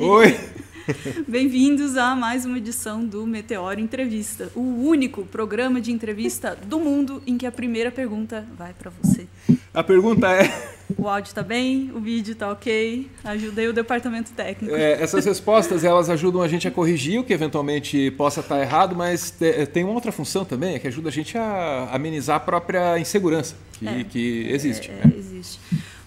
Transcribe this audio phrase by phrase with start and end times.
[0.00, 0.38] Oi!
[1.26, 7.20] Bem-vindos a mais uma edição do Meteoro Entrevista, o único programa de entrevista do mundo
[7.26, 9.26] em que a primeira pergunta vai para você.
[9.74, 10.48] A pergunta é:
[10.96, 14.76] o áudio está bem, o vídeo está ok, ajudei o departamento técnico.
[14.76, 18.94] É, essas respostas elas ajudam a gente a corrigir o que eventualmente possa estar errado,
[18.94, 19.34] mas
[19.72, 23.56] tem uma outra função também, é que ajuda a gente a amenizar a própria insegurança
[23.72, 24.88] que, é, que existe.
[24.90, 25.12] É, né?
[25.16, 25.58] Existe.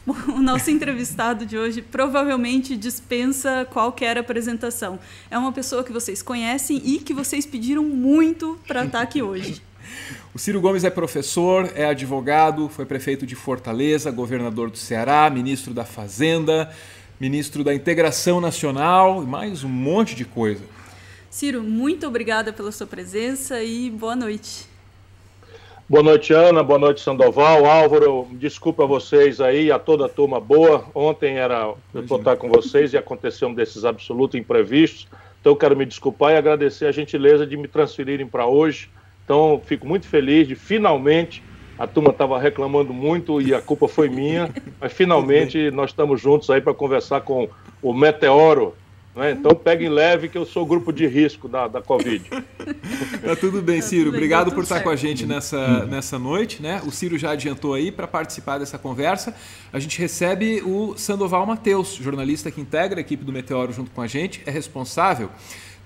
[0.27, 4.99] o nosso entrevistado de hoje provavelmente dispensa qualquer apresentação.
[5.29, 9.61] É uma pessoa que vocês conhecem e que vocês pediram muito para estar aqui hoje.
[10.33, 15.73] O Ciro Gomes é professor, é advogado, foi prefeito de Fortaleza, governador do Ceará, ministro
[15.73, 16.71] da Fazenda,
[17.19, 20.63] ministro da Integração Nacional e mais um monte de coisa.
[21.29, 24.70] Ciro, muito obrigada pela sua presença e boa noite.
[25.91, 26.63] Boa noite, Ana.
[26.63, 27.65] Boa noite, Sandoval.
[27.65, 30.85] Álvaro, desculpa a vocês aí, a toda a turma boa.
[30.95, 35.05] Ontem era eu estar com vocês e aconteceu um desses absolutos imprevistos.
[35.41, 38.89] Então, eu quero me desculpar e agradecer a gentileza de me transferirem para hoje.
[39.25, 41.43] Então, fico muito feliz de finalmente.
[41.77, 46.49] A turma estava reclamando muito e a culpa foi minha, mas finalmente nós estamos juntos
[46.49, 47.49] aí para conversar com
[47.81, 48.77] o Meteoro,
[49.15, 49.31] né?
[49.31, 52.23] Então peguem leve que eu sou grupo de risco da, da Covid.
[53.23, 54.05] tá tudo bem, tá Ciro.
[54.05, 54.85] Tudo Obrigado bem, por estar certo.
[54.85, 56.61] com a gente nessa, nessa noite.
[56.61, 56.81] Né?
[56.85, 59.35] O Ciro já adiantou aí para participar dessa conversa.
[59.73, 64.01] A gente recebe o Sandoval Mateus, jornalista que integra a equipe do Meteoro junto com
[64.01, 65.29] a gente, é responsável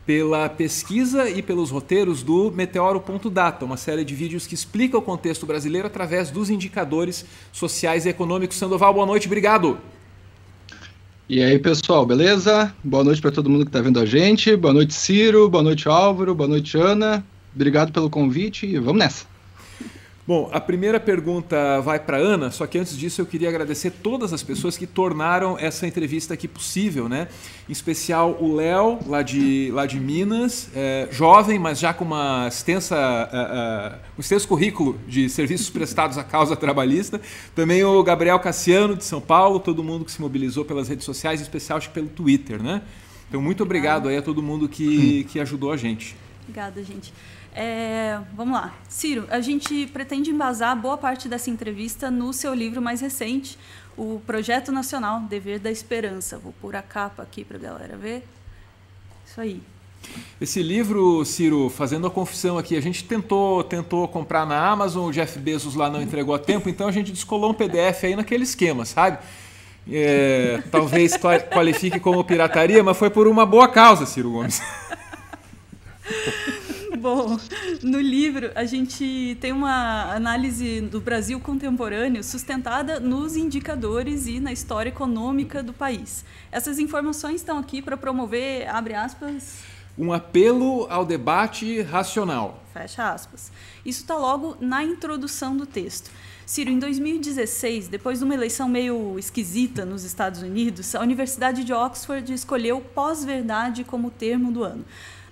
[0.05, 5.47] pela pesquisa e pelos roteiros do Meteoro.data, uma série de vídeos que explica o contexto
[5.47, 8.57] brasileiro através dos indicadores sociais e econômicos.
[8.57, 9.79] Sandoval, boa noite, obrigado.
[11.27, 12.71] E aí, pessoal, beleza?
[12.83, 14.55] Boa noite para todo mundo que está vendo a gente.
[14.55, 15.49] Boa noite, Ciro.
[15.49, 16.35] Boa noite, Álvaro.
[16.35, 17.25] Boa noite, Ana.
[17.55, 19.34] Obrigado pelo convite e vamos nessa.
[20.27, 24.33] Bom, a primeira pergunta vai para Ana, só que antes disso eu queria agradecer todas
[24.33, 27.27] as pessoas que tornaram essa entrevista aqui possível, né?
[27.69, 32.47] Em especial o Léo, lá de, lá de Minas, é, jovem, mas já com uma
[32.47, 37.21] extensa, uh, uh, um extenso currículo de serviços prestados à causa trabalhista.
[37.53, 41.39] Também o Gabriel Cassiano, de São Paulo, todo mundo que se mobilizou pelas redes sociais,
[41.39, 42.81] em especial acho que pelo Twitter, né?
[43.29, 46.15] Então, muito obrigado aí a todo mundo que, que ajudou a gente.
[46.47, 47.13] Obrigada, gente.
[47.57, 48.75] É, vamos lá.
[48.89, 53.57] Ciro, a gente pretende embasar boa parte dessa entrevista no seu livro mais recente,
[53.97, 56.37] o Projeto Nacional Dever da Esperança.
[56.37, 58.27] Vou pôr a capa aqui para a galera ver.
[59.25, 59.61] Isso aí.
[60.39, 65.11] Esse livro, Ciro, fazendo a confissão aqui, a gente tentou, tentou comprar na Amazon, o
[65.13, 68.43] Jeff Bezos lá não entregou a tempo, então a gente descolou um PDF aí naquele
[68.43, 69.17] esquema, sabe?
[69.89, 71.13] É, talvez
[71.51, 74.61] qualifique como pirataria, mas foi por uma boa causa, Ciro Gomes.
[77.05, 77.37] Bom,
[77.83, 84.51] no livro a gente tem uma análise do Brasil contemporâneo sustentada nos indicadores e na
[84.51, 86.25] história econômica do país.
[86.51, 89.59] Essas informações estão aqui para promover, abre aspas,
[89.95, 92.63] um apelo ao debate racional.
[92.73, 93.51] Fecha aspas.
[93.85, 96.09] Isso está logo na introdução do texto.
[96.43, 101.71] Ciro, em 2016, depois de uma eleição meio esquisita nos Estados Unidos, a Universidade de
[101.71, 104.83] Oxford escolheu pós-verdade como termo do ano.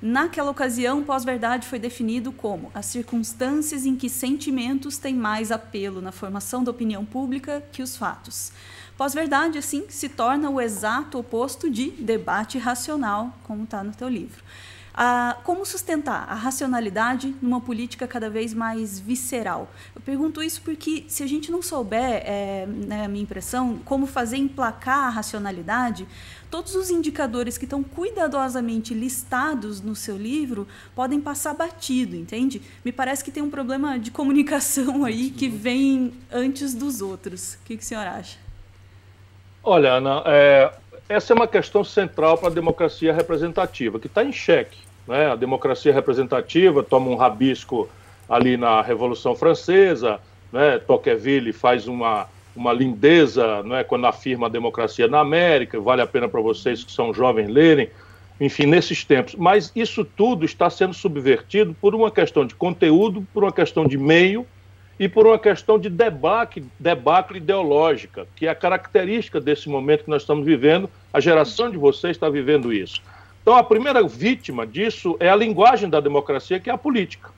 [0.05, 6.11] Naquela ocasião, pós-verdade foi definido como as circunstâncias em que sentimentos têm mais apelo na
[6.11, 8.51] formação da opinião pública que os fatos.
[8.97, 14.43] Pós-verdade, assim, se torna o exato oposto de debate racional, como está no teu livro.
[14.95, 19.71] Ah, como sustentar a racionalidade numa política cada vez mais visceral?
[19.95, 24.05] Eu pergunto isso porque, se a gente não souber, é, né, a minha impressão, como
[24.05, 26.05] fazer emplacar a racionalidade,
[26.53, 32.61] todos os indicadores que estão cuidadosamente listados no seu livro podem passar batido, entende?
[32.85, 37.55] Me parece que tem um problema de comunicação aí que vem antes dos outros.
[37.55, 38.37] O que, que o senhor acha?
[39.63, 40.71] Olha, Ana, é,
[41.09, 44.77] essa é uma questão central para a democracia representativa, que está em xeque.
[45.07, 45.31] Né?
[45.31, 47.89] A democracia representativa toma um rabisco
[48.29, 50.19] ali na Revolução Francesa,
[50.51, 50.77] né?
[50.77, 56.07] Tocqueville faz uma uma lindeza não é, quando afirma a democracia na América, vale a
[56.07, 57.89] pena para vocês que são jovens lerem,
[58.39, 59.35] enfim, nesses tempos.
[59.35, 63.97] Mas isso tudo está sendo subvertido por uma questão de conteúdo, por uma questão de
[63.97, 64.45] meio
[64.99, 70.09] e por uma questão de debacle, debacle ideológica, que é a característica desse momento que
[70.09, 73.01] nós estamos vivendo, a geração de vocês está vivendo isso.
[73.41, 77.29] Então, a primeira vítima disso é a linguagem da democracia, que é a política.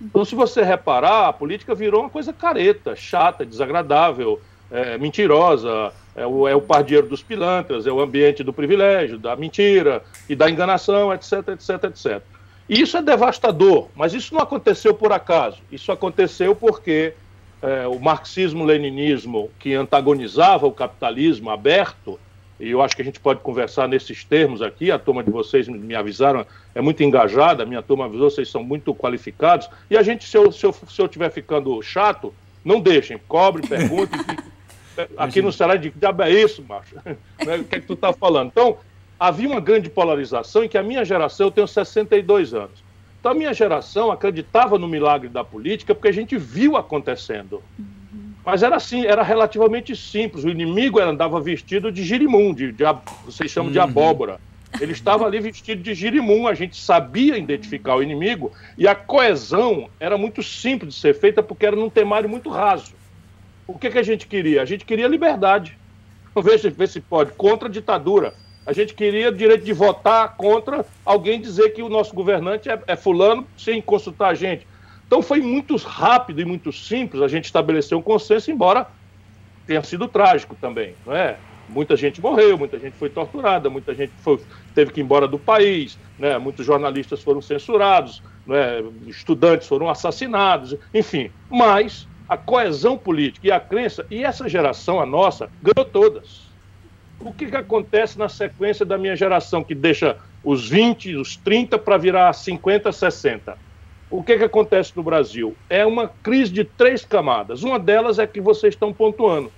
[0.00, 6.26] Então, se você reparar, a política virou uma coisa careta, chata, desagradável, é, mentirosa, é
[6.26, 10.50] o, é o pardieiro dos pilantras, é o ambiente do privilégio, da mentira e da
[10.50, 12.22] enganação, etc, etc, etc.
[12.68, 15.58] E isso é devastador, mas isso não aconteceu por acaso.
[15.72, 17.14] Isso aconteceu porque
[17.62, 22.20] é, o marxismo-leninismo, que antagonizava o capitalismo aberto,
[22.60, 25.68] e eu acho que a gente pode conversar nesses termos aqui, a turma de vocês
[25.68, 26.44] me avisaram,
[26.74, 30.36] é muito engajada, a minha turma avisou, vocês são muito qualificados, e a gente, se
[30.36, 34.12] eu estiver se eu, se eu ficando chato, não deixem, cobre, pergunte,
[35.16, 36.96] aqui no Ceará, de que diabo é isso, macho?
[37.44, 38.48] Né, o que é que tu está falando?
[38.48, 38.78] Então,
[39.18, 42.82] havia uma grande polarização em que a minha geração, eu tenho 62 anos,
[43.20, 47.62] então a minha geração acreditava no milagre da política porque a gente viu acontecendo.
[48.44, 50.44] Mas era assim, era relativamente simples.
[50.44, 52.84] O inimigo andava vestido de girimum, de, de
[53.24, 53.84] vocês chamam de uhum.
[53.84, 54.40] abóbora.
[54.80, 59.88] Ele estava ali vestido de girimum, a gente sabia identificar o inimigo e a coesão
[59.98, 62.92] era muito simples de ser feita porque era num temário muito raso.
[63.68, 64.62] O que, que a gente queria?
[64.62, 65.76] A gente queria liberdade.
[66.42, 68.32] Veja, vê se pode, contra a ditadura.
[68.64, 72.96] A gente queria direito de votar contra alguém dizer que o nosso governante é, é
[72.96, 74.66] fulano sem consultar a gente.
[75.06, 78.86] Então foi muito rápido e muito simples a gente estabelecer um consenso, embora
[79.66, 81.36] tenha sido trágico também, não é?
[81.68, 84.40] Muita gente morreu, muita gente foi torturada, muita gente foi,
[84.74, 86.38] teve que ir embora do país, né?
[86.38, 88.82] muitos jornalistas foram censurados, né?
[89.06, 91.30] estudantes foram assassinados, enfim.
[91.50, 96.48] Mas a coesão política e a crença, e essa geração, a nossa, ganhou todas.
[97.20, 101.78] O que, que acontece na sequência da minha geração, que deixa os 20, os 30
[101.78, 103.68] para virar 50, 60?
[104.10, 105.54] o que, que acontece no Brasil?
[105.68, 107.62] É uma crise de três camadas.
[107.62, 109.52] Uma delas é que vocês estão pontuando.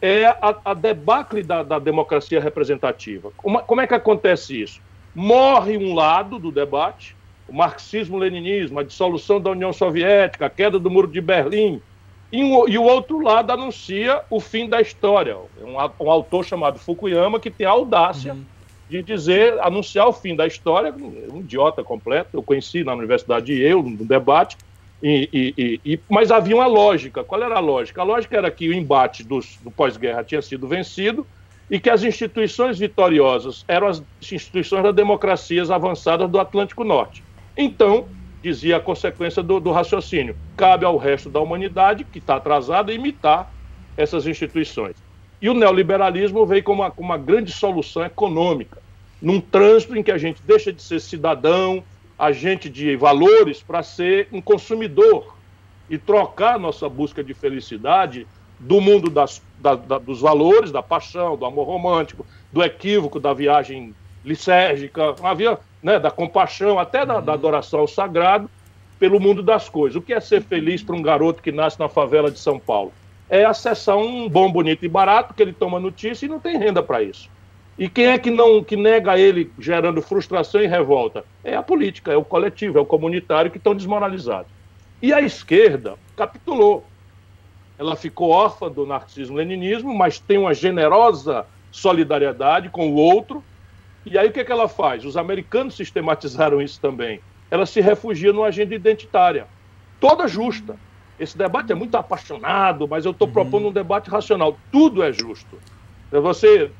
[0.00, 3.30] É a, a debacle da, da, democracia representativa.
[3.36, 4.80] Como, como é que acontece isso?
[5.14, 7.16] Morre um lado do debate,
[7.48, 11.80] o marxismo-leninismo, a dissolução da União Soviética, a queda do Muro de Berlim,
[12.40, 15.36] e, e o outro lado anuncia o fim da história.
[15.62, 18.44] Um, um autor chamado Fukuyama que tem a audácia uhum
[18.88, 20.94] de dizer, anunciar o fim da história,
[21.32, 24.56] um idiota completo, eu conheci na Universidade de Yale, no debate,
[25.02, 27.24] e, e, e, mas havia uma lógica.
[27.24, 28.00] Qual era a lógica?
[28.00, 31.26] A lógica era que o embate dos, do pós-guerra tinha sido vencido
[31.70, 37.22] e que as instituições vitoriosas eram as instituições das democracias avançadas do Atlântico Norte.
[37.56, 38.08] Então,
[38.44, 43.50] dizia a consequência do, do raciocínio, cabe ao resto da humanidade, que está atrasada, imitar
[43.96, 44.96] essas instituições.
[45.40, 48.82] E o neoliberalismo veio como uma, uma grande solução econômica,
[49.20, 51.82] num trânsito em que a gente deixa de ser cidadão,
[52.18, 55.34] agente de valores, para ser um consumidor
[55.88, 58.26] e trocar nossa busca de felicidade
[58.60, 63.32] do mundo das, da, da, dos valores, da paixão, do amor romântico, do equívoco, da
[63.32, 67.38] viagem lisérgica, havia, né, da compaixão, até da, da uhum.
[67.38, 68.50] adoração ao sagrado,
[68.98, 69.94] pelo mundo das coisas.
[69.94, 72.92] O que é ser feliz para um garoto que nasce na favela de São Paulo?
[73.28, 76.82] é acessar um bom, bonito e barato, que ele toma notícia e não tem renda
[76.82, 77.28] para isso.
[77.76, 81.24] E quem é que não que nega ele gerando frustração e revolta?
[81.42, 84.50] É a política, é o coletivo, é o comunitário que estão desmoralizados.
[85.02, 86.84] E a esquerda capitulou.
[87.76, 93.42] Ela ficou órfã do narcisismo-leninismo, mas tem uma generosa solidariedade com o outro.
[94.06, 95.04] E aí o que, é que ela faz?
[95.04, 97.20] Os americanos sistematizaram isso também.
[97.50, 99.46] Ela se refugia numa agenda identitária,
[100.00, 100.76] toda justa
[101.18, 103.34] esse debate é muito apaixonado, mas eu estou uhum.
[103.34, 104.58] propondo um debate racional.
[104.70, 105.58] Tudo é justo.
[106.10, 106.70] Você,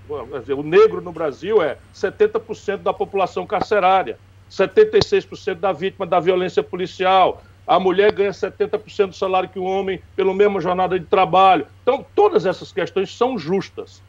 [0.57, 4.19] o negro no Brasil é 70% da população carcerária,
[4.51, 7.43] 76% da vítima da violência policial.
[7.67, 11.67] A mulher ganha 70% do salário que o homem pela mesma jornada de trabalho.
[11.83, 14.03] Então, todas essas questões são justas.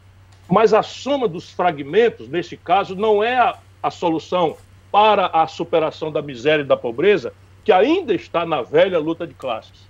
[0.48, 4.56] Mas a soma dos fragmentos, nesse caso, não é a, a solução
[4.90, 7.32] para a superação da miséria e da pobreza,
[7.64, 9.86] que ainda está na velha luta de classes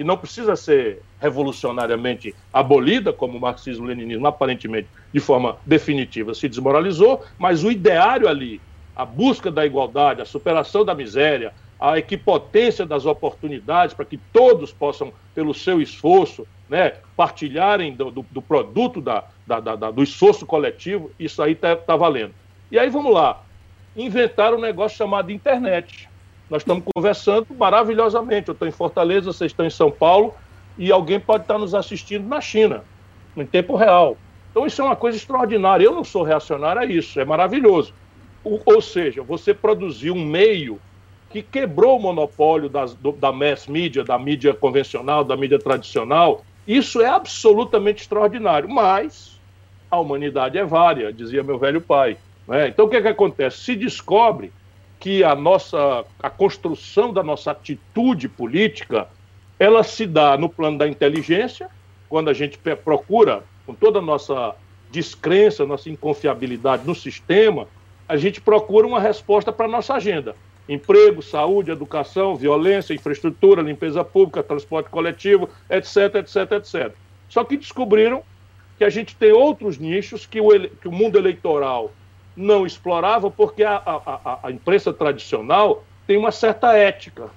[0.00, 7.22] que não precisa ser revolucionariamente abolida, como o marxismo-leninismo aparentemente de forma definitiva se desmoralizou,
[7.38, 8.62] mas o ideário ali,
[8.96, 14.72] a busca da igualdade, a superação da miséria, a equipotência das oportunidades para que todos
[14.72, 20.46] possam, pelo seu esforço, né, partilharem do, do, do produto da, da, da, do esforço
[20.46, 22.32] coletivo, isso aí está tá valendo.
[22.70, 23.42] E aí vamos lá,
[23.96, 26.08] inventaram um negócio chamado internet.
[26.48, 28.48] Nós estamos conversando maravilhosamente.
[28.48, 30.32] Eu estou em Fortaleza, vocês estão em São Paulo
[30.78, 32.84] e alguém pode estar nos assistindo na China,
[33.36, 34.16] em tempo real.
[34.50, 35.84] Então isso é uma coisa extraordinária.
[35.84, 37.92] Eu não sou reacionário a isso, é maravilhoso.
[38.44, 40.80] O, ou seja, você produziu um meio
[41.30, 46.44] que quebrou o monopólio das, do, da mass media, da mídia convencional, da mídia tradicional.
[46.70, 48.68] Isso é absolutamente extraordinário.
[48.68, 49.40] Mas
[49.90, 52.16] a humanidade é vária, dizia meu velho pai.
[52.46, 52.68] Né?
[52.68, 53.58] Então o que, é que acontece?
[53.58, 54.52] Se descobre
[55.00, 59.08] que a nossa a construção da nossa atitude política
[59.58, 61.68] ela se dá no plano da inteligência,
[62.08, 64.54] quando a gente procura com toda a nossa
[64.92, 67.66] descrença, nossa inconfiabilidade no sistema,
[68.08, 70.36] a gente procura uma resposta para a nossa agenda.
[70.70, 76.92] Emprego, saúde, educação, violência, infraestrutura, limpeza pública, transporte coletivo, etc, etc, etc.
[77.28, 78.22] Só que descobriram
[78.78, 81.92] que a gente tem outros nichos que o, que o mundo eleitoral
[82.36, 87.28] não explorava, porque a, a, a, imprensa tradicional tem uma certa ética.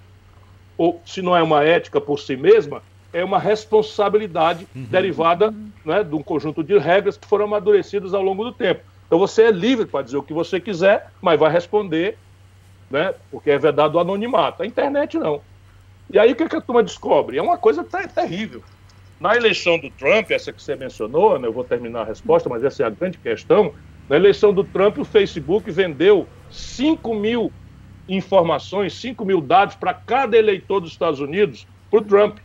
[0.78, 4.84] Ou, se não é uma ética por si mesma, é uma responsabilidade uhum.
[4.84, 8.82] derivada né, de um conjunto de regras que foram amadurecidas ao longo do tempo.
[9.06, 12.18] Então você é livre para dizer o que você quiser, mas vai responder,
[12.94, 14.62] né, porque é vedado o anonimato.
[14.62, 15.42] A internet não.
[16.12, 17.40] E aí o que, que a turma descobre?
[17.40, 18.62] É uma coisa terrível.
[19.20, 22.64] Na eleição do Trump, essa que você mencionou, né, eu vou terminar a resposta, mas
[22.64, 23.74] essa é a grande questão.
[24.08, 27.52] Na eleição do Trump, o Facebook vendeu 5 mil
[28.08, 32.38] informações, 5 mil dados para cada eleitor dos Estados Unidos para o Trump.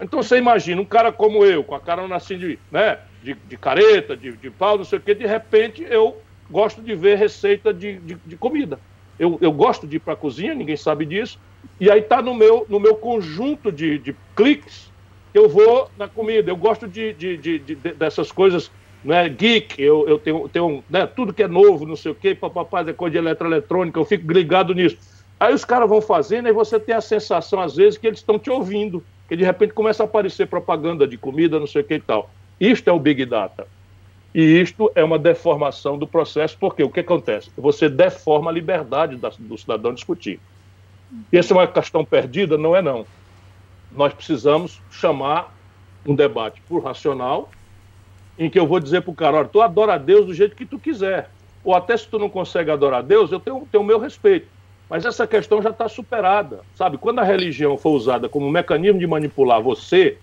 [0.00, 3.56] Então você imagina, um cara como eu, com a cara assim de, né, de, de
[3.56, 7.72] careta, de, de pau, não sei o quê, de repente eu gosto de ver receita
[7.72, 8.80] de, de, de comida.
[9.18, 11.38] Eu, eu gosto de ir para a cozinha, ninguém sabe disso,
[11.80, 14.90] e aí está no meu, no meu conjunto de, de cliques
[15.32, 16.50] que eu vou na comida.
[16.50, 18.70] Eu gosto de, de, de, de dessas coisas
[19.04, 22.34] né, geek, eu, eu tenho, tenho né, tudo que é novo, não sei o quê,
[22.34, 24.98] papapá, é coisa de eletroeletrônica, eu fico ligado nisso.
[25.38, 28.38] Aí os caras vão fazendo e você tem a sensação, às vezes, que eles estão
[28.38, 31.94] te ouvindo que de repente começa a aparecer propaganda de comida, não sei o que
[31.94, 32.30] e tal.
[32.60, 33.66] Isto é o Big Data.
[34.36, 37.50] E isto é uma deformação do processo, porque o que acontece?
[37.56, 40.38] Você deforma a liberdade do cidadão discutir.
[41.32, 42.58] Essa é uma questão perdida?
[42.58, 43.06] Não é não.
[43.90, 45.56] Nós precisamos chamar
[46.04, 47.50] um debate por racional,
[48.38, 50.54] em que eu vou dizer para o cara, olha, tu adora a Deus do jeito
[50.54, 51.30] que tu quiser.
[51.64, 54.48] Ou até se tu não consegue adorar a Deus, eu tenho, tenho o meu respeito.
[54.86, 56.98] Mas essa questão já está superada, sabe?
[56.98, 60.18] Quando a religião for usada como mecanismo de manipular você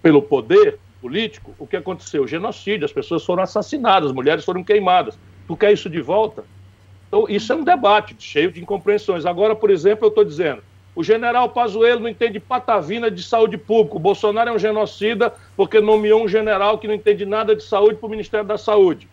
[0.00, 2.28] pelo poder político, o que aconteceu?
[2.28, 5.18] Genocídio, as pessoas foram assassinadas, as mulheres foram queimadas.
[5.48, 6.44] Tu quer isso de volta?
[7.08, 9.26] Então, isso é um debate cheio de incompreensões.
[9.26, 10.62] Agora, por exemplo, eu estou dizendo,
[10.94, 13.96] o general Pazuello não entende patavina de saúde pública.
[13.96, 17.96] O Bolsonaro é um genocida porque nomeou um general que não entende nada de saúde
[17.96, 19.08] para o Ministério da Saúde.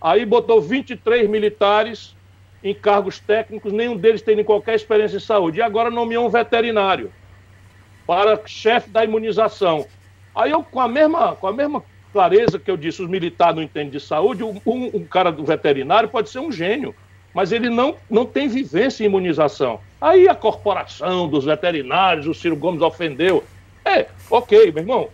[0.00, 2.16] Aí botou 23 militares
[2.64, 5.58] em cargos técnicos, nenhum deles tem qualquer experiência em saúde.
[5.58, 7.12] E agora nomeou um veterinário
[8.06, 9.86] para chefe da imunização.
[10.36, 13.62] Aí eu, com a mesma, com a mesma clareza que eu disse, os militares não
[13.62, 16.94] entendem de saúde, um, um cara do veterinário pode ser um gênio,
[17.34, 19.80] mas ele não, não tem vivência em imunização.
[19.98, 23.44] Aí a corporação dos veterinários, o Ciro Gomes ofendeu.
[23.82, 25.08] É, ok, meu irmão,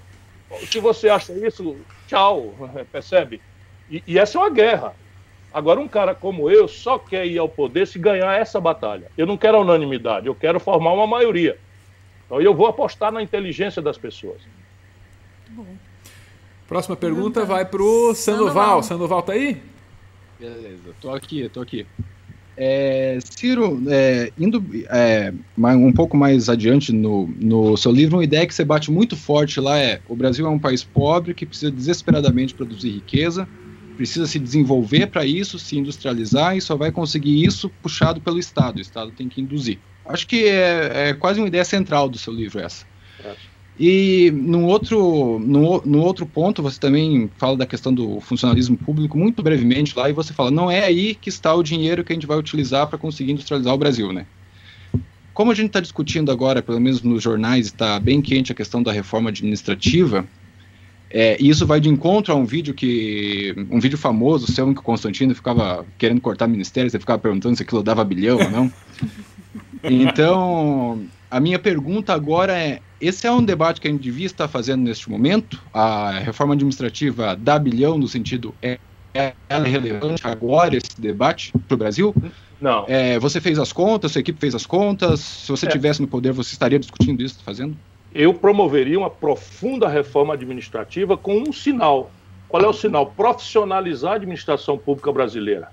[0.70, 1.76] se você acha isso,
[2.08, 2.54] tchau,
[2.90, 3.40] percebe?
[3.88, 4.92] E, e essa é uma guerra.
[5.54, 9.10] Agora, um cara como eu só quer ir ao poder se ganhar essa batalha.
[9.16, 11.58] Eu não quero a unanimidade, eu quero formar uma maioria.
[12.26, 14.42] Então, eu vou apostar na inteligência das pessoas.
[15.54, 15.66] Bom.
[16.66, 18.82] Próxima pergunta vai para o Sandoval.
[18.82, 19.60] Sandoval está aí?
[20.40, 21.86] Beleza, estou aqui, estou aqui.
[22.56, 28.46] É, Ciro, é, indo é, um pouco mais adiante no, no seu livro, uma ideia
[28.46, 31.70] que você bate muito forte lá é: o Brasil é um país pobre que precisa
[31.70, 33.48] desesperadamente produzir riqueza,
[33.96, 38.78] precisa se desenvolver para isso, se industrializar e só vai conseguir isso puxado pelo Estado.
[38.78, 39.78] O Estado tem que induzir.
[40.04, 42.84] Acho que é, é quase uma ideia central do seu livro essa.
[43.24, 43.34] É.
[43.78, 49.42] E no outro, no, outro ponto, você também fala da questão do funcionalismo público muito
[49.42, 52.26] brevemente lá, e você fala, não é aí que está o dinheiro que a gente
[52.26, 54.26] vai utilizar para conseguir industrializar o Brasil, né?
[55.32, 58.82] Como a gente está discutindo agora, pelo menos nos jornais, está bem quente a questão
[58.82, 60.26] da reforma administrativa,
[61.14, 63.54] é, e isso vai de encontro a um vídeo que.
[63.70, 67.54] um vídeo famoso, seu em que o Constantino ficava querendo cortar ministério, você ficava perguntando
[67.54, 68.72] se aquilo dava bilhão ou não.
[69.84, 71.02] Então,
[71.32, 74.82] a minha pergunta agora é: esse é um debate que a gente devia estar fazendo
[74.82, 75.60] neste momento?
[75.72, 78.78] A reforma administrativa dá bilhão no sentido é,
[79.14, 82.14] é é relevante agora esse debate para o Brasil?
[82.60, 82.84] Não.
[82.86, 85.20] É, você fez as contas, sua equipe fez as contas.
[85.20, 85.68] Se você é.
[85.70, 87.76] tivesse no poder, você estaria discutindo isso, fazendo?
[88.14, 92.10] eu promoveria uma profunda reforma administrativa com um sinal.
[92.48, 93.06] Qual é o sinal?
[93.06, 95.68] Profissionalizar a administração pública brasileira.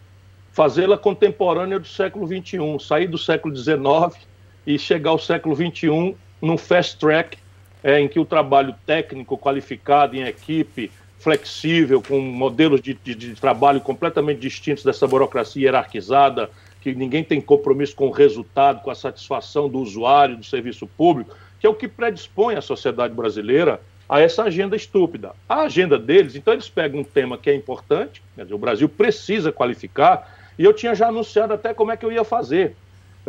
[0.51, 4.28] Fazê-la contemporânea do século XXI, sair do século XIX
[4.65, 7.37] e chegar ao século XXI num fast track
[7.83, 13.35] é, em que o trabalho técnico, qualificado, em equipe, flexível, com modelos de, de, de
[13.35, 16.49] trabalho completamente distintos dessa burocracia hierarquizada,
[16.81, 21.35] que ninguém tem compromisso com o resultado, com a satisfação do usuário do serviço público,
[21.59, 25.33] que é o que predispõe a sociedade brasileira a essa agenda estúpida.
[25.47, 29.51] A agenda deles, então eles pegam um tema que é importante, dizer, o Brasil precisa
[29.51, 32.75] qualificar, e eu tinha já anunciado até como é que eu ia fazer.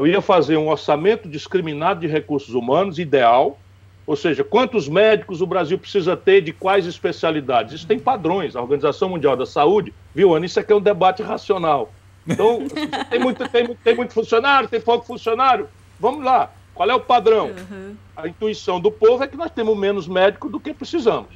[0.01, 3.59] Eu ia fazer um orçamento discriminado de recursos humanos ideal,
[4.07, 7.75] ou seja, quantos médicos o Brasil precisa ter de quais especialidades?
[7.75, 8.57] Isso tem padrões.
[8.57, 10.47] A Organização Mundial da Saúde, viu, Ana?
[10.47, 11.93] Isso aqui é um debate racional.
[12.27, 12.61] Então,
[13.11, 15.69] tem muito, tem, tem muito funcionário, tem pouco funcionário.
[16.01, 16.51] Vamos lá.
[16.73, 17.49] Qual é o padrão?
[17.49, 17.95] Uhum.
[18.17, 21.29] A intuição do povo é que nós temos menos médico do que precisamos.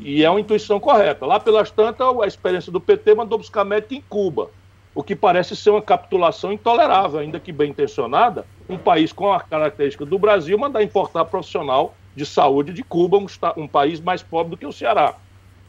[0.00, 1.24] E é uma intuição correta.
[1.24, 4.50] Lá pelas tantas, a experiência do PT mandou buscar médico em Cuba,
[4.96, 8.46] o que parece ser uma capitulação intolerável, ainda que bem intencionada.
[8.66, 13.26] Um país com a característica do Brasil mandar importar profissional de saúde de Cuba, um,
[13.58, 15.14] um país mais pobre do que o Ceará.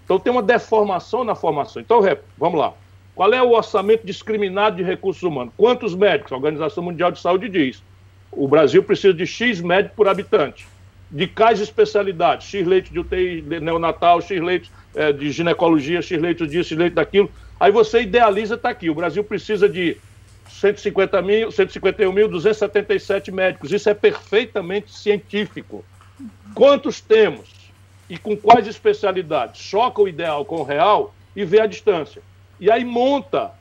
[0.05, 1.81] Então tem uma deformação na formação.
[1.81, 2.00] Então,
[2.38, 2.74] vamos lá.
[3.13, 5.53] Qual é o orçamento discriminado de recursos humanos?
[5.57, 6.31] Quantos médicos?
[6.31, 7.84] A Organização Mundial de Saúde diz.
[8.31, 10.65] O Brasil precisa de X médicos por habitante.
[11.12, 12.48] De quais especialidades?
[12.48, 16.96] X leitos de UTI neonatal, X leitos é, de ginecologia, X leitos disso, X leitos
[16.96, 17.29] daquilo.
[17.60, 18.90] Aí você idealiza, está aqui.
[18.90, 19.98] O Brasil precisa de
[20.50, 23.72] 150 mil, 151.277 médicos.
[23.72, 25.84] Isso é perfeitamente científico.
[26.54, 27.50] Quantos temos?
[28.10, 29.62] E com quais especialidades?
[29.62, 32.22] Choca o ideal com o real e vê a distância
[32.60, 33.52] e aí monta,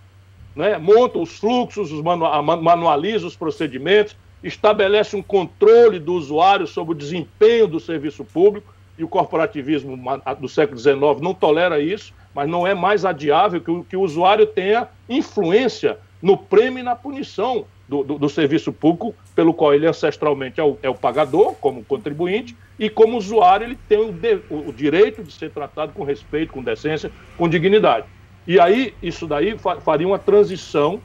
[0.55, 6.95] né, monta os fluxos, os manu manualiza os procedimentos, estabelece um controle do usuário sobre
[6.95, 9.99] o desempenho do serviço público, e o corporativismo
[10.41, 14.03] do século XIX não tolera isso, mas não é mais adiável que o, que o
[14.03, 19.73] usuário tenha influência no prêmio e na punição do, do, do, serviço público, pelo qual
[19.73, 24.13] ele ancestralmente é o, é o, pagador, como contribuinte, e como usuário ele tem o,
[24.13, 28.05] de, o direito de ser tratado com respeito, com decência, com dignidade.
[28.47, 31.01] E aí, isso daí faria uma transição,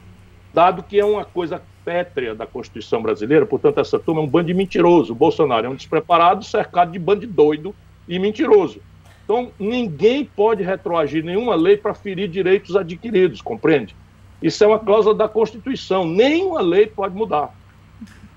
[0.52, 4.48] dado que é uma coisa pétrea da Constituição brasileira, portanto, essa turma é um bando
[4.48, 5.14] de mentiroso.
[5.14, 7.74] O Bolsonaro é um despreparado cercado de bando de doido
[8.06, 8.82] e mentiroso.
[9.24, 13.94] Então, ninguém pode retroagir nenhuma lei para ferir direitos adquiridos, compreende?
[14.42, 16.06] Isso é uma cláusula da Constituição.
[16.06, 17.54] Nenhuma lei pode mudar.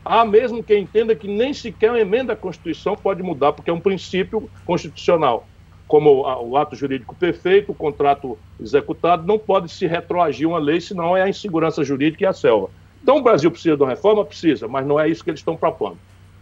[0.03, 3.73] Há mesmo quem entenda que nem sequer uma emenda à Constituição pode mudar, porque é
[3.73, 5.47] um princípio constitucional
[5.87, 11.15] como o ato jurídico perfeito, o contrato executado, não pode se retroagir uma lei, senão
[11.15, 12.69] é a insegurança jurídica e a selva.
[13.03, 14.25] Então o Brasil precisa de uma reforma?
[14.25, 15.97] Precisa, mas não é isso que eles estão propondo.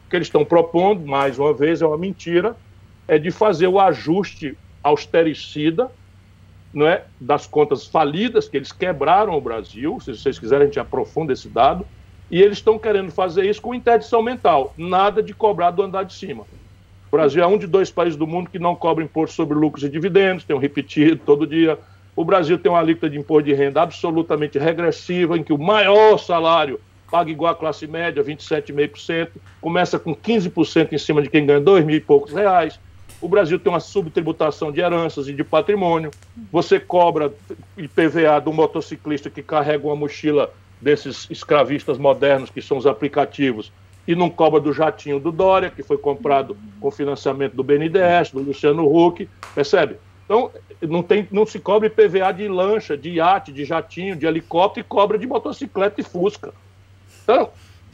[0.08, 2.56] O que eles estão propondo, mais uma vez, é uma mentira,
[3.08, 5.90] é de fazer o ajuste austericida
[6.74, 10.80] não é, das contas falidas, que eles quebraram o Brasil, se vocês quiserem a gente
[10.80, 11.86] aprofunda esse dado,
[12.32, 16.14] e eles estão querendo fazer isso com interdição mental, nada de cobrar do andar de
[16.14, 16.46] cima.
[17.08, 19.84] O Brasil é um de dois países do mundo que não cobra imposto sobre lucros
[19.84, 21.78] e dividendos, tem um repetido todo dia.
[22.16, 26.18] O Brasil tem uma alíquota de imposto de renda absolutamente regressiva, em que o maior
[26.18, 26.80] salário
[27.12, 29.30] paga igual à classe média, 27,5%,
[29.62, 32.80] começa com 15% em cima de quem ganha dois mil e poucos reais.
[33.24, 36.12] O Brasil tem uma subtributação de heranças e de patrimônio.
[36.52, 37.34] Você cobra
[37.78, 43.72] IPVA do motociclista que carrega uma mochila desses escravistas modernos, que são os aplicativos,
[44.06, 48.42] e não cobra do jatinho do Dória, que foi comprado com financiamento do BNDES, do
[48.42, 49.96] Luciano Huck, percebe?
[50.26, 54.86] Então, não, tem, não se cobra PVA de lancha, de iate, de jatinho, de helicóptero
[54.86, 56.54] e cobra de motocicleta e fusca.
[57.24, 57.52] Então,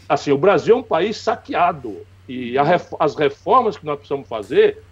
[0.08, 4.89] assim, o Brasil é um país saqueado e ref, as reformas que nós precisamos fazer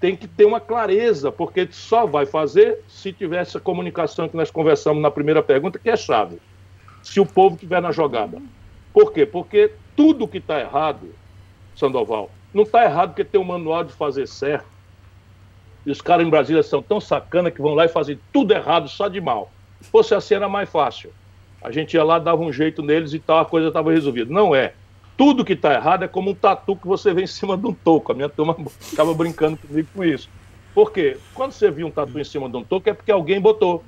[0.00, 4.50] tem que ter uma clareza, porque só vai fazer se tiver essa comunicação que nós
[4.50, 6.38] conversamos na primeira pergunta, que é chave.
[7.02, 8.40] Se o povo estiver na jogada.
[8.92, 9.26] Por quê?
[9.26, 11.14] Porque tudo que está errado,
[11.76, 14.66] Sandoval, não está errado porque tem um manual de fazer certo.
[15.84, 18.88] E os caras em Brasília são tão sacana que vão lá e fazem tudo errado
[18.88, 19.50] só de mal.
[19.80, 21.12] Se fosse assim era mais fácil.
[21.62, 24.32] A gente ia lá, dava um jeito neles e tal, a coisa estava resolvida.
[24.32, 24.72] Não é.
[25.20, 27.74] Tudo que está errado é como um tatu que você vê em cima de um
[27.74, 28.10] toco.
[28.10, 30.30] A minha turma ficava brincando comigo com isso.
[30.74, 31.18] Por quê?
[31.34, 33.84] Quando você viu um tatu em cima de um toco é porque alguém botou.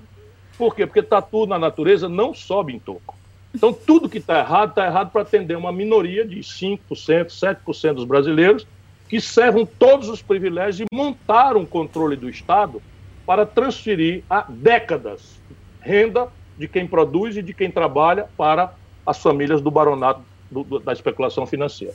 [0.59, 0.87] Por quê?
[0.87, 3.17] Porque tatu na natureza não sobe em toco.
[3.55, 8.05] Então, tudo que está errado, está errado para atender uma minoria de 5%, 7% dos
[8.05, 8.67] brasileiros
[9.09, 12.83] que servam todos os privilégios e montaram um controle do Estado
[13.25, 15.41] para transferir há décadas
[15.81, 18.75] renda de quem produz e de quem trabalha para
[19.07, 21.95] as famílias do baronato do, do, da especulação financeira.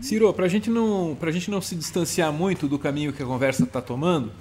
[0.00, 3.64] Ciro, para gente não, a gente não se distanciar muito do caminho que a conversa
[3.64, 4.32] está tomando,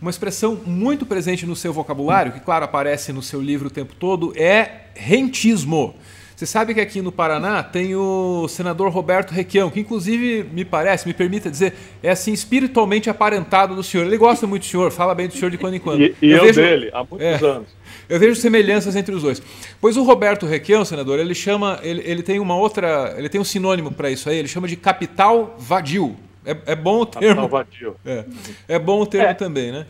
[0.00, 3.94] uma expressão muito presente no seu vocabulário, que claro aparece no seu livro o tempo
[3.98, 5.94] todo, é rentismo.
[6.36, 11.06] Você sabe que aqui no Paraná tem o senador Roberto Requião, que inclusive me parece,
[11.06, 14.04] me permita dizer, é assim espiritualmente aparentado do senhor.
[14.04, 16.02] Ele gosta muito do senhor, fala bem do senhor de quando em quando.
[16.02, 17.68] E, e eu, eu vejo, dele, há muitos é, anos.
[18.08, 19.40] Eu vejo semelhanças entre os dois.
[19.80, 23.44] Pois o Roberto Requião, senador, ele chama, ele, ele tem uma outra, ele tem um
[23.44, 26.16] sinônimo para isso aí, ele chama de capital vadio.
[26.44, 27.28] É, é bom o termo.
[27.28, 27.96] Capital vadio.
[28.04, 28.24] É,
[28.66, 29.34] é bom o termo é.
[29.34, 29.86] também, né?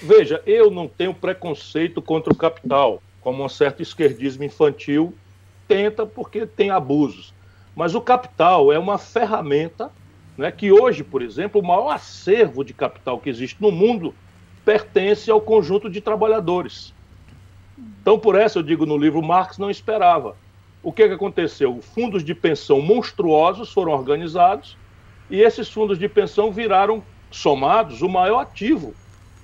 [0.00, 5.12] Veja, eu não tenho preconceito contra o capital, como um certo esquerdismo infantil
[5.66, 7.32] tenta porque tem abusos.
[7.74, 9.90] Mas o capital é uma ferramenta
[10.36, 14.14] né, que hoje, por exemplo, o maior acervo de capital que existe no mundo
[14.64, 16.94] pertence ao conjunto de trabalhadores.
[18.00, 20.36] Então, por essa, eu digo no livro, Marx não esperava.
[20.82, 21.80] O que, que aconteceu?
[21.80, 24.76] Fundos de pensão monstruosos foram organizados
[25.30, 28.94] e esses fundos de pensão viraram, somados, o maior ativo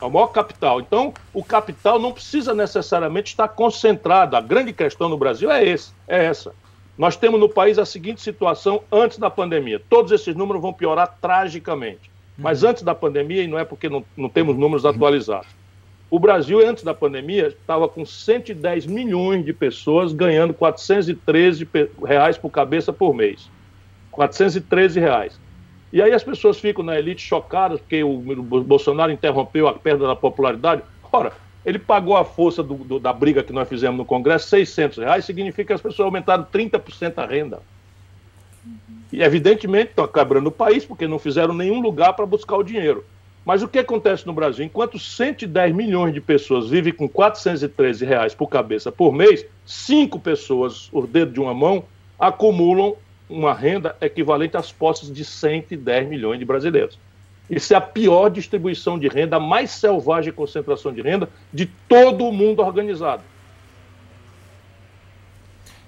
[0.01, 0.81] É o maior capital.
[0.81, 4.37] Então, o capital não precisa necessariamente estar concentrado.
[4.37, 6.53] A grande questão no Brasil é, esse, é essa.
[6.97, 9.81] Nós temos no país a seguinte situação antes da pandemia.
[9.89, 12.11] Todos esses números vão piorar tragicamente.
[12.37, 12.71] Mas uhum.
[12.71, 15.49] antes da pandemia, e não é porque não, não temos números atualizados,
[16.11, 21.69] o Brasil, antes da pandemia, estava com 110 milhões de pessoas ganhando 413
[22.05, 23.49] reais por cabeça por mês.
[24.11, 25.39] 413 reais.
[25.93, 28.19] E aí as pessoas ficam na elite chocadas porque o
[28.63, 30.83] Bolsonaro interrompeu a perda da popularidade.
[31.13, 31.33] Ora,
[31.65, 35.25] ele pagou a força do, do, da briga que nós fizemos no Congresso, 600 reais,
[35.25, 37.61] significa que as pessoas aumentaram 30% a renda.
[39.13, 43.05] E evidentemente estão quebrando o país porque não fizeram nenhum lugar para buscar o dinheiro.
[43.45, 44.65] Mas o que acontece no Brasil?
[44.65, 50.89] Enquanto 110 milhões de pessoas vivem com 413 reais por cabeça por mês, cinco pessoas,
[50.93, 51.85] o dedo de uma mão,
[52.19, 52.95] acumulam
[53.31, 56.99] uma renda equivalente às posses de 110 milhões de brasileiros.
[57.49, 62.27] Isso é a pior distribuição de renda, a mais selvagem concentração de renda de todo
[62.27, 63.23] o mundo organizado.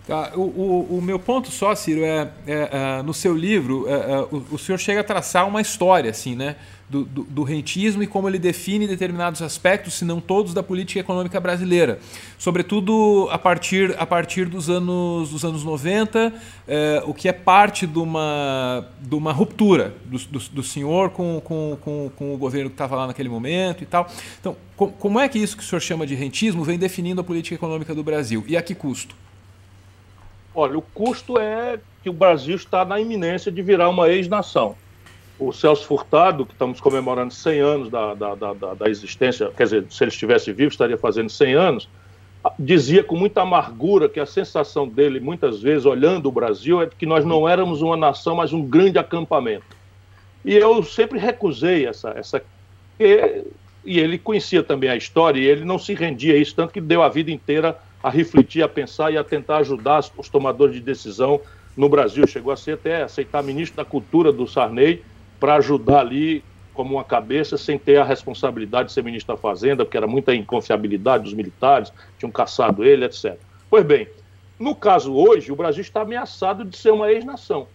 [0.07, 3.93] Tá, o, o, o, meu ponto só, Ciro, é, é, é no seu livro, é,
[3.93, 6.57] é, o, o, senhor chega a traçar uma história, assim, né?
[6.93, 11.01] do, do, do, rentismo e como ele define determinados aspectos, se não todos, da política
[11.01, 11.99] econômica brasileira.
[12.37, 16.33] Sobretudo a partir, a partir dos, anos, dos anos 90,
[16.69, 21.41] é, o que é parte de uma, de uma ruptura do, do, do senhor com,
[21.43, 24.07] com, com, com, o governo que estava lá naquele momento e tal.
[24.39, 27.25] Então, com, como é que isso que o senhor chama de rentismo vem definindo a
[27.25, 28.45] política econômica do Brasil?
[28.47, 29.15] E a que custo?
[30.55, 34.77] Olha, o custo é que o Brasil está na iminência de virar uma ex-nação
[35.39, 39.87] o Celso Furtado, que estamos comemorando 100 anos da, da, da, da, existência, quer dizer,
[39.91, 41.89] se ele estivesse vivo, estaria fazendo 100 anos,
[42.59, 47.07] dizia com muita amargura que a sensação dele, muitas vezes, olhando o Brasil, é que
[47.07, 49.77] nós não éramos uma nação, mas um grande acampamento.
[50.45, 52.11] E eu sempre recusei essa.
[52.11, 52.43] essa
[52.99, 53.45] e,
[53.85, 56.81] e ele conhecia também a história, e ele não se rendia a isso, tanto que
[56.81, 60.81] deu a vida inteira a refletir, a pensar e a tentar ajudar os tomadores de
[60.81, 61.41] decisão
[61.77, 62.27] no Brasil.
[62.27, 65.03] Chegou a ser até aceitar ministro da Cultura do Sarney
[65.39, 66.43] para ajudar ali
[66.75, 70.35] como uma cabeça, sem ter a responsabilidade de ser ministro da Fazenda, porque era muita
[70.35, 73.39] inconfiabilidade dos militares, tinham caçado ele, etc.
[73.69, 74.09] Pois bem,
[74.59, 77.67] no caso hoje, o Brasil está ameaçado de ser uma ex-nação.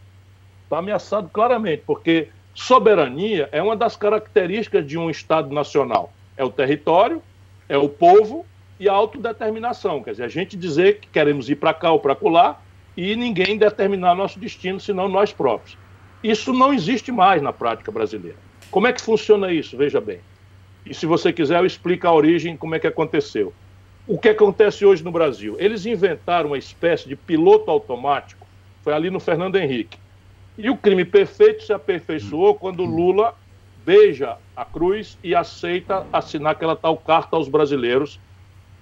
[0.63, 6.11] Está ameaçado claramente, porque soberania é uma das características de um Estado nacional.
[6.35, 7.21] É o território,
[7.69, 8.45] é o povo
[8.79, 10.03] e autodeterminação.
[10.03, 12.63] Quer dizer, a gente dizer que queremos ir para cá ou para colar
[12.95, 15.77] e ninguém determinar nosso destino, senão nós próprios.
[16.23, 18.37] Isso não existe mais na prática brasileira.
[18.71, 19.77] Como é que funciona isso?
[19.77, 20.19] Veja bem.
[20.85, 23.53] E se você quiser, eu explico a origem, como é que aconteceu.
[24.07, 25.57] O que acontece hoje no Brasil?
[25.59, 28.47] Eles inventaram uma espécie de piloto automático,
[28.81, 29.97] foi ali no Fernando Henrique.
[30.57, 33.35] E o crime perfeito se aperfeiçoou quando Lula
[33.85, 38.19] beija a cruz e aceita assinar aquela tal carta aos brasileiros,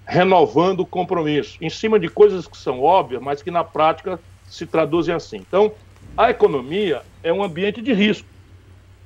[0.06, 4.66] renovando o compromisso, em cima de coisas que são óbvias, mas que na prática se
[4.66, 5.38] traduzem assim.
[5.38, 5.72] Então,
[6.16, 8.28] a economia é um ambiente de risco.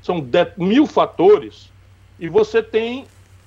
[0.02, 0.26] São
[0.58, 1.72] mil fatores
[2.20, 3.06] e você tem.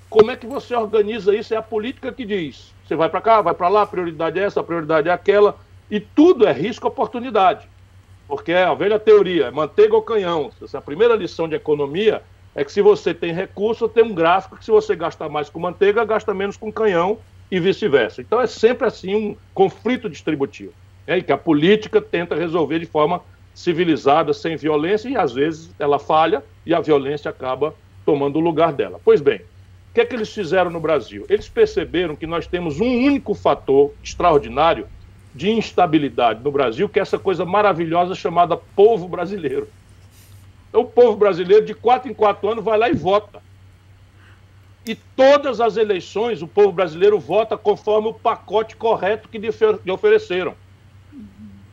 [0.09, 1.55] Como é que você organiza isso?
[1.55, 2.73] É a política que diz.
[2.87, 5.57] Você vai para cá, vai para lá, a prioridade é essa, prioridade é aquela.
[5.91, 7.69] E tudo é risco-oportunidade.
[8.27, 10.51] Porque é a velha teoria, é manteiga ou canhão.
[10.62, 12.23] Essa é a primeira lição de economia
[12.55, 15.59] é que se você tem recurso, tem um gráfico que se você gastar mais com
[15.59, 17.19] manteiga, gasta menos com canhão
[17.53, 18.23] e vice-versa.
[18.23, 20.73] Então é sempre assim um conflito distributivo.
[21.07, 23.21] É, que a política tenta resolver de forma
[23.55, 27.75] civilizada, sem violência, e às vezes ela falha e a violência acaba
[28.07, 28.99] tomando o lugar dela.
[29.05, 29.41] Pois bem,
[29.91, 31.27] o que é que eles fizeram no Brasil?
[31.29, 34.87] Eles perceberam que nós temos um único fator extraordinário
[35.35, 39.69] de instabilidade no Brasil, que é essa coisa maravilhosa chamada povo brasileiro.
[40.71, 43.43] Então, o povo brasileiro, de quatro em quatro anos, vai lá e vota.
[44.85, 50.55] E todas as eleições, o povo brasileiro vota conforme o pacote correto que lhe ofereceram.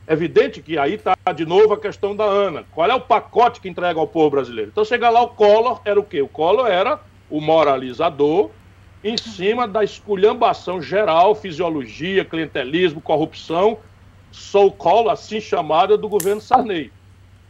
[0.05, 2.65] É evidente que aí está de novo a questão da ANA.
[2.71, 4.69] Qual é o pacote que entrega ao povo brasileiro?
[4.71, 6.21] Então, chega lá, o Collor era o quê?
[6.21, 8.49] O Collor era o moralizador
[9.03, 13.77] em cima da esculhambação geral, fisiologia, clientelismo, corrupção,
[14.31, 16.91] sou Collor, assim chamada, do governo Sarney.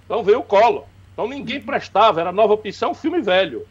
[0.06, 0.84] Então veio o Collor.
[1.14, 3.66] Então ninguém prestava, era nova opção, filme velho.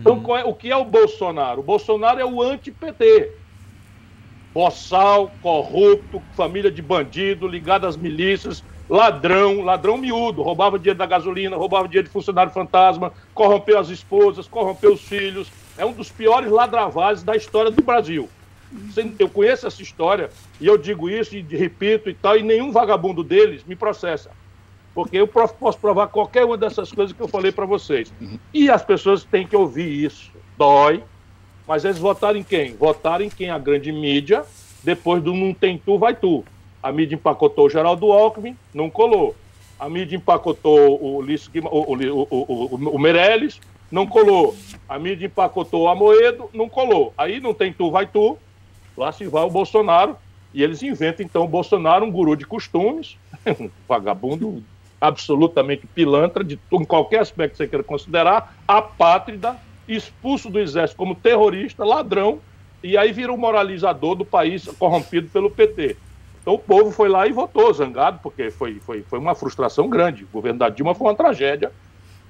[0.00, 0.20] Então, uhum.
[0.20, 1.60] Então é, o que é o Bolsonaro?
[1.60, 3.42] O Bolsonaro é o anti-PT
[4.52, 11.56] boçal, corrupto, família de bandido, ligado às milícias, ladrão, ladrão miúdo, roubava dinheiro da gasolina,
[11.56, 15.50] roubava dinheiro de funcionário fantasma, corrompeu as esposas, corrompeu os filhos.
[15.78, 18.28] É um dos piores ladravazes da história do Brasil.
[19.18, 23.24] Eu conheço essa história e eu digo isso e repito e tal, e nenhum vagabundo
[23.24, 24.30] deles me processa.
[24.94, 28.12] Porque eu posso provar qualquer uma dessas coisas que eu falei para vocês.
[28.20, 28.38] Uhum.
[28.52, 30.30] E as pessoas têm que ouvir isso.
[30.56, 31.02] Dói,
[31.66, 32.74] Mas eles votaram em quem?
[32.74, 34.44] Votaram em quem a grande mídia,
[34.82, 36.44] depois do não tem tu, vai tu.
[36.82, 39.34] A mídia empacotou o Geraldo Alckmin, não colou.
[39.78, 44.54] A mídia empacotou o, Lisso, o, o, o, o, Meirelles, não colou.
[44.88, 47.14] A mídia empacotou o Amoedo, não colou.
[47.16, 48.36] Aí não tem tu, vai tu.
[48.96, 50.16] Lá se vai o Bolsonaro.
[50.52, 53.16] E eles inventam, então, o Bolsonaro, um guru de costumes,
[53.58, 54.62] um vagabundo
[55.02, 59.56] absolutamente pilantra, de, em qualquer aspecto que você queira considerar, apátrida,
[59.88, 62.38] expulso do exército como terrorista, ladrão,
[62.84, 65.96] e aí vira o moralizador do país corrompido pelo PT.
[66.40, 70.22] Então o povo foi lá e votou, zangado, porque foi, foi, foi uma frustração grande.
[70.22, 71.72] O governo da Dilma foi uma tragédia,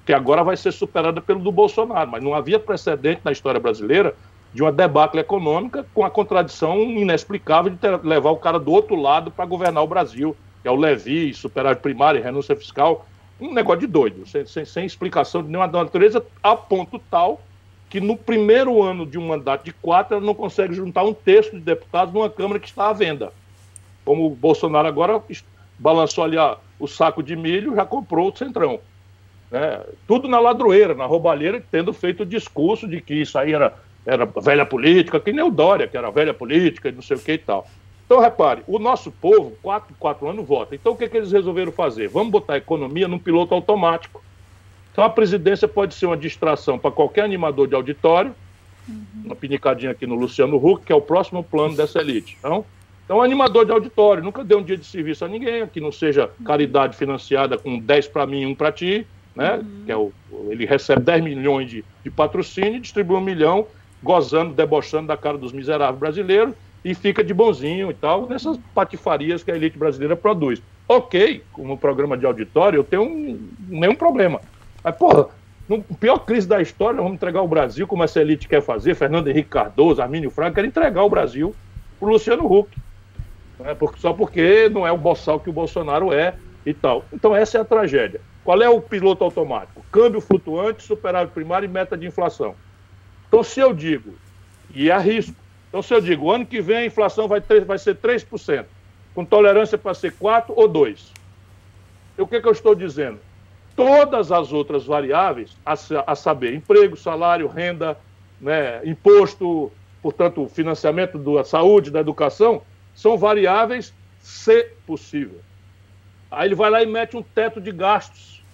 [0.07, 4.15] que agora vai ser superada pelo do Bolsonaro, mas não havia precedente na história brasileira
[4.53, 8.97] de uma debacle econômica com a contradição inexplicável de ter, levar o cara do outro
[8.97, 13.07] lado para governar o Brasil, que é o Levi, superávit primário e renúncia fiscal.
[13.41, 17.41] Um negócio de doido, sem, sem, sem explicação de nenhuma natureza, a ponto tal
[17.93, 21.51] que no primeiro ano de um mandato de quatro ela não consegue juntar um terço
[21.51, 23.31] de deputados numa Câmara que está à venda.
[24.03, 25.23] Como o Bolsonaro agora
[25.79, 28.81] balançou ali ó, o saco de milho, já comprou o Centrão.
[29.51, 29.79] Né?
[30.07, 33.75] Tudo na ladroeira, na roubalheira, tendo feito o discurso de que isso aí era,
[34.07, 37.21] era velha política, que nem o Dória, que era velha política e não sei o
[37.21, 37.69] que e tal.
[38.13, 40.75] Então, repare, o nosso povo, quatro, quatro anos, vota.
[40.75, 42.09] Então, o que, que eles resolveram fazer?
[42.09, 44.23] Vamos botar a economia num piloto automático.
[44.93, 48.35] Então, a presidência pode ser uma distração para qualquer animador de auditório,
[48.87, 49.05] uhum.
[49.25, 52.37] uma pinicadinha aqui no Luciano Huck, que é o próximo plano dessa elite.
[52.39, 52.67] Então,
[53.03, 56.29] então, animador de auditório, nunca deu um dia de serviço a ninguém, que não seja
[56.45, 59.55] caridade financiada com 10 para mim e 1 para ti, né?
[59.55, 59.85] Uhum.
[59.87, 60.13] Que é o,
[60.51, 63.67] ele recebe 10 milhões de, de patrocínio e distribui um milhão,
[64.03, 69.43] gozando, debochando da cara dos miseráveis brasileiros e fica de bonzinho e tal, nessas patifarias
[69.43, 70.61] que a elite brasileira produz.
[70.89, 74.41] Ok, como programa de auditório, eu tenho um, nenhum problema.
[74.83, 75.29] Mas, porra,
[75.69, 79.29] no pior crise da história, vamos entregar o Brasil como essa elite quer fazer, Fernando
[79.29, 81.55] Henrique Cardoso, Armínio Franco, quer entregar o Brasil
[81.99, 82.77] para Luciano Huck.
[83.61, 83.77] Né?
[83.97, 86.35] Só porque não é o boçal que o Bolsonaro é
[86.67, 87.05] e tal.
[87.13, 88.21] Então essa é a tragédia.
[88.45, 89.85] Qual é o piloto automático?
[89.93, 92.57] Câmbio flutuante, superávit primário e meta de inflação.
[93.29, 94.15] Então se eu digo,
[94.75, 95.35] e arrisco,
[95.73, 98.67] então, se eu digo, ano que vem a inflação vai, ter, vai ser 3%,
[99.15, 100.99] com tolerância para ser 4% ou 2%.
[102.19, 103.19] O que, que eu estou dizendo?
[103.75, 105.73] Todas as outras variáveis, a,
[106.07, 107.97] a saber, emprego, salário, renda,
[108.39, 112.61] né, imposto, portanto, financiamento da saúde, da educação,
[112.95, 115.41] são variáveis se possível.
[116.31, 118.45] Aí ele vai lá e mete um teto de gastos.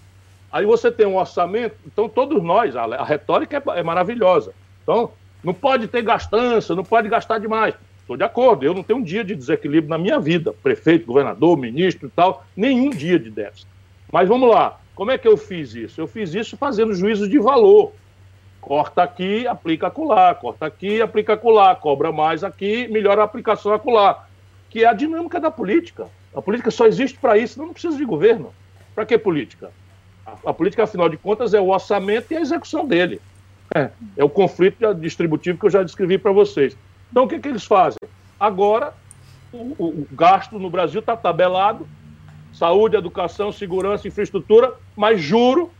[0.52, 4.54] Aí você tem um orçamento, então todos nós, a, retórica é, é maravilhosa.
[4.85, 5.11] Então,
[5.42, 7.74] não pode ter gastança, não pode gastar demais.
[8.01, 11.57] Estou de acordo, eu não tenho um dia de desequilíbrio na minha vida, prefeito, governador,
[11.59, 13.68] ministro e tal, nenhum dia de déficit.
[14.11, 16.01] Mas vamos lá, como é que eu fiz isso?
[16.01, 17.92] Eu fiz isso fazendo juízo de valor.
[18.61, 24.27] Corta aqui, aplica acolá, corta aqui, aplica acolá, cobra mais aqui, melhora a aplicação acolá.
[24.68, 26.09] Que é a dinâmica da política.
[26.35, 28.53] A política só existe para isso, não precisa de governo.
[28.94, 29.70] Para que política?
[30.27, 33.20] A, a política, afinal de contas, é o orçamento e a execução dele.
[33.74, 36.76] É, é o conflito distributivo que eu já descrevi para vocês.
[37.11, 37.98] Então, o que, que eles fazem?
[38.38, 38.94] Agora,
[39.52, 41.87] o, o gasto no Brasil está tabelado,
[42.52, 45.70] saúde, educação, segurança, infraestrutura, mas juro,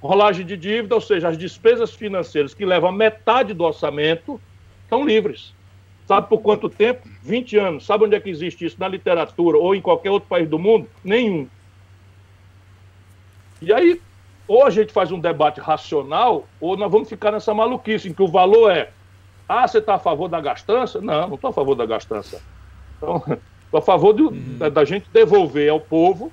[0.00, 4.40] rolagem de dívida, ou seja, as despesas financeiras que levam metade do orçamento
[4.84, 5.54] estão livres.
[6.06, 7.08] Sabe por quanto tempo?
[7.22, 7.86] 20 anos.
[7.86, 8.76] Sabe onde é que existe isso?
[8.78, 10.86] Na literatura ou em qualquer outro país do mundo?
[11.02, 11.48] Nenhum.
[13.62, 14.00] E aí,
[14.46, 18.22] ou a gente faz um debate racional, ou nós vamos ficar nessa maluquice, em que
[18.22, 18.90] o valor é:
[19.48, 21.00] ah, você está a favor da gastança?
[21.00, 22.42] Não, não estou a favor da gastança.
[22.96, 23.22] Então,
[23.64, 24.58] estou a favor de, uhum.
[24.58, 26.32] da, da gente devolver ao povo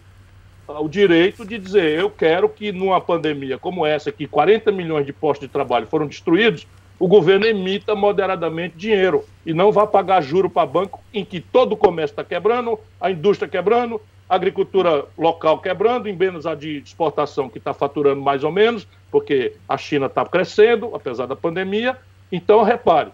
[0.67, 5.13] o direito de dizer: eu quero que numa pandemia como essa, que 40 milhões de
[5.13, 6.67] postos de trabalho foram destruídos,
[7.00, 11.74] o governo emita moderadamente dinheiro e não vá pagar juro para banco em que todo
[11.74, 14.00] o comércio está quebrando, a indústria quebrando,
[14.31, 19.55] agricultura local quebrando, em menos a de exportação que está faturando mais ou menos, porque
[19.67, 21.97] a China está crescendo, apesar da pandemia.
[22.31, 23.11] Então, repare,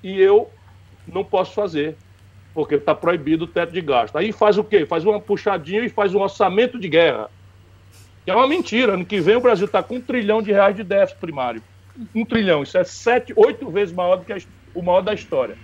[0.00, 0.48] e eu
[1.08, 1.96] não posso fazer,
[2.54, 4.16] porque está proibido o teto de gasto.
[4.16, 4.86] Aí faz o quê?
[4.86, 7.28] Faz uma puxadinha e faz um orçamento de guerra.
[8.24, 8.92] Que é uma mentira.
[8.94, 11.60] Ano que vem o Brasil está com um trilhão de reais de déficit primário.
[12.14, 12.62] Um trilhão.
[12.62, 15.56] Isso é sete, oito vezes maior do que o maior da história.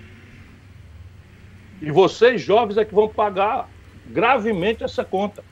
[1.81, 3.69] E vocês, jovens, é que vão pagar
[4.11, 5.43] gravemente essa conta.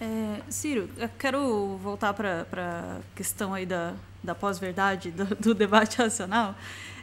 [0.00, 5.98] É, Ciro, eu quero voltar para a questão aí da, da pós-verdade, do, do, debate
[5.98, 6.54] racional.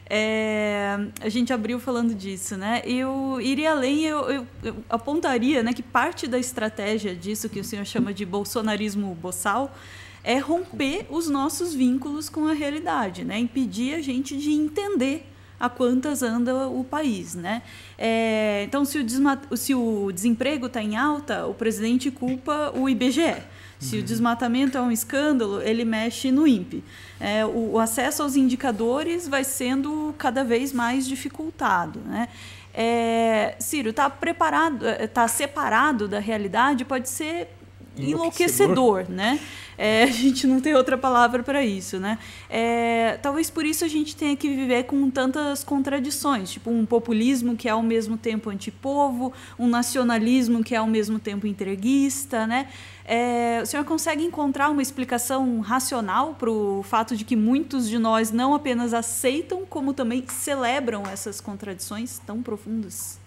[0.08, 2.82] É, a gente abriu falando disso, né?
[2.84, 7.64] Eu iria além, eu, eu, eu, apontaria né, que parte da estratégia disso que o
[7.64, 9.74] senhor chama de bolsonarismo boçal
[10.22, 13.38] é romper os nossos vínculos com a realidade, né?
[13.38, 15.31] impedir a gente de entender
[15.62, 17.36] a quantas anda o país.
[17.36, 17.62] Né?
[17.96, 23.36] É, então, se o, se o desemprego está em alta, o presidente culpa o IBGE.
[23.78, 24.02] Se uhum.
[24.02, 26.82] o desmatamento é um escândalo, ele mexe no INPE.
[27.20, 32.00] É, o, o, acesso aos indicadores vai sendo cada vez mais dificultado.
[32.00, 32.28] Né?
[32.74, 37.48] É, Ciro, está preparado, está separado da realidade, pode ser
[37.96, 39.38] enlouquecedor, né?
[39.76, 42.18] É, a gente não tem outra palavra para isso, né?
[42.48, 47.56] É, talvez por isso a gente tenha que viver com tantas contradições, tipo um populismo
[47.56, 52.68] que é ao mesmo tempo antipovo, um nacionalismo que é ao mesmo tempo entreguista, né?
[53.04, 57.98] É, o senhor consegue encontrar uma explicação racional para o fato de que muitos de
[57.98, 63.20] nós não apenas aceitam, como também celebram essas contradições tão profundas?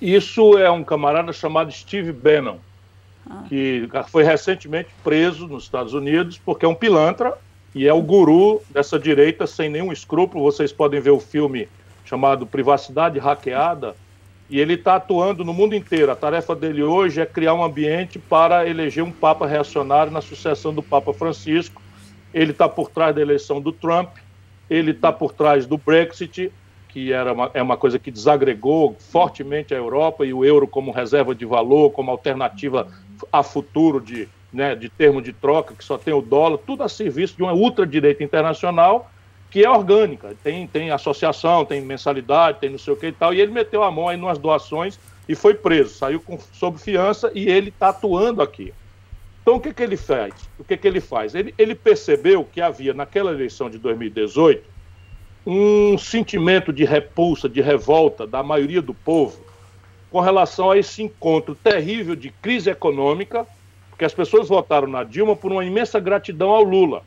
[0.00, 2.58] Isso é um camarada chamado Steve Bannon
[3.48, 7.36] que foi recentemente preso nos Estados Unidos porque é um pilantra
[7.74, 10.44] e é o guru dessa direita sem nenhum escrúpulo.
[10.44, 11.68] Vocês podem ver o filme
[12.04, 13.94] chamado Privacidade Hackeada
[14.48, 16.10] e ele está atuando no mundo inteiro.
[16.10, 20.74] A tarefa dele hoje é criar um ambiente para eleger um Papa reacionário na sucessão
[20.74, 21.80] do Papa Francisco.
[22.34, 24.10] Ele está por trás da eleição do Trump,
[24.68, 26.52] ele está por trás do Brexit,
[26.88, 30.90] que era uma, é uma coisa que desagregou fortemente a Europa e o euro como
[30.90, 32.88] reserva de valor, como alternativa
[33.32, 36.88] a futuro de, né, de termo de troca, que só tem o dólar, tudo a
[36.88, 39.10] serviço de uma ultradireita internacional
[39.50, 40.34] que é orgânica.
[40.42, 43.34] Tem, tem associação, tem mensalidade, tem não sei o que e tal.
[43.34, 45.94] E ele meteu a mão aí nas doações e foi preso.
[45.94, 48.72] Saiu com, sob fiança e ele está atuando aqui.
[49.42, 50.32] Então o que, que ele faz?
[50.58, 51.34] O que, que ele faz?
[51.34, 54.62] Ele, ele percebeu que havia naquela eleição de 2018
[55.46, 59.49] um sentimento de repulsa, de revolta da maioria do povo
[60.10, 63.46] com relação a esse encontro terrível de crise econômica,
[63.88, 67.02] porque as pessoas votaram na Dilma por uma imensa gratidão ao Lula.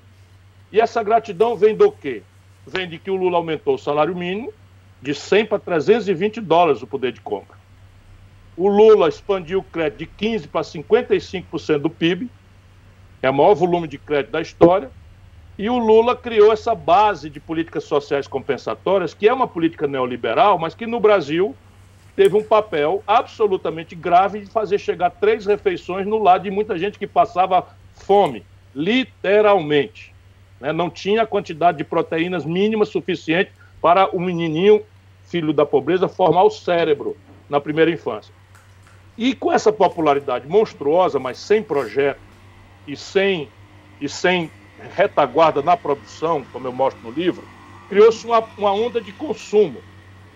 [0.71, 2.23] E essa gratidão vem do quê?
[2.65, 4.53] Vem de que o Lula aumentou o salário mínimo
[5.01, 7.57] de 100 para 320 dólares o poder de compra.
[8.55, 12.29] O Lula expandiu o crédito de 15 para 55% do PIB,
[13.21, 14.89] é o maior volume de crédito da história,
[15.57, 20.57] e o Lula criou essa base de políticas sociais compensatórias, que é uma política neoliberal,
[20.57, 21.55] mas que no Brasil
[22.15, 26.99] teve um papel absolutamente grave de fazer chegar três refeições no lado de muita gente
[26.99, 30.13] que passava fome, literalmente.
[30.59, 30.71] Né?
[30.71, 34.83] Não tinha a quantidade de proteínas mínima suficiente para o menininho,
[35.25, 37.17] filho da pobreza, formar o cérebro
[37.49, 38.33] na primeira infância.
[39.17, 42.19] E com essa popularidade monstruosa, mas sem projeto
[42.87, 43.47] e sem,
[43.99, 44.49] e sem
[44.95, 47.43] retaguarda na produção, como eu mostro no livro,
[47.89, 49.81] criou-se uma, uma onda de consumo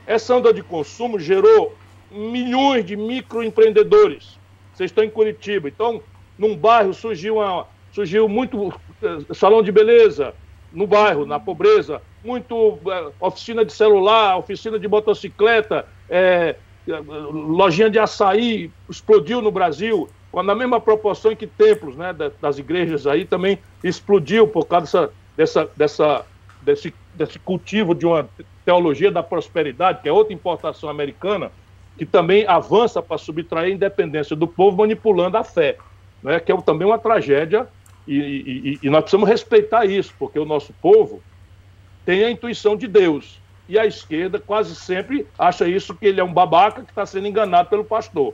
[0.07, 1.75] essa onda de consumo gerou
[2.09, 4.39] milhões de microempreendedores.
[4.73, 6.01] Vocês estão em Curitiba, então,
[6.39, 10.33] num bairro surgiu, uma, surgiu muito uh, salão de beleza,
[10.71, 16.55] no bairro, na pobreza, muito uh, oficina de celular, oficina de motocicleta, é,
[16.87, 23.25] lojinha de açaí, explodiu no Brasil, na mesma proporção que templos né, das igrejas aí
[23.25, 26.25] também explodiu por causa dessa, dessa, dessa,
[26.61, 28.29] desse, desse cultivo de uma
[28.67, 31.53] teologia da prosperidade, que é outra importação americana,
[31.97, 35.77] que também avança para subtrair a independência do povo manipulando a fé,
[36.21, 36.37] né?
[36.41, 37.65] que é também uma tragédia,
[38.05, 41.23] e, e, e nós precisamos respeitar isso, porque o nosso povo
[42.05, 46.23] tem a intuição de Deus, e a esquerda quase sempre acha isso que ele é
[46.23, 48.33] um babaca que está sendo enganado pelo pastor.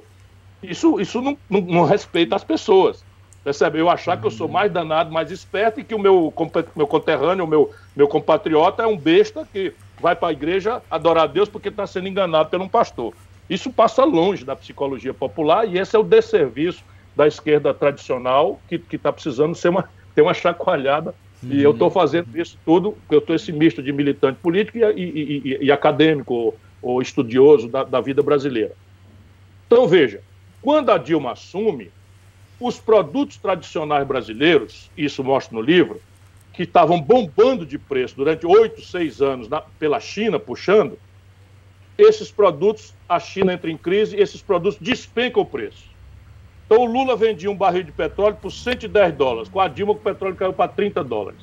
[0.63, 3.05] Isso, isso não, não, não respeita as pessoas.
[3.43, 3.77] Percebe?
[3.77, 6.33] Eu achar que eu sou mais danado, mais esperto e que o meu,
[6.75, 11.23] meu conterrâneo, o meu, meu compatriota é um besta que vai para a igreja adorar
[11.23, 13.13] a Deus porque está sendo enganado por um pastor.
[13.49, 16.83] Isso passa longe da psicologia popular e esse é o desserviço
[17.15, 21.15] da esquerda tradicional que está precisando ser uma, ter uma chacoalhada.
[21.41, 21.51] Uhum.
[21.51, 25.41] E eu estou fazendo isso tudo, eu estou esse misto de militante político e, e,
[25.45, 28.73] e, e acadêmico ou, ou estudioso da, da vida brasileira.
[29.67, 30.19] Então, veja,
[30.61, 31.89] quando a Dilma assume,
[32.59, 36.01] os produtos tradicionais brasileiros, isso mostra no livro,
[36.53, 40.97] que estavam bombando de preço durante oito, seis anos na, pela China, puxando,
[41.97, 45.91] esses produtos, a China entra em crise esses produtos despencam o preço.
[46.65, 49.95] Então o Lula vendia um barril de petróleo por 110 dólares, com a Dilma o
[49.95, 51.41] petróleo caiu para 30 dólares.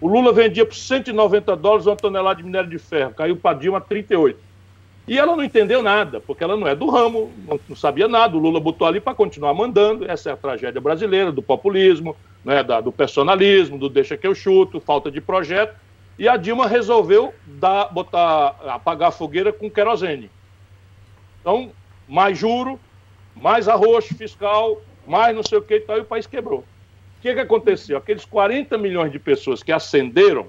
[0.00, 3.58] O Lula vendia por 190 dólares uma tonelada de minério de ferro, caiu para a
[3.58, 4.38] Dilma 38.
[5.06, 8.36] E ela não entendeu nada, porque ela não é do ramo, não, não sabia nada.
[8.36, 10.10] O Lula botou ali para continuar mandando.
[10.10, 14.34] Essa é a tragédia brasileira, do populismo, né, da, do personalismo, do deixa que eu
[14.34, 15.74] chuto, falta de projeto.
[16.18, 20.30] E a Dilma resolveu dar, botar, apagar a fogueira com querosene.
[21.40, 21.72] Então,
[22.08, 22.78] mais juro,
[23.34, 26.64] mais arroxo fiscal, mais não sei o que e tal, e o país quebrou.
[27.24, 27.96] que, que aconteceu?
[27.96, 30.46] Aqueles 40 milhões de pessoas que ascenderam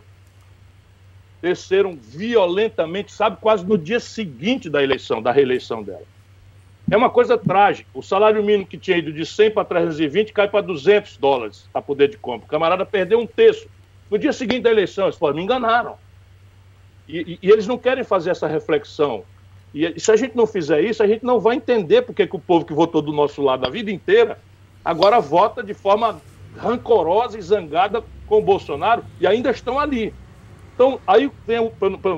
[1.41, 6.01] desceram violentamente, sabe, quase no dia seguinte da eleição, da reeleição dela.
[6.89, 7.89] É uma coisa trágica.
[7.93, 11.81] O salário mínimo que tinha ido de 100 para 320 cai para 200 dólares a
[11.81, 12.45] poder de compra.
[12.45, 13.67] O camarada perdeu um terço.
[14.09, 15.95] No dia seguinte da eleição, eles falaram, me enganaram.
[17.07, 19.23] E, e, eles não querem fazer essa reflexão.
[19.73, 22.39] E, se a gente não fizer isso, a gente não vai entender porque que o
[22.39, 24.37] povo que votou do nosso lado a vida inteira
[24.83, 26.21] agora vota de forma
[26.57, 30.13] rancorosa e zangada com o Bolsonaro e ainda estão ali.
[30.75, 31.71] Então, aí vem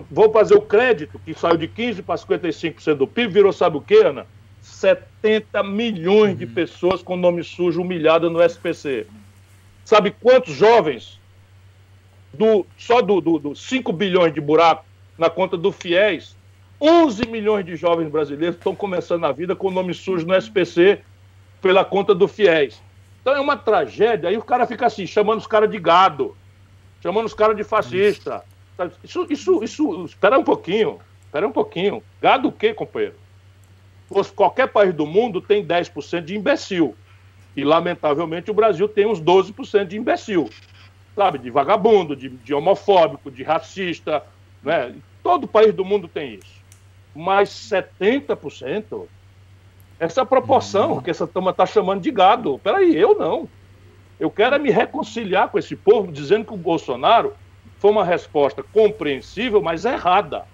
[0.09, 3.81] vou fazer o crédito, que saiu de 15% para 55% do PIB, virou sabe o
[3.81, 4.25] que, Ana?
[4.77, 6.53] 70 milhões de uhum.
[6.53, 9.07] pessoas com nome sujo humilhada no SPC.
[9.83, 11.19] Sabe quantos jovens,
[12.33, 14.85] do, só do, do, do 5 bilhões de buraco
[15.17, 16.35] na conta do FIES,
[16.79, 20.99] 11 milhões de jovens brasileiros estão começando a vida com nome sujo no SPC
[21.59, 22.79] pela conta do FIES.
[23.21, 24.29] Então é uma tragédia.
[24.29, 26.37] Aí o cara fica assim, chamando os caras de gado,
[27.01, 28.43] chamando os caras de fascista.
[29.03, 32.03] Isso, isso, isso, espera um pouquinho, espera um pouquinho.
[32.21, 33.15] Gado o quê, companheiro?
[34.35, 36.95] Qualquer país do mundo tem 10% de imbecil.
[37.55, 40.49] E, lamentavelmente, o Brasil tem uns 12% de imbecil.
[41.15, 41.39] Sabe?
[41.39, 44.23] De vagabundo, de, de homofóbico, de racista.
[44.63, 44.95] Né?
[45.23, 46.57] Todo país do mundo tem isso.
[47.15, 49.07] Mas 70%?
[49.99, 52.59] Essa proporção que essa turma está chamando de gado.
[52.63, 53.49] Peraí, eu não.
[54.19, 57.33] Eu quero é me reconciliar com esse povo, dizendo que o Bolsonaro
[57.79, 60.45] foi uma resposta compreensível, mas errada.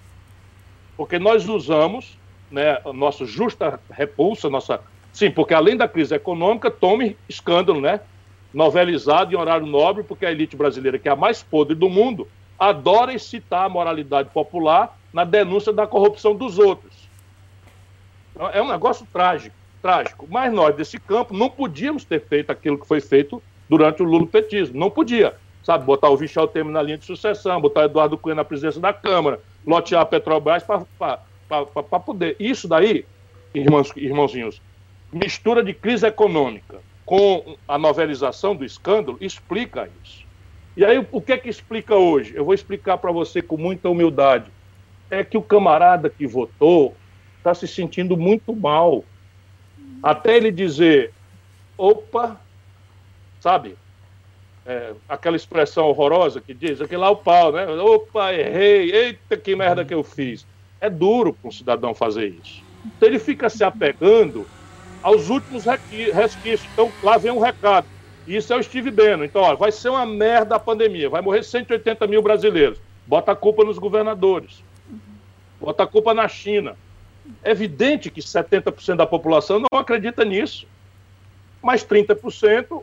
[0.96, 2.18] Porque nós usamos
[2.50, 4.80] né, nossa justa repulsa, nossa.
[5.12, 8.00] Sim, porque além da crise econômica, tome escândalo, né?
[8.52, 12.28] Novelizado em horário nobre, porque a elite brasileira, que é a mais podre do mundo,
[12.58, 17.08] adora excitar a moralidade popular na denúncia da corrupção dos outros.
[18.34, 20.26] Então, é um negócio trágico, trágico.
[20.28, 24.78] Mas nós, desse campo, não podíamos ter feito aquilo que foi feito durante o lulopetismo.
[24.78, 25.34] Não podia.
[25.62, 28.80] Sabe, botar o Michel Temer na linha de sucessão, botar o Eduardo Cunha na presidência
[28.80, 31.20] da Câmara, lotear a Petrobras para
[32.04, 32.36] poder.
[32.38, 33.04] Isso daí,
[33.54, 34.60] irmãos, irmãozinhos,
[35.12, 40.24] mistura de crise econômica com a novelização do escândalo explica isso.
[40.76, 42.34] E aí, o que é que explica hoje?
[42.34, 44.50] Eu vou explicar para você com muita humildade.
[45.10, 46.96] É que o camarada que votou
[47.38, 49.04] está se sentindo muito mal.
[50.02, 51.12] Até ele dizer,
[51.78, 52.40] opa,
[53.40, 53.76] sabe?
[54.66, 57.66] É, aquela expressão horrorosa que diz, aquele lá o pau, né?
[57.66, 60.46] Opa, errei, eita, que merda que eu fiz.
[60.80, 62.64] É duro para um cidadão fazer isso.
[62.84, 64.48] Então ele fica se apegando
[65.02, 66.68] aos últimos resquícios.
[66.72, 67.88] Então lá vem um recado.
[68.26, 69.24] Isso é o Steve Bannon.
[69.24, 72.80] Então, ó, vai ser uma merda a pandemia, vai morrer 180 mil brasileiros.
[73.06, 74.64] Bota a culpa nos governadores.
[75.60, 76.76] Bota a culpa na China.
[77.42, 80.66] É evidente que 70% da população não acredita nisso.
[81.62, 82.82] Mas 30%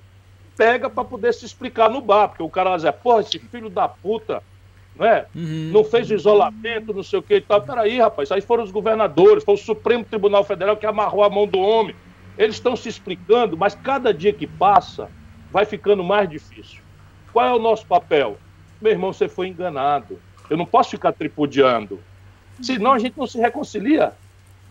[0.56, 3.70] pega para poder se explicar no bar, porque o cara vai dizer, porra, esse filho
[3.70, 4.44] da puta,
[5.02, 5.26] não é?
[5.36, 5.72] Uhum.
[5.74, 7.60] Não fez isolamento, não sei o que e tal.
[7.64, 11.48] Peraí, rapaz, aí foram os governadores, foi o Supremo Tribunal Federal que amarrou a mão
[11.48, 11.96] do homem.
[12.38, 15.10] Eles estão se explicando, mas cada dia que passa
[15.50, 16.82] vai ficando mais difícil.
[17.34, 18.38] Qual é o nosso papel?
[18.80, 20.20] Meu irmão, você foi enganado.
[20.48, 22.00] Eu não posso ficar tripudiando.
[22.62, 24.14] Senão a gente não se reconcilia.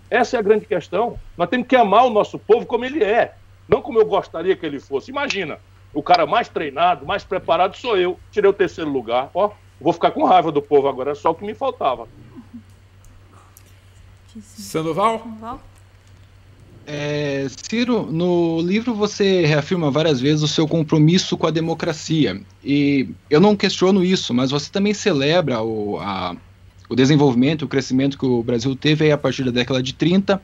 [0.08, 1.18] Essa é a grande questão.
[1.36, 3.34] Nós temos que amar o nosso povo como ele é,
[3.68, 5.10] não como eu gostaria que ele fosse.
[5.10, 5.58] Imagina,
[5.92, 8.18] o cara mais treinado, mais preparado sou eu.
[8.30, 9.28] Tirei o terceiro lugar.
[9.34, 9.50] Ó,
[9.80, 12.06] vou ficar com raiva do povo agora, é só o que me faltava.
[14.42, 15.26] Sandoval?
[16.86, 22.40] É, Ciro, no livro você reafirma várias vezes o seu compromisso com a democracia.
[22.64, 26.36] E eu não questiono isso, mas você também celebra o, a,
[26.88, 30.40] o desenvolvimento, o crescimento que o Brasil teve a partir da década de 30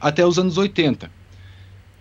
[0.00, 1.10] até os anos 80.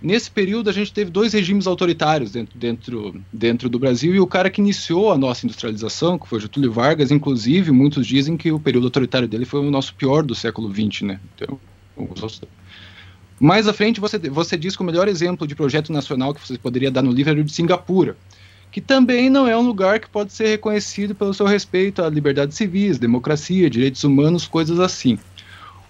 [0.03, 4.27] Nesse período, a gente teve dois regimes autoritários dentro, dentro, dentro do Brasil, e o
[4.27, 8.59] cara que iniciou a nossa industrialização, que foi Getúlio Vargas, inclusive, muitos dizem que o
[8.59, 11.19] período autoritário dele foi o nosso pior do século XX, né?
[11.33, 11.57] Então,
[13.39, 16.57] mais à frente, você, você diz que o melhor exemplo de projeto nacional que você
[16.57, 18.17] poderia dar no livro era o de Singapura,
[18.73, 22.57] que também não é um lugar que pode ser reconhecido pelo seu respeito a liberdades
[22.57, 25.17] civis, democracia, direitos humanos, coisas assim.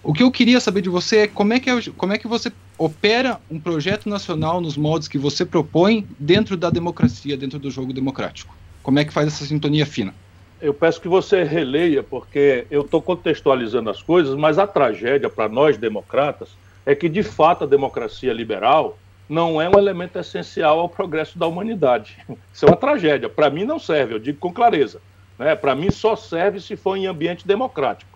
[0.04, 2.28] O que eu queria saber de você é como é que, é, como é que
[2.28, 7.70] você opera um projeto nacional nos moldes que você propõe dentro da democracia, dentro do
[7.70, 8.54] jogo democrático.
[8.82, 10.14] Como é que faz essa sintonia fina?
[10.60, 15.48] Eu peço que você releia, porque eu estou contextualizando as coisas, mas a tragédia para
[15.48, 16.50] nós democratas
[16.84, 21.46] é que, de fato, a democracia liberal não é um elemento essencial ao progresso da
[21.46, 22.18] humanidade.
[22.52, 23.30] Isso é uma tragédia.
[23.30, 25.00] Para mim não serve, eu digo com clareza.
[25.38, 25.56] Né?
[25.56, 28.13] Para mim só serve se for em ambiente democrático.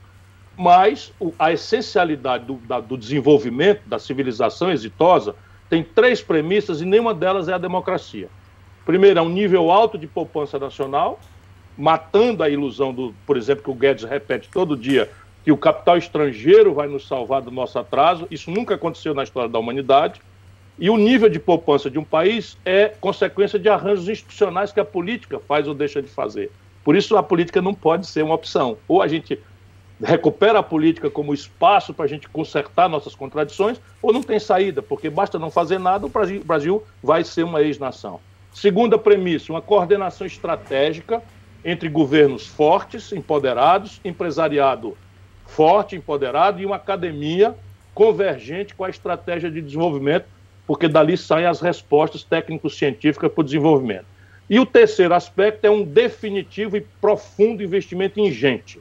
[0.58, 5.36] Mas a essencialidade do, da, do desenvolvimento da civilização exitosa
[5.70, 8.28] tem três premissas e nenhuma delas é a democracia.
[8.84, 11.20] Primeiro, é um nível alto de poupança nacional,
[11.76, 15.08] matando a ilusão do, por exemplo, que o Guedes repete todo dia,
[15.44, 18.26] que o capital estrangeiro vai nos salvar do nosso atraso.
[18.28, 20.20] Isso nunca aconteceu na história da humanidade.
[20.76, 24.84] E o nível de poupança de um país é consequência de arranjos institucionais que a
[24.84, 26.50] política faz ou deixa de fazer.
[26.82, 28.78] Por isso, a política não pode ser uma opção.
[28.88, 29.38] Ou a gente
[30.02, 34.80] recupera a política como espaço para a gente consertar nossas contradições, ou não tem saída,
[34.80, 36.12] porque basta não fazer nada, o
[36.44, 38.20] Brasil vai ser uma ex-nação.
[38.52, 41.22] Segunda premissa, uma coordenação estratégica
[41.64, 44.96] entre governos fortes, empoderados, empresariado
[45.46, 47.54] forte, empoderado e uma academia
[47.94, 50.26] convergente com a estratégia de desenvolvimento,
[50.66, 54.04] porque dali saem as respostas técnico-científicas para o desenvolvimento.
[54.48, 58.80] E o terceiro aspecto é um definitivo e profundo investimento em gente.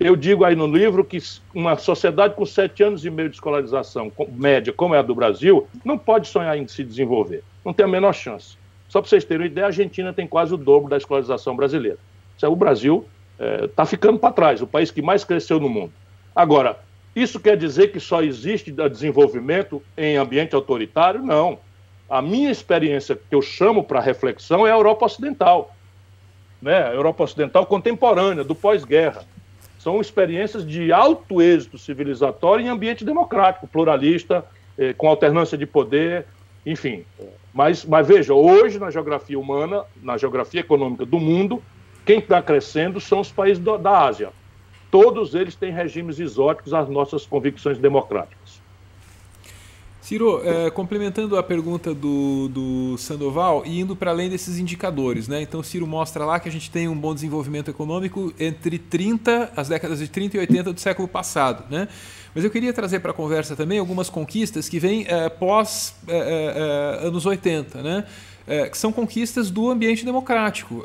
[0.00, 1.18] Eu digo aí no livro que
[1.54, 5.68] uma sociedade com sete anos e meio de escolarização média, como é a do Brasil,
[5.84, 7.44] não pode sonhar em se desenvolver.
[7.62, 8.56] Não tem a menor chance.
[8.88, 11.98] Só para vocês terem uma ideia, a Argentina tem quase o dobro da escolarização brasileira.
[12.42, 13.06] O Brasil
[13.38, 15.92] está é, ficando para trás, o país que mais cresceu no mundo.
[16.34, 16.78] Agora,
[17.14, 21.20] isso quer dizer que só existe desenvolvimento em ambiente autoritário?
[21.20, 21.58] Não.
[22.08, 25.76] A minha experiência que eu chamo para reflexão é a Europa Ocidental.
[26.62, 26.84] Né?
[26.84, 29.26] A Europa Ocidental contemporânea, do pós-guerra.
[29.80, 34.44] São experiências de alto êxito civilizatório em ambiente democrático, pluralista,
[34.76, 36.26] eh, com alternância de poder,
[36.66, 37.02] enfim.
[37.54, 41.62] Mas, mas veja, hoje na geografia humana, na geografia econômica do mundo,
[42.04, 44.28] quem está crescendo são os países do, da Ásia.
[44.90, 48.39] Todos eles têm regimes exóticos às nossas convicções democráticas.
[50.10, 55.40] Ciro, é, complementando a pergunta do, do Sandoval e indo para além desses indicadores, né?
[55.40, 59.68] Então, Ciro mostra lá que a gente tem um bom desenvolvimento econômico entre 30, as
[59.68, 61.86] décadas de 30 e 80 do século passado, né?
[62.34, 66.16] Mas eu queria trazer para a conversa também algumas conquistas que vêm é, pós é,
[66.16, 68.04] é, é anos 80, né?
[68.48, 70.82] é, que são conquistas do ambiente democrático,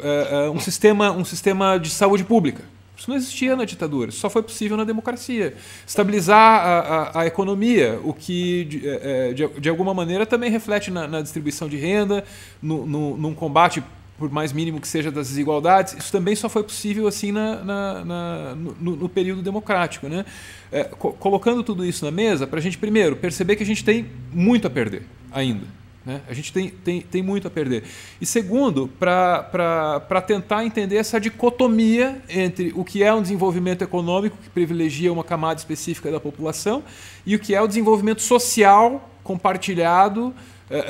[0.53, 2.63] um, sistema, um sistema de saúde pública.
[2.97, 5.55] Isso não existia na ditadura, isso só foi possível na democracia.
[5.85, 10.49] Estabilizar a, a, a economia, o que de, é, é, de, de, alguma maneira também
[10.49, 12.23] reflete na, na distribuição de renda,
[12.61, 13.83] no, no, num combate
[14.17, 18.05] por mais mínimo que seja das desigualdades, isso também só foi possível assim na, na,
[18.05, 20.07] na no, no, período democrático.
[20.07, 20.25] Né?
[20.71, 23.83] É, co colocando tudo isso na mesa, para a gente, primeiro, perceber que a gente
[23.83, 25.65] tem muito a perder ainda.
[26.05, 26.21] Né?
[26.29, 27.83] A gente tem, tem, tem muito a perder.
[28.21, 34.49] E segundo, para tentar entender essa dicotomia entre o que é um desenvolvimento econômico que
[34.49, 36.83] privilegia uma camada específica da população
[37.25, 40.33] e o que é o desenvolvimento social compartilhado
[40.69, 40.83] é, é,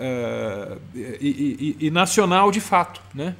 [0.00, 3.00] é, e, e, e, nacional de fato.
[3.14, 3.34] Né?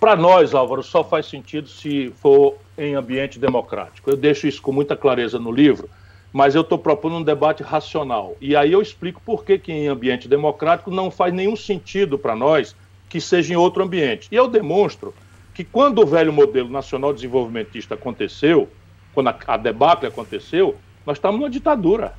[0.00, 4.10] para nós, Álvaro, só faz sentido se for em ambiente democrático.
[4.10, 5.88] Eu deixo isso com muita clareza no livro
[6.32, 8.36] mas eu estou propondo um debate racional.
[8.40, 12.34] E aí eu explico por que, que em ambiente democrático não faz nenhum sentido para
[12.34, 12.74] nós
[13.08, 14.28] que seja em outro ambiente.
[14.32, 15.14] E eu demonstro
[15.52, 18.68] que quando o velho modelo nacional desenvolvimentista aconteceu,
[19.12, 22.14] quando a, a debacle aconteceu, nós estávamos numa ditadura.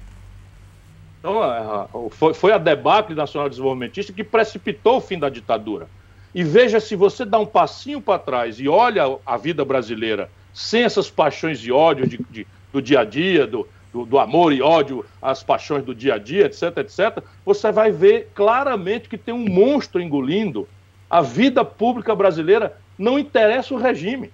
[1.20, 5.88] Então, a, foi, foi a debacle nacional desenvolvimentista que precipitou o fim da ditadura.
[6.36, 10.84] E veja se você dá um passinho para trás e olha a vida brasileira sem
[10.84, 14.62] essas paixões de ódio de, de, do dia a dia, do, do, do, amor e
[14.62, 19.34] ódio às paixões do dia a dia, etc, etc, você vai ver claramente que tem
[19.34, 20.68] um monstro engolindo
[21.10, 24.34] a vida pública brasileira, não interessa o regime.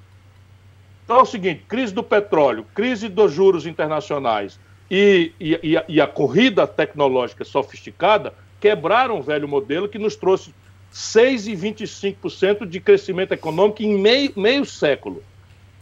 [1.03, 4.57] Então é o seguinte: crise do petróleo, crise dos juros internacionais
[4.89, 10.53] e, e, e a corrida tecnológica sofisticada quebraram o velho modelo que nos trouxe
[10.93, 15.23] 6,25% de crescimento econômico em meio, meio século.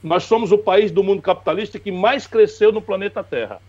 [0.08, 3.62] Nós somos o país do mundo capitalista que mais cresceu no planeta Terra.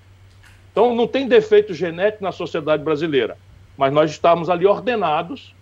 [0.71, 3.37] Então, não tem defeito genético na sociedade brasileira,
[3.77, 5.55] mas nós estávamos ali ordenados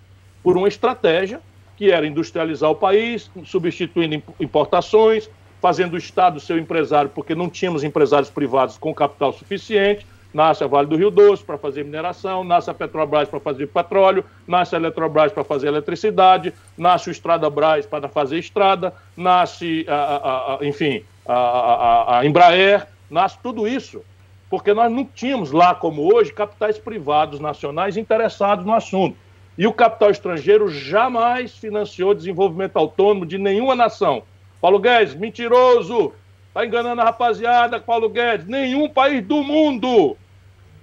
[0.42, 1.40] por uma estratégia
[1.76, 5.28] que era industrializar o país, substituindo importações,
[5.60, 10.06] fazendo o Estado seu empresário, porque não tínhamos empresários privados com capital suficiente.
[10.36, 14.22] Nasce a Vale do Rio Doce para fazer mineração, nasce a Petrobras para fazer petróleo,
[14.46, 19.94] nasce a Eletrobras para fazer eletricidade, nasce o Estrada Brás para fazer estrada, nasce, a,
[19.94, 24.04] a, a, enfim, a, Embraer, nasce tudo isso
[24.50, 29.16] porque nós não tínhamos lá, como hoje, capitais privados nacionais interessados no assunto.
[29.56, 34.22] E o capital estrangeiro jamais financiou desenvolvimento autônomo de nenhuma nação.
[34.60, 36.12] Paulo Guedes, mentiroso!
[36.48, 38.46] Está enganando a rapaziada, Paulo Guedes.
[38.46, 40.16] Nenhum país do mundo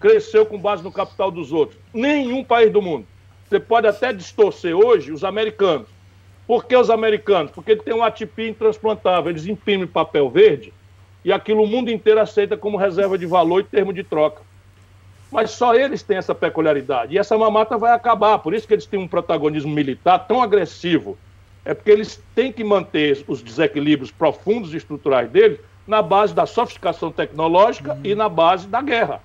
[0.04, 1.80] cresceu com base no capital dos outros.
[1.94, 3.08] Nenhum país do mundo.
[3.48, 5.88] Você pode até distorcer hoje os americanos.
[6.46, 7.52] Por que os americanos?
[7.52, 9.32] Porque eles têm um ATP intransplantável.
[9.32, 10.74] Eles imprimem papel verde
[11.24, 14.42] e aquilo o mundo inteiro aceita como reserva de valor e termo de troca.
[15.32, 17.16] Mas só eles têm essa peculiaridade.
[17.16, 18.40] E essa mamata vai acabar.
[18.40, 21.18] Por isso que eles têm um protagonismo militar tão agressivo.
[21.64, 26.46] É porque eles têm que manter os desequilíbrios profundos e estruturais deles na base da
[26.46, 28.02] sofisticação tecnológica uhum.
[28.04, 29.22] e na base da guerra.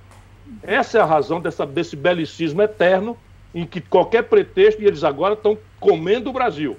[0.62, 3.16] Essa é a razão dessa, desse belicismo eterno
[3.54, 6.76] em que qualquer pretexto, e eles agora estão comendo o Brasil.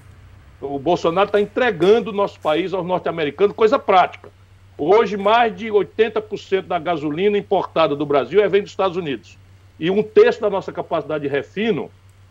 [0.61, 4.29] O Bolsonaro está entregando o nosso país aos norte-americanos, coisa prática.
[4.77, 9.37] Hoje, mais de 80% da gasolina importada do Brasil é vem dos Estados Unidos.
[9.79, 11.89] E um terço da nossa capacidade de refino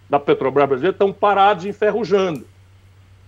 [0.09, 2.47] da Petrobras brasileira estão parados enferrujando.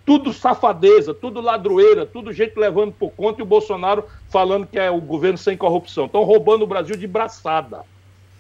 [0.04, 4.90] Tudo safadeza, tudo ladroeira, tudo gente levando por conta e o Bolsonaro falando que é
[4.90, 6.06] o governo sem corrupção.
[6.06, 7.84] Estão roubando o Brasil de braçada.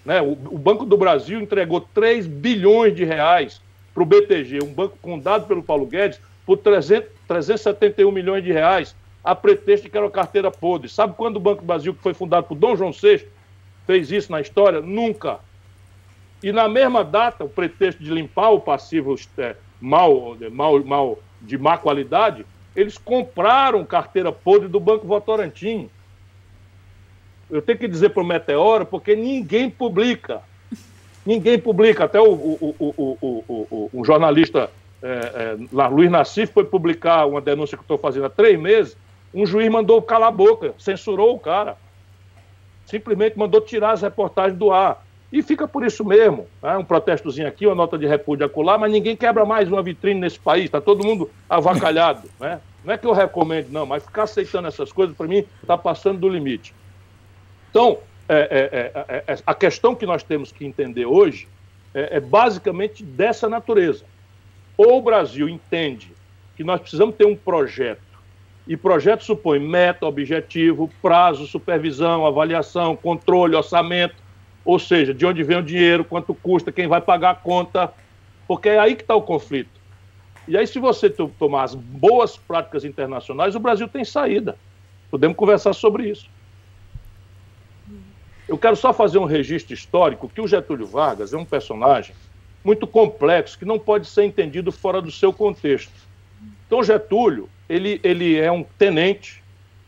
[0.04, 0.20] Né?
[0.20, 3.60] O, o Banco do Brasil entregou 3 bilhões de reais
[3.92, 8.94] para o BTG, um banco fundado pelo Paulo Guedes, por 300, 371 milhões de reais,
[9.22, 10.88] a pretexto de que era uma carteira podre.
[10.88, 13.26] Sabe quando o Banco do Brasil, que foi fundado por Dom João VI,
[13.86, 14.80] fez isso na história?
[14.80, 15.40] Nunca.
[16.42, 21.58] E na mesma data, o pretexto de limpar o passivo é, mal, mal, mal, de
[21.58, 25.90] má qualidade, eles compraram carteira podre do Banco Votorantim.
[27.50, 30.40] Eu tenho que dizer para o Meteoro, porque ninguém publica.
[31.24, 32.04] Ninguém publica.
[32.04, 34.70] Até o, o, o, o jornalista
[35.02, 38.96] é, é, Luiz Nassif foi publicar uma denúncia que estou fazendo há três meses.
[39.32, 41.76] Um juiz mandou calar a boca, censurou o cara.
[42.86, 45.04] Simplesmente mandou tirar as reportagens do ar.
[45.32, 46.46] E fica por isso mesmo.
[46.60, 46.76] Né?
[46.76, 50.38] Um protestozinho aqui, uma nota de repúdio acolá, mas ninguém quebra mais uma vitrine nesse
[50.38, 50.64] país.
[50.64, 52.28] Está todo mundo avacalhado.
[52.40, 52.60] Né?
[52.84, 56.18] Não é que eu recomendo, não, mas ficar aceitando essas coisas, para mim, está passando
[56.18, 56.74] do limite.
[57.70, 57.98] Então,
[58.28, 61.48] é, é, é, é, a questão que nós temos que entender hoje
[61.94, 64.04] é, é basicamente dessa natureza.
[64.76, 66.12] Ou o Brasil entende
[66.56, 68.10] que nós precisamos ter um projeto,
[68.66, 74.14] e projeto supõe meta, objetivo, prazo, supervisão, avaliação, controle, orçamento,
[74.64, 77.92] ou seja, de onde vem o dinheiro, quanto custa, quem vai pagar a conta,
[78.46, 79.80] porque é aí que está o conflito.
[80.46, 84.56] E aí, se você tomar as boas práticas internacionais, o Brasil tem saída.
[85.10, 86.28] Podemos conversar sobre isso.
[88.50, 92.16] Eu quero só fazer um registro histórico que o Getúlio Vargas é um personagem
[92.64, 95.92] muito complexo que não pode ser entendido fora do seu contexto.
[96.66, 99.40] Então Getúlio, ele, ele é um tenente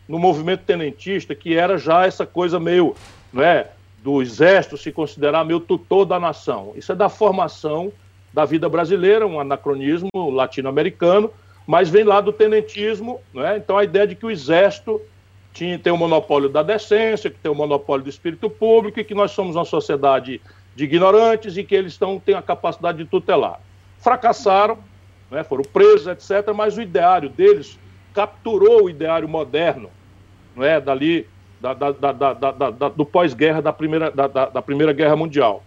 [0.09, 2.95] no movimento tenentista que era já essa coisa meio,
[3.33, 3.69] não é,
[4.01, 6.73] do exército se considerar meio tutor da nação.
[6.77, 7.93] Isso é da formação
[8.33, 11.33] da vida brasileira, um anacronismo latino-americano,
[11.67, 13.57] mas vem lá do tenentismo, não é?
[13.57, 15.01] Então a ideia de que o exército
[15.53, 19.15] tinha, tem o monopólio da decência, que tem o monopólio do espírito público e que
[19.15, 20.41] nós somos uma sociedade
[20.75, 23.61] de ignorantes e que eles estão, têm a capacidade de tutelar.
[23.99, 24.79] Fracassaram,
[25.31, 27.79] né, foram presos, etc., mas o ideário deles
[28.15, 29.91] capturou o ideário moderno,
[30.57, 31.27] não é, dali,
[31.61, 35.63] da, da, da, do pós-guerra da primeira, da, primeira Guerra Mundial.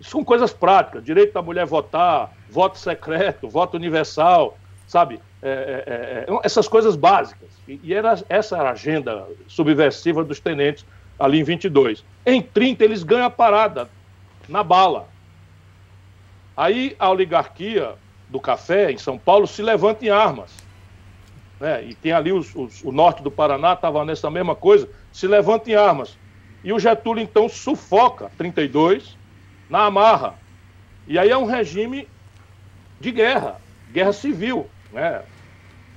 [0.00, 5.20] Isso são coisas práticas, direito da mulher votar, voto secreto, voto universal, sabe?
[5.42, 7.48] É, é, é, é essas coisas básicas.
[7.82, 10.84] E, era, essa era a agenda subversiva dos tenentes
[11.18, 12.04] ali em 22.
[12.26, 13.88] Em 30, eles ganham a parada,
[14.48, 15.08] na bala.
[16.56, 17.94] Aí a oligarquia
[18.28, 20.50] do café em São Paulo se levanta em armas.
[21.60, 21.84] Né?
[21.84, 25.70] E tem ali os, os, o norte do Paraná, estava nessa mesma coisa, se levanta
[25.70, 26.16] em armas.
[26.64, 29.16] E o Getúlio, então, sufoca 32
[29.68, 30.34] na amarra.
[31.06, 32.08] E aí é um regime
[33.00, 33.60] de guerra,
[33.92, 34.68] guerra civil.
[34.92, 35.22] Né?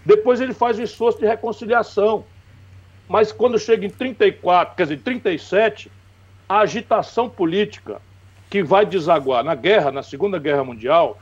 [0.05, 2.25] Depois ele faz o esforço de reconciliação.
[3.07, 5.91] Mas quando chega em 34, quer dizer, 37,
[6.47, 8.01] a agitação política
[8.49, 11.17] que vai desaguar na guerra, na Segunda Guerra Mundial,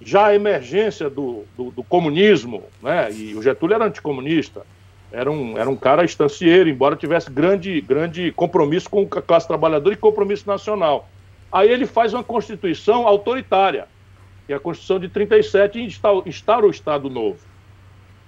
[0.00, 3.10] já a emergência do, do, do comunismo, né?
[3.12, 4.66] e o Getúlio era anticomunista,
[5.12, 9.94] era um, era um cara estancieiro, embora tivesse grande, grande compromisso com a classe trabalhadora
[9.94, 11.08] e compromisso nacional.
[11.52, 13.86] Aí ele faz uma constituição autoritária,
[14.46, 15.84] que é a Constituição de 37, e
[16.26, 17.51] instaura o Estado Novo.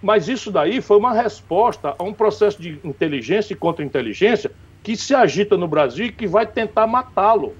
[0.04, 4.50] Mas isso daí foi uma resposta a um processo de inteligência e contra-inteligência
[4.82, 7.56] que se agita no Brasil e que vai tentar matá-lo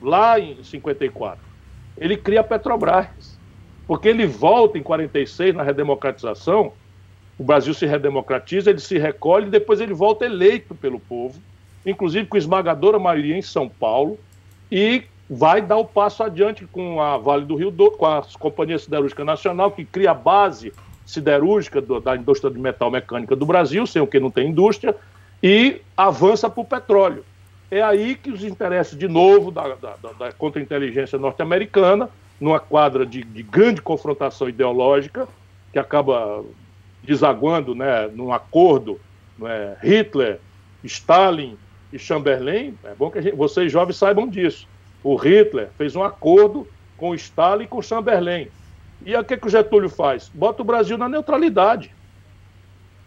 [0.00, 1.40] lá em 54.
[1.98, 3.36] Ele cria a Petrobras,
[3.84, 6.72] porque ele volta em 46 na redemocratização,
[7.36, 11.42] o Brasil se redemocratiza, ele se recolhe e depois ele volta eleito pelo povo,
[11.84, 14.20] inclusive com esmagadora maioria em São Paulo,
[14.70, 18.78] e vai dar o passo adiante com a Vale do Rio Douro, com a Companhia
[18.78, 20.72] Siderúrgica Nacional, que cria a base
[21.06, 24.94] siderúrgica do, da indústria de metal mecânica do Brasil, sem o que não tem indústria,
[25.42, 27.24] e avança para o petróleo.
[27.70, 33.22] É aí que os interesses, de novo, da, da, da contra-inteligência norte-americana, numa quadra de,
[33.22, 35.26] de, grande confrontação ideológica,
[35.72, 36.44] que acaba
[37.02, 39.00] desaguando né, num acordo
[39.38, 40.38] né, Hitler,
[40.84, 41.56] Stalin
[41.92, 44.68] e Chamberlain, é bom que gente, vocês jovens saibam disso.
[45.02, 48.48] O Hitler fez um acordo com Stalin e com Chamberlain.
[49.06, 50.28] E o que, que o Getúlio faz?
[50.34, 51.94] Bota o Brasil na neutralidade.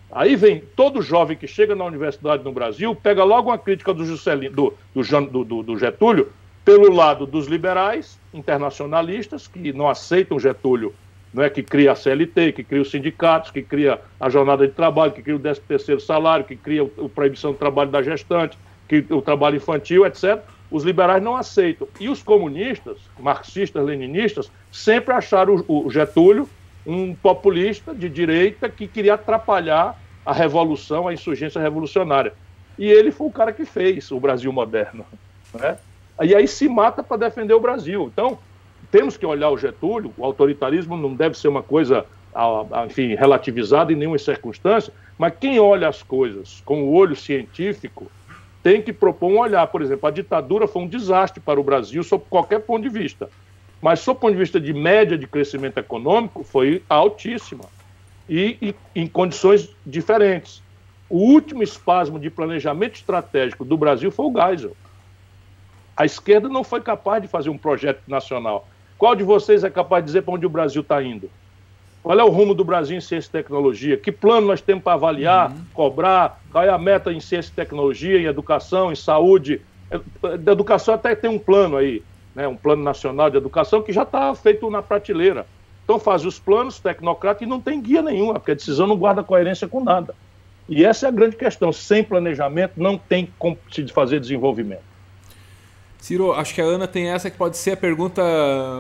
[0.10, 4.06] Aí vem todo jovem que chega na universidade no Brasil, pega logo uma crítica do,
[4.06, 6.32] Juscelino, do, do, do, do Getúlio
[6.64, 10.96] pelo lado dos liberais, internacionalistas, que não aceitam Getúlio,
[11.34, 14.74] não é que cria a CLT, que cria os sindicatos, que cria a jornada de
[14.74, 18.58] trabalho, que cria o 13 terceiro salário, que cria a proibição do trabalho da gestante,
[18.88, 20.42] que o trabalho infantil, etc.
[20.72, 21.88] Os liberais não aceitam.
[22.00, 26.48] E os comunistas, marxistas, leninistas, sempre acharam o Getúlio
[26.86, 32.34] um populista de direita que queria atrapalhar a revolução, a insurgência revolucionária.
[32.78, 35.06] E ele foi o cara que fez o Brasil moderno.
[35.54, 35.78] Né?
[36.22, 38.10] E aí se mata para defender o Brasil.
[38.14, 38.40] Então,
[38.92, 42.06] temos que olhar o Getúlio, o autoritarismo não deve ser uma coisa,
[42.86, 48.10] enfim, relativizada em nenhuma circunstância, mas quem olha as coisas com o olho científico
[48.62, 49.66] tem que propor um olhar.
[49.68, 53.30] Por exemplo, a ditadura foi um desastre para o Brasil sob qualquer ponto de vista.
[53.82, 57.66] Mas, sob o ponto de vista de média de crescimento econômico, foi altíssima.
[58.28, 60.62] E, e em condições diferentes.
[61.10, 64.78] O último espasmo de planejamento estratégico do Brasil foi o Geisel.
[65.98, 68.68] A esquerda não foi capaz de fazer um projeto nacional.
[68.98, 71.30] Qual de vocês é capaz de dizer para onde o Brasil está indo?
[72.10, 73.96] Qual é o rumo do Brasil em ciência e tecnologia?
[73.96, 75.58] Que plano nós temos para avaliar, uhum.
[75.72, 76.42] cobrar?
[76.52, 79.62] Qual é a meta em ciência e tecnologia, em educação, em saúde?
[80.40, 82.02] Da educação até tem um plano aí,
[82.34, 82.48] né?
[82.48, 85.46] um plano nacional de educação que já está feito na prateleira.
[85.84, 89.22] Então faz os planos tecnocráticos e não tem guia nenhuma, porque a decisão não guarda
[89.22, 90.16] coerência com nada.
[90.68, 91.72] E essa é a grande questão.
[91.72, 94.89] Sem planejamento não tem como se fazer desenvolvimento.
[96.00, 98.22] Ciro, acho que a Ana tem essa que pode ser a pergunta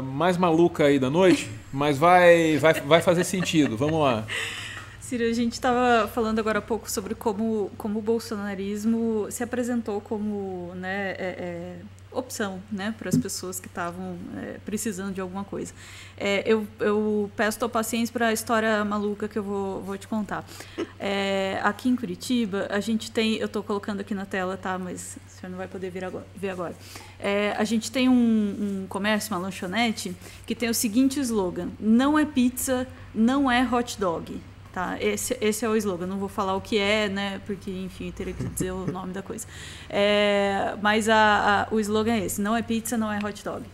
[0.03, 3.77] mais maluca aí da noite, mas vai, vai, vai fazer sentido.
[3.77, 4.25] Vamos lá.
[4.99, 9.99] Ciro, a gente estava falando agora há pouco sobre como, como o bolsonarismo se apresentou
[9.99, 11.75] como né, é, é,
[12.11, 15.73] opção né, para as pessoas que estavam é, precisando de alguma coisa.
[16.17, 20.07] É, eu, eu peço tua paciência para a história maluca que eu vou, vou te
[20.07, 20.43] contar.
[20.99, 23.35] É, aqui em Curitiba, a gente tem.
[23.35, 24.77] Eu estou colocando aqui na tela, tá?
[24.77, 26.25] Mas o senhor não vai poder ver agora.
[26.35, 26.75] Ver agora.
[27.19, 28.13] É, a gente tem um,
[28.83, 33.99] um comércio, uma lanchonete, que tem o seguinte slogan: não é pizza, não é hot
[33.99, 34.41] dog.
[34.79, 34.97] Tá?
[35.01, 36.07] Esse, esse é o slogan.
[36.07, 37.41] Não vou falar o que é, né?
[37.45, 39.45] Porque, enfim, teria que dizer o nome da coisa.
[39.89, 43.65] É, mas a, a, o slogan é esse: não é pizza, não é hot dog.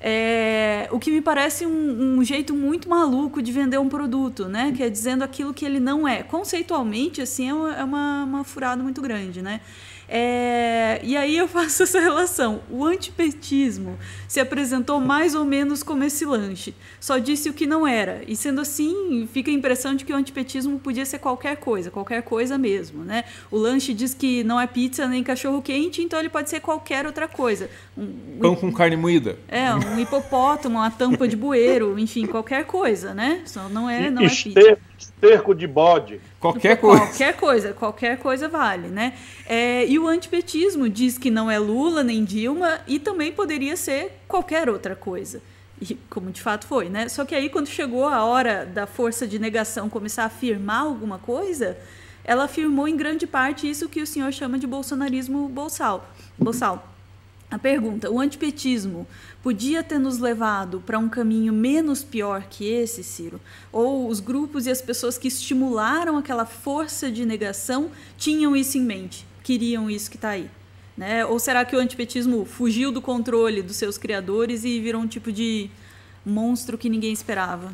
[0.00, 4.72] É, o que me parece um, um, jeito muito maluco de vender um produto, né?
[4.74, 6.22] Que é dizendo aquilo que ele não é.
[6.22, 9.60] Conceitualmente, assim, é uma, é uma, uma furada muito grande, né?
[10.08, 12.60] É, e aí eu faço essa relação.
[12.70, 13.98] O antipetismo
[14.28, 18.22] se apresentou mais ou menos como esse lanche, só disse o que não era.
[18.26, 22.22] E sendo assim, fica a impressão de que o antipetismo podia ser qualquer coisa, qualquer
[22.22, 23.04] coisa mesmo.
[23.04, 23.24] Né?
[23.50, 27.06] O lanche diz que não é pizza nem cachorro quente, então ele pode ser qualquer
[27.06, 27.70] outra coisa.
[27.96, 29.38] Um, Pão com carne moída.
[29.48, 33.42] É, um hipopótamo, uma tampa de bueiro, enfim, qualquer coisa, né?
[33.46, 34.78] Só não é, não é pizza.
[34.98, 36.20] Esterco de bode.
[36.40, 37.00] Qualquer coisa.
[37.06, 39.14] Qualquer coisa, qualquer coisa vale, né?
[39.46, 44.20] É, e o antipetismo diz que não é Lula nem Dilma e também poderia ser
[44.26, 45.40] qualquer outra coisa.
[45.80, 47.08] E como de fato foi, né?
[47.08, 51.18] Só que aí quando chegou a hora da força de negação começar a afirmar alguma
[51.18, 51.76] coisa,
[52.24, 56.08] ela afirmou em grande parte isso que o senhor chama de bolsonarismo bolsal.
[56.38, 56.95] Bolsal.
[57.50, 59.06] A pergunta: o antipetismo
[59.42, 63.40] podia ter nos levado para um caminho menos pior que esse, Ciro?
[63.72, 68.82] Ou os grupos e as pessoas que estimularam aquela força de negação tinham isso em
[68.82, 70.50] mente, queriam isso que está aí?
[70.96, 71.24] Né?
[71.24, 75.30] Ou será que o antipetismo fugiu do controle dos seus criadores e virou um tipo
[75.30, 75.70] de
[76.24, 77.70] monstro que ninguém esperava?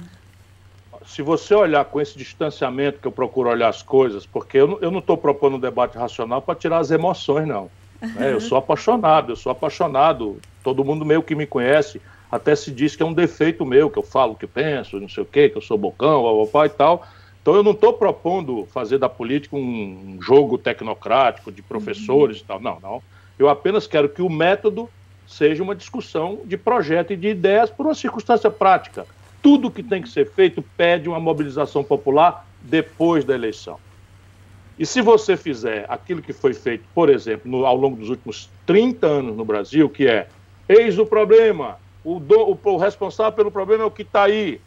[1.06, 4.98] Se você olhar com esse distanciamento que eu procuro olhar as coisas, porque eu não
[4.98, 7.70] estou propondo um debate racional para tirar as emoções, não.
[8.02, 8.32] Né?
[8.32, 10.38] Eu sou apaixonado, eu sou apaixonado.
[10.62, 12.00] Todo mundo meio que me conhece,
[12.30, 15.08] até se diz que é um defeito meu, que eu falo o que penso, não
[15.08, 17.06] sei o quê, que eu sou bocão, papai e tal.
[17.40, 22.42] Então eu não estou propondo fazer da política um jogo tecnocrático de professores uhum.
[22.42, 22.60] e tal.
[22.60, 23.02] Não, não.
[23.38, 24.88] Eu apenas quero que o método
[25.26, 29.06] seja uma discussão de projeto e de ideias por uma circunstância prática.
[29.42, 33.78] Tudo que tem que ser feito pede uma mobilização popular depois da eleição.
[34.78, 38.50] E se você fizer aquilo que foi feito, por exemplo, no, ao longo dos últimos
[38.66, 40.28] 30 anos no Brasil, que é
[40.68, 44.60] eis o problema, o, do, o, o responsável pelo problema é o que está aí,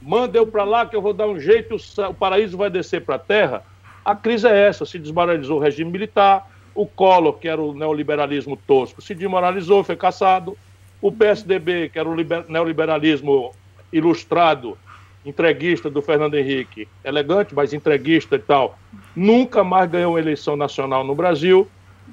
[0.00, 1.76] manda eu para lá que eu vou dar um jeito,
[2.08, 3.62] o paraíso vai descer para a terra.
[4.04, 8.56] A crise é essa: se desmoralizou o regime militar, o Collor, que era o neoliberalismo
[8.56, 10.56] tosco, se desmoralizou, foi caçado.
[11.00, 12.14] O PSDB, que era o
[12.48, 13.52] neoliberalismo
[13.92, 14.78] ilustrado,
[15.24, 18.78] entreguista do Fernando Henrique, elegante, mas entreguista e tal,
[19.14, 21.68] nunca mais ganhou uma eleição nacional no Brasil.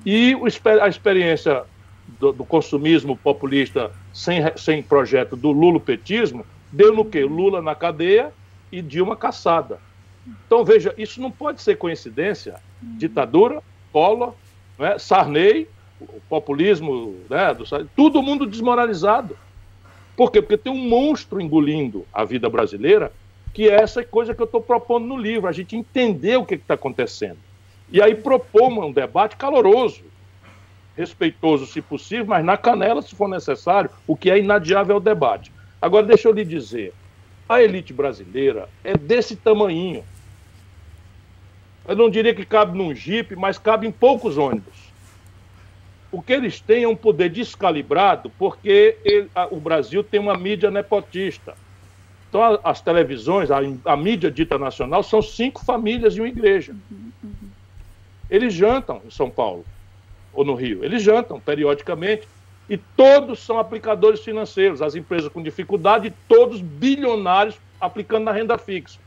[0.05, 0.36] E
[0.82, 1.64] a experiência
[2.20, 7.24] do, do consumismo populista sem, sem projeto do lulopetismo, deu no quê?
[7.24, 8.32] Lula na cadeia
[8.72, 9.80] e Dilma caçada.
[10.45, 12.55] Então, veja, isso não pode ser coincidência.
[12.82, 14.34] Ditadura, Collor,
[14.78, 15.68] né, Sarney,
[15.99, 19.36] o populismo, né, do, todo mundo desmoralizado.
[20.20, 20.41] Por quê?
[20.41, 23.09] Porque tem um monstro engolindo a vida brasileira,
[23.53, 26.55] que é essa coisa que eu estou propondo no livro, a gente entender o que
[26.55, 27.38] está acontecendo.
[27.89, 30.01] E aí propor um debate caloroso,
[30.97, 35.01] respeitoso, se possível, mas na canela, se for necessário, o que é inadiável é o
[35.01, 35.53] debate.
[35.82, 36.93] Agora, deixa eu lhe dizer,
[37.47, 40.03] a elite brasileira é desse tamanho.
[41.88, 44.78] Eu não diria que cabe num jipe, mas cabe em poucos ônibus.
[46.12, 50.36] O que eles têm é um poder descalibrado, porque ele, a, o Brasil tem uma
[50.36, 51.55] mídia nepotista.
[52.28, 56.76] Então, a, as televisões, a, a, mídia dita nacional, são cinco famílias e uma igreja.
[58.30, 59.66] Eles jantam em São Paulo
[60.34, 60.84] ou no Rio.
[60.84, 62.28] Eles jantam periodicamente
[62.70, 68.99] e todos são aplicadores financeiros, as empresas com dificuldade, todos bilionários aplicando na renda fixa.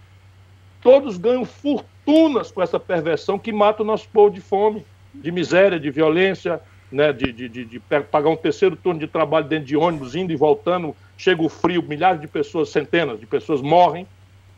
[0.80, 4.84] Todos ganham fortunas com essa perversão que mata o nosso povo de fome,
[5.14, 6.60] de miséria, de violência,
[6.92, 10.32] né, de, de, de, de pagar um terceiro turno de trabalho dentro de ônibus, indo
[10.32, 14.06] e voltando, chega o frio, milhares de pessoas, centenas de pessoas morrem,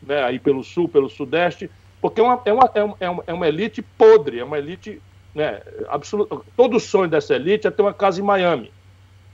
[0.03, 1.69] né, aí pelo sul, pelo sudeste,
[2.01, 5.01] porque é uma, é uma, é uma, é uma elite podre, é uma elite
[5.33, 6.37] né, absoluta.
[6.55, 8.71] Todo o sonho dessa elite é ter uma casa em Miami.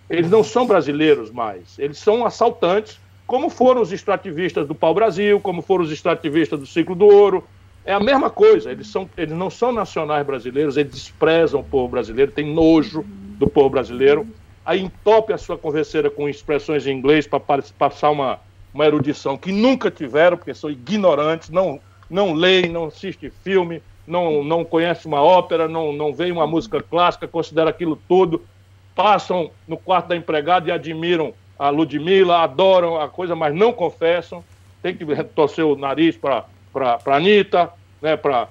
[0.10, 5.62] Eles não são brasileiros mais, eles são assaltantes, como foram os extrativistas do pau-brasil, como
[5.62, 7.48] foram os extrativistas do ciclo do ouro.
[7.84, 11.88] É a mesma coisa, eles, são, eles não são nacionais brasileiros, eles desprezam o povo
[11.88, 14.28] brasileiro, têm nojo do povo brasileiro,
[14.64, 18.40] aí entope a sua converseira com expressões em inglês para passar uma,
[18.72, 24.44] uma erudição que nunca tiveram, porque são ignorantes, não, não leem, não assistem filme, não,
[24.44, 28.44] não conhece uma ópera, não, não uma música clássica, considera aquilo tudo,
[28.94, 34.44] passam no quarto da empregada e admiram a Ludmilla, adoram a coisa, mas não confessam,
[34.84, 35.06] tem que
[35.36, 38.48] torcer o nariz para a Anitta, né, para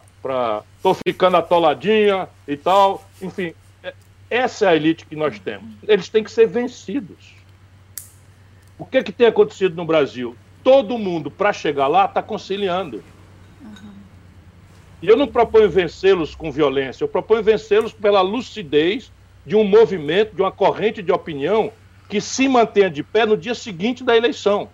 [0.82, 3.94] tô ficando atoladinha e tal, enfim, é,
[4.28, 5.74] essa é a elite que nós temos.
[5.86, 7.34] Eles têm que ser vencidos.
[8.78, 10.36] O que, é que tem acontecido no Brasil?
[10.62, 13.02] Todo mundo, para chegar lá, está conciliando.
[13.60, 13.92] Uhum.
[15.02, 19.10] E eu não proponho vencê-los com violência, eu proponho vencê-los pela lucidez
[19.44, 21.72] de um movimento, de uma corrente de opinião
[22.08, 24.68] que se mantenha de pé no dia seguinte da eleição.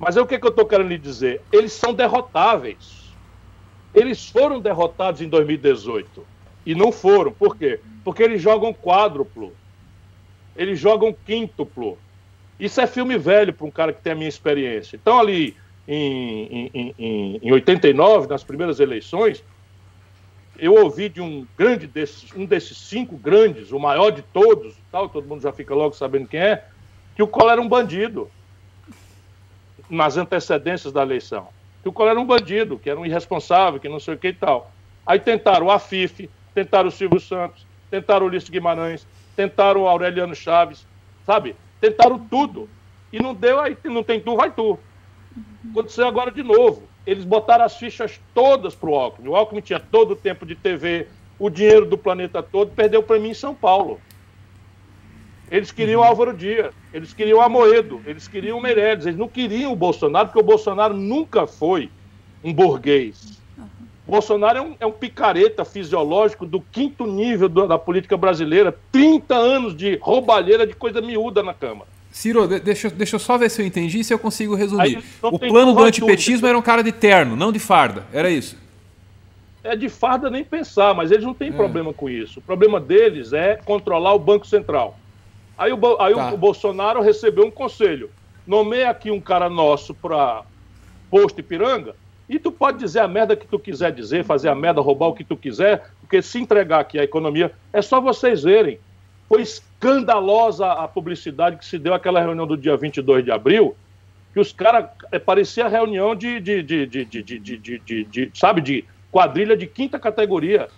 [0.00, 1.42] Mas é o que, que eu estou querendo lhe dizer?
[1.52, 3.12] Eles são derrotáveis.
[3.94, 6.26] Eles foram derrotados em 2018
[6.64, 7.30] e não foram.
[7.30, 7.80] Por quê?
[8.02, 9.52] Porque eles jogam quádruplo,
[10.56, 11.98] eles jogam quíntuplo.
[12.58, 14.96] Isso é filme velho para um cara que tem a minha experiência.
[14.96, 15.54] Então, ali
[15.86, 19.44] em, em, em, em 89, nas primeiras eleições,
[20.58, 25.10] eu ouvi de um grande desses, um desses cinco grandes, o maior de todos, tal,
[25.10, 26.64] todo mundo já fica logo sabendo quem é,
[27.14, 28.30] que o Collor era um bandido
[29.90, 31.48] nas antecedências da eleição.
[31.82, 34.28] Que o Collor era um bandido, que era um irresponsável, que não sei o que
[34.28, 34.70] e tal.
[35.06, 40.34] Aí tentaram o Afif, tentaram o Silvio Santos, tentaram o Ulisses Guimarães, tentaram o Aureliano
[40.34, 40.86] Chaves,
[41.26, 41.56] sabe?
[41.80, 42.68] Tentaram tudo.
[43.12, 44.78] E não deu, aí não tem tu, vai tu.
[45.70, 49.28] Aconteceu agora de novo eles botaram as fichas todas para o Alckmin.
[49.28, 53.18] O Alckmin tinha todo o tempo de TV, o dinheiro do planeta todo, perdeu para
[53.18, 54.00] mim em São Paulo.
[55.50, 59.76] Eles queriam Álvaro Dias, eles queriam Amoedo, eles queriam o Meirelles, eles não queriam o
[59.76, 61.90] Bolsonaro, porque o Bolsonaro nunca foi
[62.42, 63.40] um burguês.
[64.06, 68.76] O Bolsonaro é um, é um picareta fisiológico do quinto nível do, da política brasileira,
[68.92, 71.88] 30 anos de roubalheira de coisa miúda na Câmara.
[72.12, 75.02] Ciro, deixa, deixa eu só ver se eu entendi e se eu consigo resumir.
[75.22, 78.04] O plano do antipetismo era um cara de terno, não de farda.
[78.12, 78.56] Era isso?
[79.62, 81.52] É de farda nem pensar, mas eles não têm é.
[81.52, 82.40] problema com isso.
[82.40, 84.98] O problema deles é controlar o Banco Central.
[85.60, 86.32] Aí, o, aí tá.
[86.32, 88.10] o, Bolsonaro recebeu um conselho.
[88.46, 90.42] Nomeia aqui um cara nosso para
[91.10, 91.94] posto Ipiranga
[92.26, 95.14] e tu pode dizer a merda que tu quiser dizer, fazer a merda, roubar o
[95.14, 98.78] que tu quiser, porque se entregar aqui a economia, é só vocês verem.
[99.28, 103.76] Foi escandalosa a publicidade que se deu aquela reunião do dia 22 de abril,
[104.32, 108.62] que os caras, é, parecia reunião de, de, de, de, de, de, de, de, sabe,
[108.62, 110.68] de quadrilha de quinta categoria,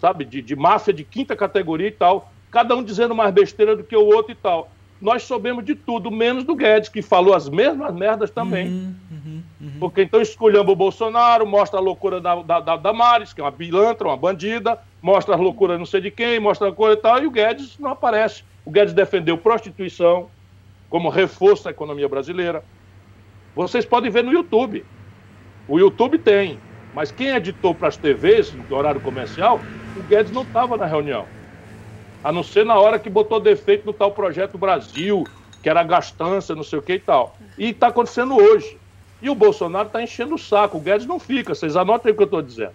[0.00, 3.82] sabe, de, de máfia de quinta categoria e tal, cada um dizendo mais besteira do
[3.82, 4.70] que o outro e tal.
[5.00, 8.68] Nós soubemos de tudo, menos do Guedes, que falou as mesmas merdas também.
[8.68, 9.72] Uhum, uhum, uhum.
[9.80, 13.50] Porque então escolhendo o Bolsonaro, mostra a loucura da, da, da Damares, que é uma
[13.50, 17.20] pilantra, uma bandida, mostra as loucuras não sei de quem, mostra a coisa e tal,
[17.20, 18.44] e o Guedes não aparece.
[18.64, 20.28] O Guedes defendeu prostituição
[20.88, 22.62] como reforço da economia brasileira.
[23.56, 24.84] Vocês podem ver no YouTube.
[25.66, 26.60] O YouTube tem,
[26.94, 29.58] mas quem editou para as TVs, no horário comercial,
[29.96, 31.26] o Guedes não estava na reunião.
[32.22, 35.26] A não ser na hora que botou defeito no tal projeto Brasil,
[35.62, 37.36] que era gastança, não sei o que e tal.
[37.58, 38.78] E está acontecendo hoje.
[39.20, 40.78] E o Bolsonaro está enchendo o saco.
[40.78, 41.54] O Guedes não fica.
[41.54, 42.74] Vocês anotem o que eu estou dizendo.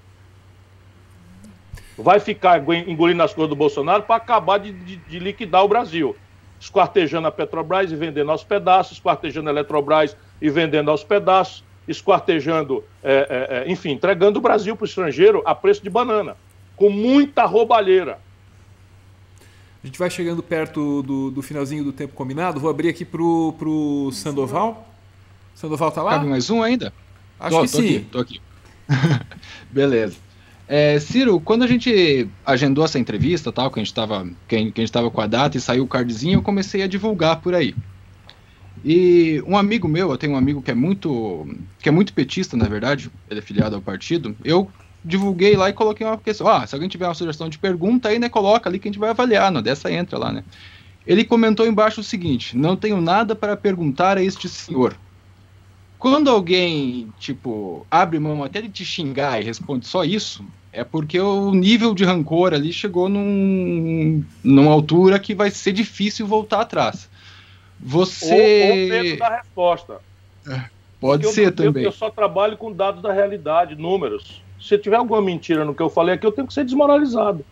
[1.98, 6.16] Vai ficar engolindo as coisas do Bolsonaro para acabar de, de, de, liquidar o Brasil.
[6.60, 12.84] Esquartejando a Petrobras e vendendo aos pedaços, esquartejando a Eletrobras e vendendo aos pedaços, esquartejando,
[13.04, 16.38] é, é, é enfim, entregando o Brasil para o estrangeiro a preço de banana,
[16.76, 18.20] com muita roubalheira.
[19.88, 22.60] A gente vai chegando perto do, do finalzinho do tempo combinado.
[22.60, 24.94] Vou abrir aqui pro, pro Sandoval.
[25.56, 26.12] Sandoval tá lá?
[26.12, 26.92] Cabe mais um ainda?
[27.40, 27.96] Acho tô, que tô sim.
[27.96, 28.42] Aqui, tô aqui.
[29.72, 30.18] Beleza.
[30.68, 34.60] É, Ciro, quando a gente agendou essa entrevista, tal, que a gente estava que a
[34.60, 37.74] gente tava com a data e saiu o cardzinho, eu comecei a divulgar por aí.
[38.84, 41.48] E um amigo meu, eu tenho um amigo que é muito
[41.80, 44.36] que é muito petista, na verdade, ele é filiado ao partido.
[44.44, 44.70] Eu
[45.08, 46.47] divulguei lá e coloquei uma questão.
[46.47, 48.99] Ah, se alguém tiver uma sugestão de pergunta aí, né, coloca ali que a gente
[48.99, 50.43] vai avaliar, não dessa entra lá, né?
[51.05, 54.95] Ele comentou embaixo o seguinte: não tenho nada para perguntar a este senhor.
[55.97, 61.20] Quando alguém, tipo, abre mão até de te xingar e responde só isso, é porque
[61.20, 67.10] o nível de rancor ali chegou num, numa altura que vai ser difícil voltar atrás.
[67.80, 68.26] Você.
[68.32, 70.01] Ou, ou medo da resposta.
[70.47, 70.66] É,
[70.99, 71.84] pode porque ser eu, também.
[71.84, 75.82] Eu, eu só trabalho com dados da realidade, números se tiver alguma mentira no que
[75.82, 77.45] eu falei aqui, eu tenho que ser desmoralizado.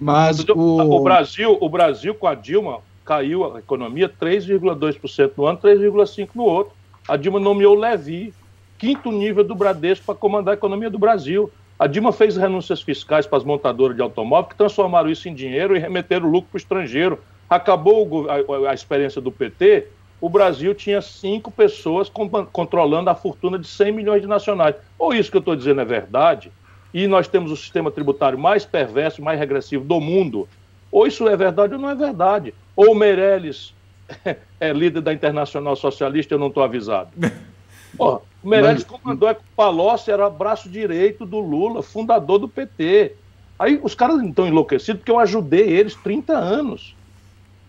[0.00, 0.52] Mas o...
[0.56, 6.44] o Brasil, o Brasil com a Dilma caiu a economia 3,2% no ano, 3,5% no
[6.44, 6.72] outro.
[7.06, 8.32] A Dilma nomeou Levi,
[8.78, 11.50] quinto nível do Bradesco para comandar a economia do Brasil.
[11.78, 15.76] A Dilma fez renúncias fiscais para as montadoras de automóvel que transformaram isso em dinheiro
[15.76, 17.18] e remeteram o lucro para o estrangeiro.
[17.48, 18.26] Acabou
[18.68, 19.88] a, experiência do PT
[20.20, 22.10] o Brasil tinha cinco pessoas
[22.52, 24.76] controlando a fortuna de 100 milhões de nacionais.
[24.98, 26.50] Ou isso que eu estou dizendo é verdade,
[26.92, 30.48] e nós temos o sistema tributário mais perverso, mais regressivo do mundo,
[30.90, 32.54] ou isso é verdade ou não é verdade.
[32.76, 33.74] Ou o Meirelles
[34.60, 37.10] é líder da Internacional Socialista, eu não estou avisado.
[37.98, 39.00] Porra, o Meirelles Mas...
[39.00, 43.14] comandou, é, Palocci era braço direito do Lula, fundador do PT.
[43.58, 46.94] Aí os caras estão enlouquecidos porque eu ajudei eles 30 anos.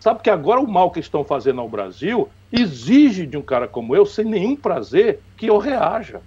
[0.06, 3.96] Sabe que agora o mal que estão fazendo ao Brasil exige de um cara como
[3.96, 6.22] eu, sem nenhum prazer, que eu reaja.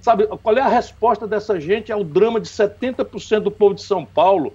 [0.00, 4.04] Sabe, qual é a resposta dessa gente ao drama de 70% do povo de São
[4.04, 4.54] Paulo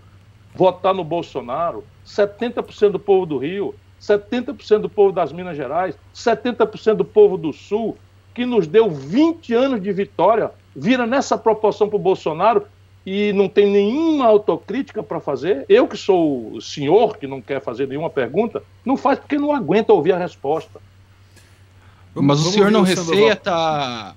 [0.55, 6.93] votar no Bolsonaro, 70% do povo do Rio, 70% do povo das Minas Gerais, 70%
[6.93, 7.97] do povo do Sul,
[8.33, 12.67] que nos deu 20 anos de vitória, vira nessa proporção para o Bolsonaro
[13.05, 15.65] e não tem nenhuma autocrítica para fazer.
[15.67, 19.53] Eu, que sou o senhor, que não quer fazer nenhuma pergunta, não faz porque não
[19.53, 20.79] aguenta ouvir a resposta.
[22.15, 24.15] Mas o senhor não receia tá.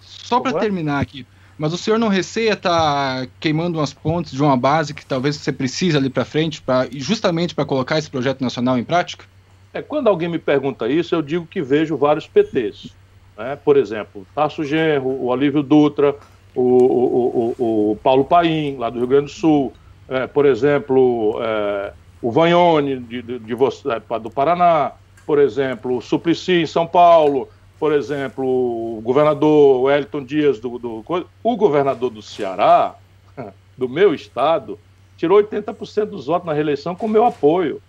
[0.00, 0.60] Só para é?
[0.60, 1.26] terminar aqui.
[1.56, 5.50] Mas o senhor não receia tá queimando umas pontes de uma base que talvez você
[5.50, 9.24] precise ali para frente, pra, justamente para colocar esse projeto nacional em prática?
[9.72, 12.94] É, quando alguém me pergunta isso, eu digo que vejo vários PTs.
[13.36, 13.58] Né?
[13.64, 16.14] Por exemplo, Tasso Genro, o Olívio Dutra,
[16.60, 19.72] o, o, o, o Paulo Paim, lá do Rio Grande do Sul,
[20.08, 24.92] é, por exemplo, é, o Vanhone, de, de, de, é, do Paraná,
[25.24, 27.48] por exemplo, o Suplicy, em São Paulo,
[27.78, 31.04] por exemplo, o governador Wellington Dias, do, do,
[31.44, 32.96] o governador do Ceará,
[33.76, 34.78] do meu estado,
[35.16, 37.80] tirou 80% dos votos na reeleição com meu apoio.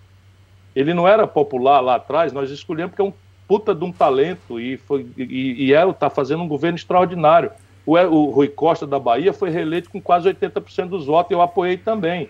[0.75, 3.13] Ele não era popular lá atrás, nós escolhemos porque é um
[3.47, 7.51] puta de um talento e, foi, e, e é, está fazendo um governo extraordinário.
[7.85, 11.77] O, o Rui Costa da Bahia foi reeleito com quase 80% dos votos, eu apoiei
[11.77, 12.29] também.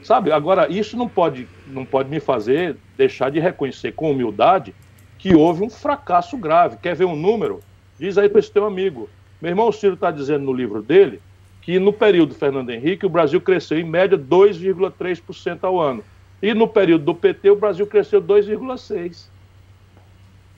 [0.00, 0.32] Sabe?
[0.32, 4.74] Agora, isso não pode, não pode me fazer deixar de reconhecer com humildade
[5.18, 6.78] que houve um fracasso grave.
[6.78, 7.60] Quer ver um número?
[7.98, 9.10] Diz aí para esse teu amigo.
[9.40, 11.22] Meu irmão Ciro está dizendo no livro dele
[11.60, 16.04] que no período do Fernando Henrique o Brasil cresceu em média 2,3% ao ano.
[16.40, 19.30] E no período do PT o Brasil cresceu 2,6%.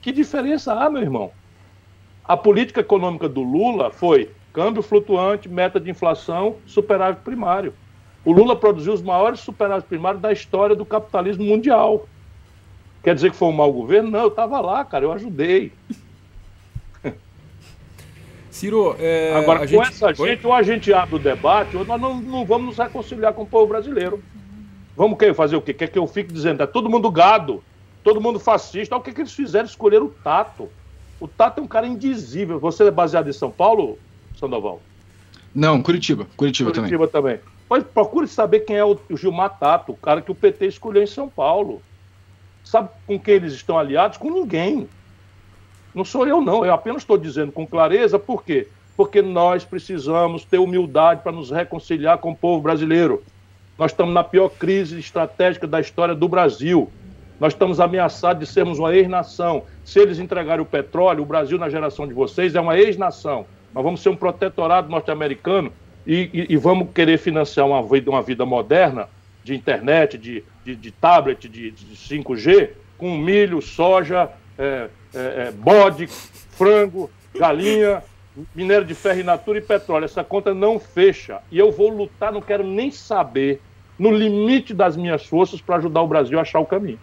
[0.01, 1.35] Que diferença há, meu irmão?
[2.23, 7.73] A política econômica do Lula foi câmbio flutuante, meta de inflação, superávit primário.
[8.23, 12.07] O Lula produziu os maiores superávites primários da história do capitalismo mundial.
[13.03, 14.11] Quer dizer que foi um mau governo?
[14.11, 15.71] Não, eu estava lá, cara, eu ajudei.
[18.51, 19.87] Ciro, é, agora com gente...
[19.87, 23.33] essa gente, ou a gente abre o debate, ou nós não, não vamos nos reconciliar
[23.33, 24.21] com o povo brasileiro.
[24.95, 25.73] Vamos querer fazer o quê?
[25.73, 27.63] Quer que eu fique dizendo, é todo mundo gado,
[28.03, 28.93] todo mundo fascista.
[28.93, 30.69] Olha o que, que eles fizeram, escolher o tato.
[31.21, 32.59] O Tato é um cara indizível.
[32.59, 33.99] Você é baseado em São Paulo,
[34.35, 34.81] Sandoval?
[35.53, 36.25] Não, Curitiba.
[36.35, 37.37] Curitiba, Curitiba também.
[37.37, 37.51] também.
[37.69, 41.07] Mas procure saber quem é o Gilmar Tato, o cara que o PT escolheu em
[41.07, 41.79] São Paulo.
[42.63, 44.17] Sabe com quem eles estão aliados?
[44.17, 44.89] Com ninguém.
[45.93, 46.65] Não sou eu, não.
[46.65, 48.67] Eu apenas estou dizendo com clareza, por quê?
[48.97, 53.23] Porque nós precisamos ter humildade para nos reconciliar com o povo brasileiro.
[53.77, 56.91] Nós estamos na pior crise estratégica da história do Brasil.
[57.41, 59.63] Nós estamos ameaçados de sermos uma ex-nação.
[59.83, 63.47] Se eles entregarem o petróleo, o Brasil, na geração de vocês, é uma ex-nação.
[63.73, 65.73] Nós vamos ser um protetorado norte-americano
[66.05, 69.09] e, e, e, vamos querer financiar uma vida, uma vida moderna
[69.43, 75.51] de internet, de, de, de tablet, de, de 5G, com milho, soja, é, é, é,
[75.51, 78.03] bode, frango, galinha,
[78.53, 80.05] minério de ferro e natura e petróleo.
[80.05, 81.39] Essa conta não fecha.
[81.51, 83.59] E eu vou lutar, não quero nem saber,
[83.97, 86.99] no limite das minhas forças, para ajudar o Brasil a achar o caminho.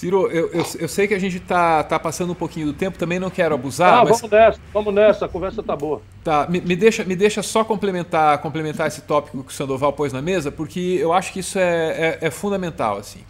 [0.00, 2.96] Ciro, eu, eu, eu, sei que a gente está tá passando um pouquinho do tempo,
[2.96, 3.98] também não quero abusar.
[3.98, 4.18] Ah, mas...
[4.18, 6.00] vamos nessa, vamos nessa, a conversa tá boa.
[6.24, 10.10] Tá, me, me, deixa, me deixa só complementar, complementar esse tópico que o Sandoval pôs
[10.10, 12.96] na mesa, porque eu acho que isso é, é, é fundamental.
[12.96, 13.20] assim.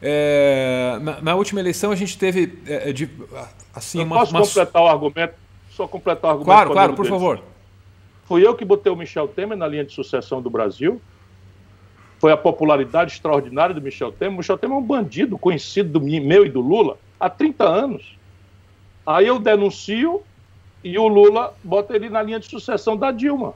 [0.00, 3.10] É, na, na, última eleição a gente teve é, é de,
[3.74, 4.42] assim eu uma, posso uma...
[4.42, 5.34] completar o argumento?
[5.70, 6.54] Só completar o argumento.
[6.54, 7.42] Claro, claro, por favor.
[8.26, 11.00] Fui eu que botei o Michel Temer na linha de sucessão do Brasil
[12.22, 14.36] foi a popularidade extraordinária do Michel Temer.
[14.36, 18.16] Michel Temer é um bandido conhecido do meu e do Lula há 30 anos.
[19.04, 20.22] Aí eu denuncio
[20.84, 23.54] e o Lula bota ele na linha de sucessão da Dilma.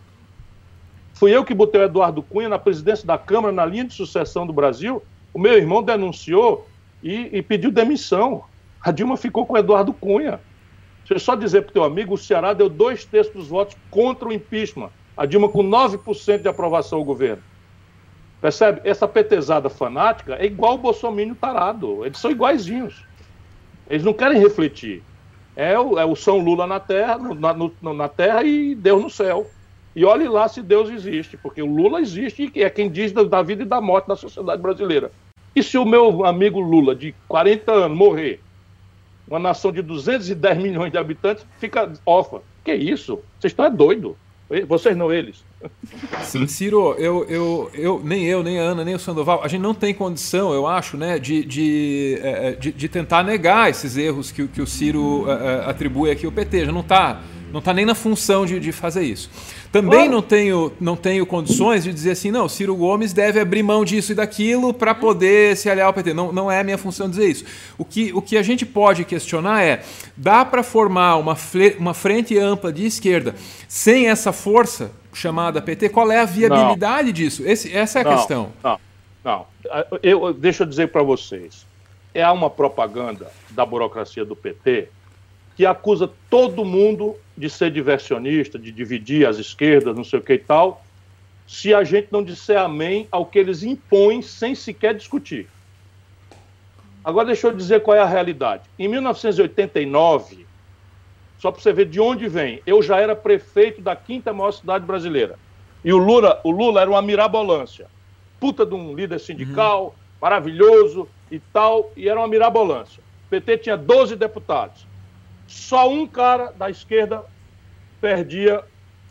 [1.14, 4.44] Fui eu que botei o Eduardo Cunha na presidência da Câmara, na linha de sucessão
[4.44, 5.00] do Brasil.
[5.32, 6.66] O meu irmão denunciou
[7.00, 8.42] e, e pediu demissão.
[8.82, 10.40] A Dilma ficou com o Eduardo Cunha.
[11.02, 13.76] Deixa eu só dizer para o teu amigo, o Ceará deu dois terços dos votos
[13.92, 14.90] contra o impeachment.
[15.16, 17.44] A Dilma com 9% de aprovação ao governo.
[18.40, 18.80] Percebe?
[18.84, 22.04] Essa petezada fanática é igual o Bolsonaro tarado.
[22.04, 23.04] Eles são iguaizinhos.
[23.88, 25.02] Eles não querem refletir.
[25.54, 29.10] É o, é o São Lula na terra, na, no, na terra e Deus no
[29.10, 29.50] céu.
[29.94, 33.42] E olhe lá se Deus existe, porque o Lula existe e é quem diz da
[33.42, 35.10] vida e da morte da sociedade brasileira.
[35.54, 38.42] E se o meu amigo Lula, de 40 anos, morrer,
[39.26, 42.40] uma nação de 210 milhões de habitantes fica órfã?
[42.62, 43.20] Que isso?
[43.40, 44.18] Vocês estão é doido.
[44.68, 45.42] Vocês não, eles.
[46.22, 49.62] Sim, Ciro, eu, eu, eu, nem eu, nem a Ana, nem o Sandoval, a gente
[49.62, 53.96] não tem condição, eu acho, né, de, de, é, é, de, de tentar negar esses
[53.96, 56.66] erros que, que o Ciro é, atribui aqui ao PT.
[56.66, 57.20] Já não está
[57.52, 59.30] não tá nem na função de, de fazer isso.
[59.72, 63.84] Também não tenho, não tenho condições de dizer assim, não, Ciro Gomes deve abrir mão
[63.84, 66.12] disso e daquilo para poder se aliar ao PT.
[66.12, 67.44] Não, não é a minha função dizer isso.
[67.78, 69.82] O que, o que a gente pode questionar é,
[70.16, 71.36] dá para formar uma,
[71.78, 73.34] uma frente ampla de esquerda
[73.68, 77.12] sem essa força chamada PT, qual é a viabilidade não.
[77.12, 77.42] disso?
[77.46, 78.52] Esse, essa é a não, questão.
[78.62, 78.80] Não,
[79.24, 79.46] não.
[80.02, 81.66] Eu, deixa eu dizer para vocês.
[82.12, 84.88] É uma propaganda da burocracia do PT
[85.56, 90.34] que acusa todo mundo de ser diversionista, de dividir as esquerdas, não sei o que
[90.34, 90.84] e tal,
[91.46, 95.48] se a gente não disser amém ao que eles impõem sem sequer discutir.
[97.04, 98.64] Agora deixa eu dizer qual é a realidade.
[98.78, 100.45] Em 1989,
[101.46, 102.60] só para você ver de onde vem.
[102.66, 105.38] Eu já era prefeito da quinta maior cidade brasileira.
[105.84, 107.86] E o Lula, o Lula era uma mirabolância.
[108.40, 109.92] Puta de um líder sindical, uhum.
[110.20, 113.00] maravilhoso e tal, e era uma mirabolância.
[113.26, 114.84] O PT tinha 12 deputados.
[115.46, 117.24] Só um cara da esquerda
[118.00, 118.64] perdia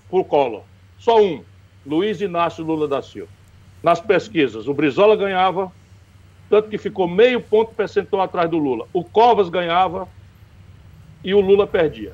[0.10, 0.64] por Collor.
[1.00, 1.42] Só um.
[1.86, 3.32] Luiz Inácio Lula da Silva.
[3.82, 5.72] Nas pesquisas, o Brizola ganhava,
[6.50, 8.88] tanto que ficou meio ponto percentual atrás do Lula.
[8.92, 10.10] O Covas ganhava,
[11.26, 12.14] e o Lula perdia.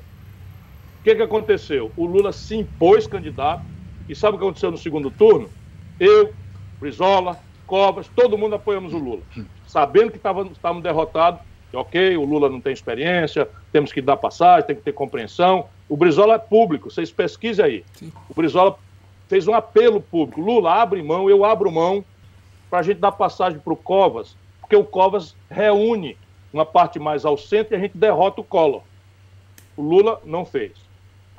[1.02, 1.92] O que, que aconteceu?
[1.98, 3.64] O Lula se impôs candidato,
[4.08, 5.50] e sabe o que aconteceu no segundo turno?
[6.00, 6.32] Eu,
[6.80, 9.22] Brizola, Covas, todo mundo apoiamos o Lula.
[9.66, 11.42] Sabendo que estávamos derrotados,
[11.74, 15.66] ok, o Lula não tem experiência, temos que dar passagem, tem que ter compreensão.
[15.90, 17.86] O Brizola é público, vocês pesquisem aí.
[17.94, 18.12] Sim.
[18.30, 18.78] O Brizola
[19.28, 20.40] fez um apelo público.
[20.40, 22.06] Lula, abre mão, eu abro mão,
[22.70, 26.16] para a gente dar passagem para o Covas, porque o Covas reúne
[26.54, 28.84] uma parte mais ao centro e a gente derrota o Collor.
[29.76, 30.91] O Lula não fez.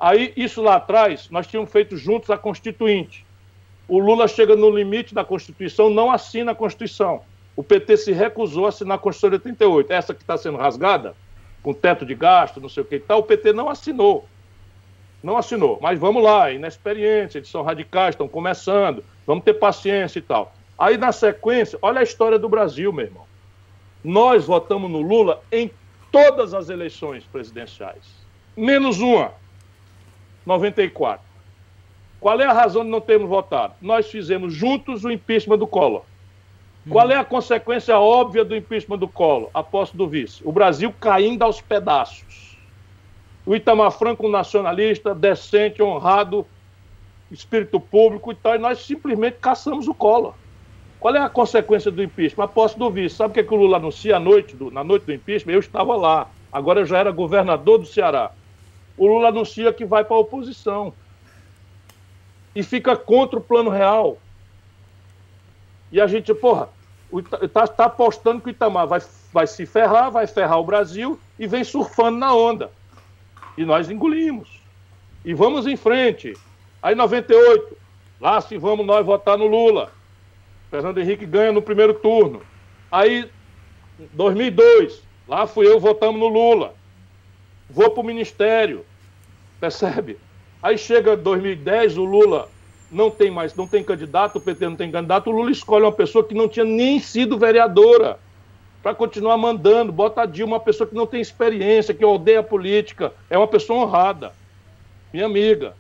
[0.03, 3.25] Aí, isso lá atrás, nós tínhamos feito juntos a Constituinte.
[3.87, 7.23] O Lula chega no limite da Constituição, não assina a Constituição.
[7.55, 9.93] O PT se recusou a assinar a Constituição de 88.
[9.93, 11.15] Essa que está sendo rasgada,
[11.63, 14.27] com teto de gasto, não sei o que e tal, o PT não assinou.
[15.23, 15.79] Não assinou.
[15.81, 20.53] Mas vamos lá, inexperiência, eles são radicais, estão começando, vamos ter paciência e tal.
[20.77, 23.25] Aí, na sequência, olha a história do Brasil, meu irmão.
[24.03, 25.71] Nós votamos no Lula em
[26.11, 28.23] todas as eleições presidenciais
[28.57, 29.33] menos uma,
[30.45, 31.33] 94.
[32.21, 33.75] Qual é a razão de não termos votado?
[33.81, 36.03] Nós fizemos juntos o impeachment do Collor.
[36.89, 39.51] Qual é a consequência óbvia do impeachment do Collor?
[39.53, 40.41] A posse do vice.
[40.45, 42.57] O Brasil caindo aos pedaços.
[43.45, 46.47] O Itamar Franco, um nacionalista, decente, honrado,
[47.31, 50.35] espírito público e tal, e nós simplesmente caçamos o Collor.
[51.01, 52.45] Qual é a consequência do impeachment?
[52.45, 53.17] A posse do vice.
[53.17, 55.55] Sabe o que, é que o Lula anuncia à noite do, na noite do impeachment?
[55.55, 56.29] Eu estava lá.
[56.53, 58.31] Agora eu já era governador do Ceará
[58.97, 60.93] o Lula anuncia que vai para a oposição.
[62.55, 64.19] E fica contra o plano real.
[65.91, 66.69] E a gente, porra,
[67.43, 69.01] está tá apostando que o Itamar vai,
[69.33, 72.71] vai se ferrar, vai ferrar o Brasil e vem surfando na onda.
[73.57, 74.61] E nós engolimos.
[75.25, 76.35] E vamos em frente.
[76.83, 77.77] Aí 98,
[78.21, 79.93] lá se vamos nós votar no Lula.
[80.71, 82.43] Fernando Henrique ganha no primeiro turno.
[82.91, 83.31] Aí
[84.13, 86.75] 2002, lá fui eu votamos no Lula.
[87.69, 88.85] Vou para o ministério.
[89.61, 90.19] Percebe?
[90.63, 92.49] Aí chega 2010, o Lula
[92.91, 95.93] não tem mais, não tem candidato, o PT não tem candidato, o Lula escolhe uma
[95.93, 98.19] pessoa que não tinha nem sido vereadora
[98.83, 102.45] para continuar mandando, bota a Dilma, uma pessoa que não tem experiência, que odeia a
[102.45, 104.33] política, é uma pessoa honrada,
[105.13, 105.75] minha amiga.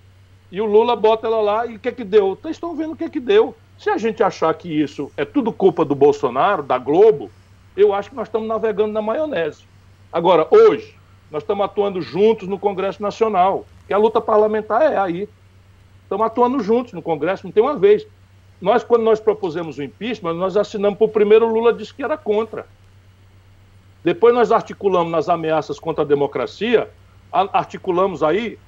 [0.50, 2.38] E o Lula bota ela lá e o que é que deu?
[2.40, 3.54] Vocês estão vendo o que é que deu.
[3.78, 7.30] Se a gente achar que isso é tudo culpa do Bolsonaro, da Globo,
[7.76, 9.64] eu acho que nós estamos navegando na maionese.
[10.12, 10.94] Agora, hoje,
[11.32, 15.26] nós estamos atuando juntos no Congresso Nacional, que a luta parlamentar é aí.
[16.02, 18.06] Estamos atuando juntos no Congresso, não tem uma vez.
[18.60, 22.66] Nós, quando nós propusemos o impeachment, nós assinamos primeiro, o Lula disse que era contra.
[24.04, 26.90] Depois nós articulamos nas ameaças contra a democracia,
[27.32, 28.58] articulamos aí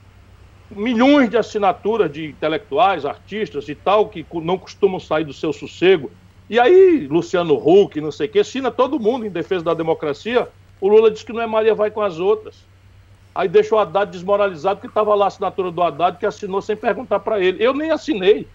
[0.71, 6.11] milhões de assinaturas de intelectuais, artistas e tal, que não costumam sair do seu sossego.
[6.49, 10.49] E aí, Luciano Huck, não sei o quê, assina todo mundo em defesa da democracia.
[10.85, 12.57] O Lula diz que não é Maria vai com as outras.
[13.35, 16.77] Aí deixou o Haddad desmoralizado, que estava lá a assinatura do Haddad, que assinou sem
[16.77, 17.65] perguntar para ele.
[17.65, 18.47] Eu nem assinei,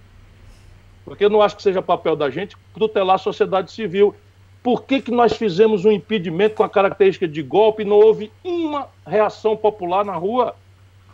[1.04, 4.14] porque eu não acho que seja papel da gente tutelar a sociedade civil.
[4.62, 8.32] Por que, que nós fizemos um impedimento com a característica de golpe e não houve
[8.44, 10.54] uma reação popular na rua?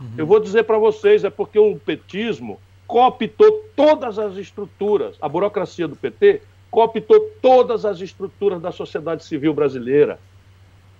[0.01, 0.11] Uhum.
[0.17, 5.87] Eu vou dizer para vocês, é porque o petismo cooptou todas as estruturas, a burocracia
[5.87, 10.19] do PT cooptou todas as estruturas da sociedade civil brasileira.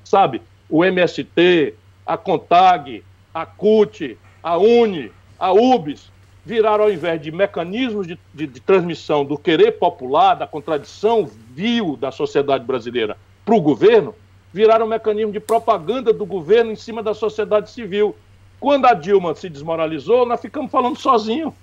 [0.06, 1.74] Sabe, o MST,
[2.06, 3.04] a CONTAG,
[3.34, 6.10] a CUT, a UNE, a UBS,
[6.46, 11.98] viraram, ao invés de mecanismos de, de, de transmissão do querer popular, da contradição vil
[11.98, 14.14] da sociedade brasileira para o governo,
[14.54, 18.16] viraram um mecanismo de propaganda do governo em cima da sociedade civil.
[18.60, 21.54] Quando a Dilma se desmoralizou, nós ficamos falando sozinho.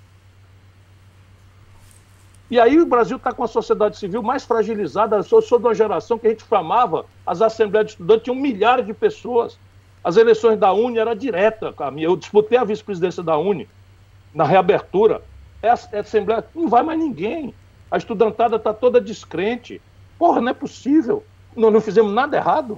[2.53, 5.15] E aí o Brasil está com a sociedade civil mais fragilizada.
[5.15, 8.35] Eu sou, sou de uma geração que a gente famava, as assembleias de estudantes tinham
[8.35, 9.57] milhares de pessoas.
[10.03, 11.73] As eleições da Uni era direta.
[11.97, 13.67] Eu disputei a vice-presidência da Uni
[14.35, 15.23] na reabertura.
[15.63, 17.55] É a, é a Assembleia, não vai mais ninguém.
[17.89, 19.81] A estudantada está toda descrente.
[20.19, 21.23] Porra, não é possível.
[21.55, 22.77] Nós não fizemos nada errado.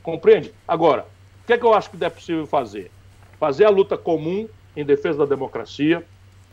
[0.00, 0.54] Compreende?
[0.68, 1.08] Agora,
[1.42, 2.88] o que é que eu acho que é possível fazer?
[3.40, 6.06] fazer a luta comum em defesa da democracia,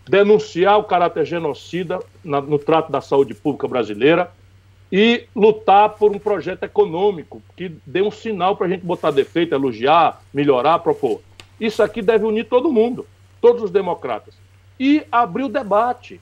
[0.08, 4.32] denunciar o caráter genocida na, no trato da saúde pública brasileira
[4.92, 9.54] e lutar por um projeto econômico que dê um sinal para a gente botar defeito,
[9.54, 11.22] elogiar, melhorar, propor.
[11.60, 13.06] Isso aqui deve unir todo mundo,
[13.40, 14.34] todos os democratas.
[14.80, 16.20] E abrir o debate.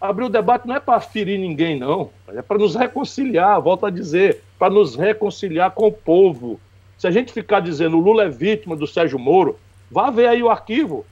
[0.00, 2.10] Abrir o debate não é para ferir ninguém, não.
[2.28, 6.58] É para nos reconciliar, volto a dizer, para nos reconciliar com o povo.
[6.96, 9.58] Se a gente ficar dizendo o Lula é vítima do Sérgio Moro,
[9.90, 11.04] Vá ver aí o arquivo,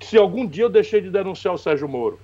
[0.00, 2.18] se algum dia eu deixei de denunciar o Sérgio Moro.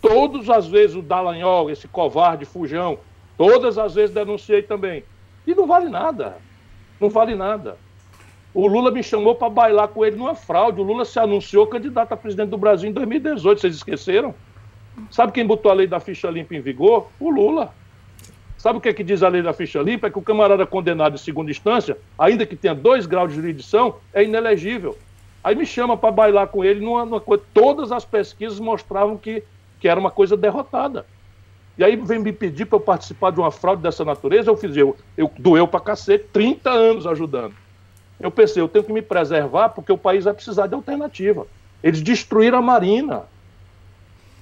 [0.00, 2.98] Todas as vezes o Dallagnol, esse covarde fujão,
[3.36, 5.04] todas as vezes denunciei também.
[5.46, 6.38] E não vale nada.
[7.00, 7.76] Não vale nada.
[8.52, 10.80] O Lula me chamou para bailar com ele numa fraude.
[10.80, 13.60] O Lula se anunciou candidato a presidente do Brasil em 2018.
[13.60, 14.34] Vocês esqueceram?
[15.10, 17.08] Sabe quem botou a lei da ficha limpa em vigor?
[17.20, 17.72] O Lula.
[18.58, 20.08] Sabe o que, é que diz a lei da ficha limpa?
[20.08, 23.96] É que o camarada condenado em segunda instância, ainda que tenha dois graus de jurisdição,
[24.12, 24.98] é inelegível.
[25.42, 27.42] Aí me chama para bailar com ele numa, numa coisa.
[27.54, 29.42] Todas as pesquisas mostravam que,
[29.78, 31.06] que era uma coisa derrotada.
[31.78, 34.76] E aí vem me pedir para eu participar de uma fraude dessa natureza, eu fiz,
[34.76, 37.54] eu, eu doeu para cacete, 30 anos ajudando.
[38.18, 41.46] Eu pensei, eu tenho que me preservar porque o país vai precisar de alternativa.
[41.82, 43.22] Eles destruíram a Marina.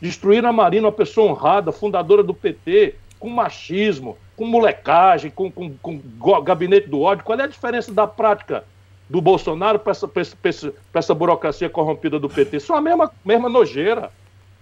[0.00, 5.72] Destruíram a Marina, uma pessoa honrada, fundadora do PT, com machismo, com molecagem, com, com,
[5.78, 7.24] com gabinete do ódio.
[7.24, 8.64] Qual é a diferença da prática
[9.09, 10.10] do Bolsonaro para essa,
[10.93, 12.60] essa, burocracia corrompida do PT.
[12.60, 14.10] São a mesma, mesma nojeira.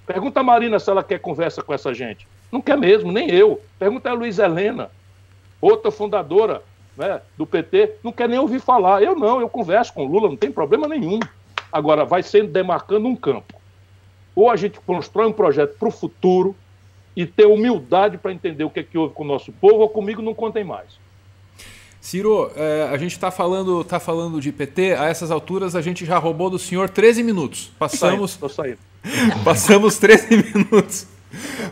[0.06, 2.28] Pergunta a Marina se ela quer conversa com essa gente.
[2.52, 3.60] Não quer mesmo, nem eu.
[3.78, 4.90] Pergunta a Luiz Helena,
[5.60, 6.62] outra fundadora
[6.96, 9.02] né, do PT, não quer nem ouvir falar.
[9.02, 11.18] Eu não, eu converso com Lula, não tem problema nenhum.
[11.72, 13.60] Agora, vai sendo demarcando um campo.
[14.34, 16.54] Ou a gente constrói um projeto para o futuro
[17.16, 19.88] e ter humildade para entender o que, é que houve com o nosso povo, ou
[19.88, 20.98] comigo não contem mais.
[22.06, 26.04] Ciro, é, a gente está falando, tá falando de PT, a essas alturas a gente
[26.04, 27.72] já roubou do senhor 13 minutos.
[27.76, 28.36] Passamos.
[28.36, 28.78] Tô saindo,
[29.42, 31.08] Passamos 13 minutos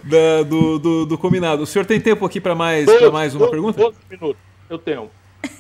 [0.03, 1.63] da, do, do, do, combinado.
[1.63, 3.81] O senhor tem tempo aqui para mais, mais uma 12, pergunta?
[3.81, 5.09] 12 minutos, eu tenho.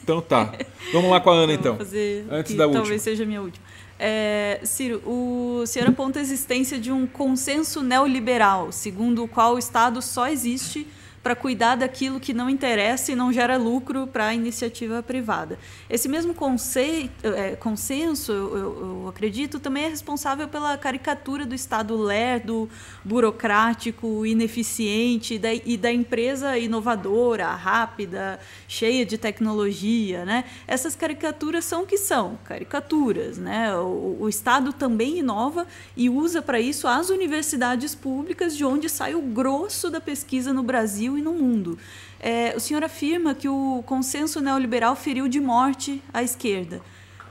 [0.02, 0.52] Então tá.
[0.92, 1.76] Vamos lá com a Ana então.
[1.76, 2.82] Fazer Antes da última.
[2.82, 3.64] Talvez seja a minha última.
[3.96, 9.58] É, Ciro, o senhor aponta a existência de um consenso neoliberal, segundo o qual o
[9.58, 10.84] Estado só existe
[11.24, 15.58] para cuidar daquilo que não interessa e não gera lucro para a iniciativa privada.
[15.88, 21.96] Esse mesmo conceito, é, consenso, eu, eu, acredito, também é responsável pela caricatura do Estado
[21.96, 22.68] lerdo,
[23.02, 28.38] burocrático, ineficiente da, e da empresa inovadora, rápida,
[28.68, 30.26] cheia de tecnologia.
[30.26, 30.44] Né?
[30.66, 33.38] Essas caricaturas são o que são, caricaturas.
[33.38, 33.74] Né?
[33.74, 39.14] O, o Estado também inova e usa para isso as universidades públicas, de onde sai
[39.14, 41.78] o grosso da pesquisa no Brasil Brasil e no mundo.
[42.20, 46.80] É, o senhor afirma que o consenso neoliberal feriu de morte a esquerda.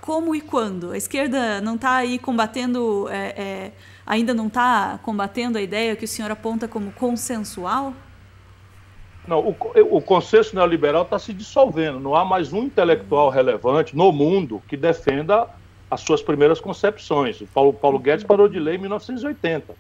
[0.02, 0.92] Como e quando?
[0.92, 3.72] A esquerda não está aí combatendo, é, é,
[4.06, 7.94] ainda não está combatendo a ideia que o senhor aponta como consensual?
[9.26, 9.56] Não, o,
[9.92, 12.00] o consenso neoliberal está se dissolvendo.
[12.00, 15.48] Não há mais um intelectual relevante no mundo que defenda
[15.90, 17.40] as suas primeiras concepções.
[17.40, 19.74] O Paulo, Paulo Guedes parou de ler em 1980.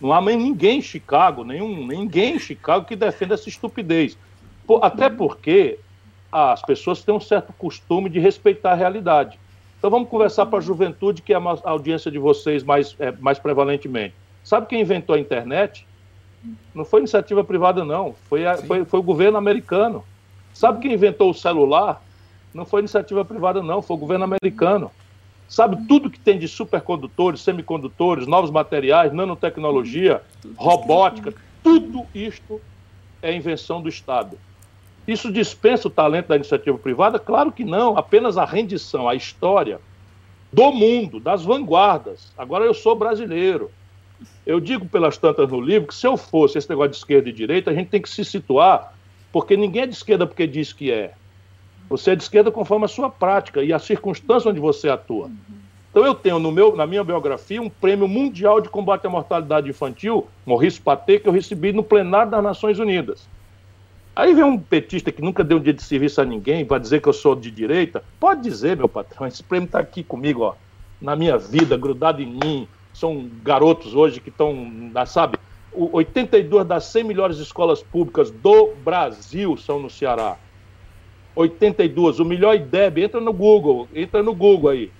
[0.00, 4.16] Não há ninguém em Chicago, nenhum, ninguém em Chicago que defenda essa estupidez.
[4.80, 5.78] Até porque
[6.30, 9.38] as pessoas têm um certo costume de respeitar a realidade.
[9.78, 13.38] Então vamos conversar para a juventude, que é a audiência de vocês mais, é, mais
[13.38, 14.14] prevalentemente.
[14.44, 15.86] Sabe quem inventou a internet?
[16.74, 18.14] Não foi iniciativa privada, não.
[18.28, 20.04] Foi, a, foi, foi o governo americano.
[20.52, 22.02] Sabe quem inventou o celular?
[22.52, 23.82] Não foi iniciativa privada, não.
[23.82, 24.90] Foi o governo americano.
[25.48, 30.22] Sabe tudo que tem de supercondutores, semicondutores, novos materiais, nanotecnologia,
[30.56, 32.60] robótica, tudo isto
[33.22, 34.38] é invenção do Estado.
[35.06, 37.18] Isso dispensa o talento da iniciativa privada?
[37.18, 39.80] Claro que não, apenas a rendição à história
[40.52, 42.30] do mundo, das vanguardas.
[42.36, 43.70] Agora eu sou brasileiro.
[44.44, 47.32] Eu digo pelas tantas no livro que se eu fosse esse negócio de esquerda e
[47.32, 48.92] direita, a gente tem que se situar,
[49.32, 51.14] porque ninguém é de esquerda porque diz que é.
[51.88, 55.30] Você é de esquerda conforme a sua prática e a circunstância onde você atua.
[55.90, 59.70] Então eu tenho no meu, na minha biografia um prêmio mundial de combate à mortalidade
[59.70, 63.26] infantil, Maurice Paté, que eu recebi no plenário das Nações Unidas.
[64.14, 67.00] Aí vem um petista que nunca deu um dia de serviço a ninguém, vai dizer
[67.00, 68.02] que eu sou de direita.
[68.20, 70.54] Pode dizer, meu patrão, esse prêmio está aqui comigo, ó,
[71.00, 72.68] na minha vida, grudado em mim.
[72.92, 74.70] São garotos hoje que estão,
[75.06, 75.38] sabe,
[75.72, 80.36] 82 das 100 melhores escolas públicas do Brasil são no Ceará.
[81.38, 82.18] 82.
[82.18, 84.90] O melhor IDEB, entra no Google, entra no Google aí.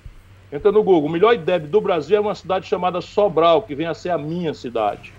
[0.52, 1.08] Entra no Google.
[1.08, 4.18] O melhor IDEB do Brasil é uma cidade chamada Sobral, que vem a ser a
[4.18, 5.12] minha cidade.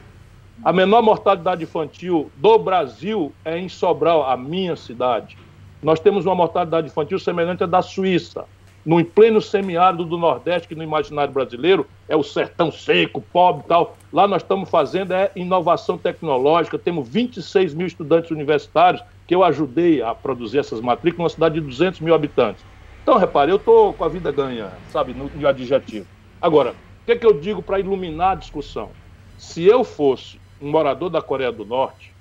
[0.63, 5.37] A menor mortalidade infantil do Brasil é em Sobral, a minha cidade.
[5.83, 8.45] Nós temos uma mortalidade infantil semelhante à da Suíça.
[8.85, 13.67] No pleno semiárido do Nordeste, que no imaginário brasileiro é o sertão seco, pobre e
[13.67, 13.97] tal.
[14.11, 20.01] Lá nós estamos fazendo é inovação tecnológica, temos 26 mil estudantes universitários que eu ajudei
[20.01, 22.63] a produzir essas matrículas numa cidade de 200 mil habitantes.
[23.03, 26.05] Então, repare, eu estou com a vida ganha, sabe, no, no adjetivo.
[26.41, 28.89] Agora, o que, é que eu digo para iluminar a discussão?
[29.37, 32.13] Se eu fosse um morador da Coreia do Norte,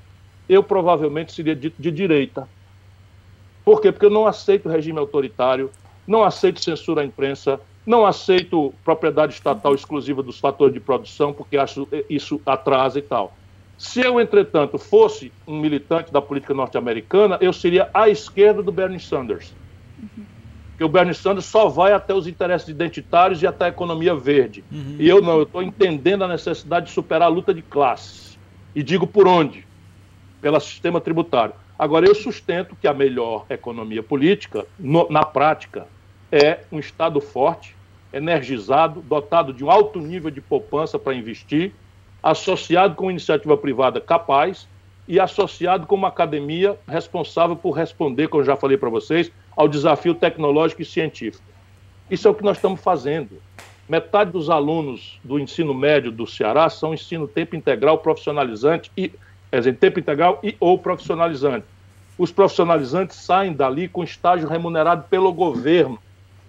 [0.48, 2.48] eu provavelmente seria dito de direita.
[3.64, 3.93] Por quê?
[3.93, 5.70] Porque eu não aceito regime autoritário,
[6.09, 11.59] não aceito censura à imprensa, não aceito propriedade estatal exclusiva dos fatores de produção, porque
[11.59, 13.36] acho isso atrasa e tal.
[13.76, 18.98] Se eu, entretanto, fosse um militante da política norte-americana, eu seria à esquerda do Bernie
[18.98, 19.55] Sanders.
[20.02, 20.24] Uhum.
[20.70, 24.64] Porque o Bernie Sanders só vai até os interesses identitários e até a economia verde.
[24.72, 24.97] Uhum.
[24.98, 28.39] E eu não, eu estou entendendo a necessidade de superar a luta de classes.
[28.74, 29.66] E digo por onde?
[30.40, 31.55] Pelo sistema tributário.
[31.78, 35.86] Agora, eu sustento que a melhor economia política, no, na prática,
[36.31, 37.75] é um Estado forte,
[38.13, 41.73] energizado, dotado de um alto nível de poupança para investir
[42.23, 44.67] associado com iniciativa privada capaz
[45.07, 50.15] e associado com uma academia responsável por responder, como já falei para vocês, ao desafio
[50.15, 51.45] tecnológico e científico.
[52.11, 53.41] Isso é o que nós estamos fazendo.
[53.89, 59.11] Metade dos alunos do ensino médio do Ceará são ensino tempo integral profissionalizante e
[59.51, 61.65] quer dizer, tempo integral e ou profissionalizante.
[62.19, 65.99] Os profissionalizantes saem dali com estágio remunerado pelo governo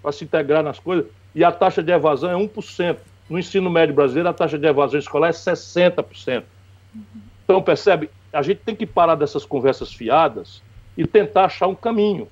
[0.02, 2.96] para se integrar nas coisas e a taxa de evasão é 1%.
[3.28, 6.42] No ensino médio brasileiro, a taxa de evasão escolar é 60%.
[7.44, 8.10] Então, percebe?
[8.32, 10.62] A gente tem que parar dessas conversas fiadas
[10.96, 12.28] e tentar achar um caminho.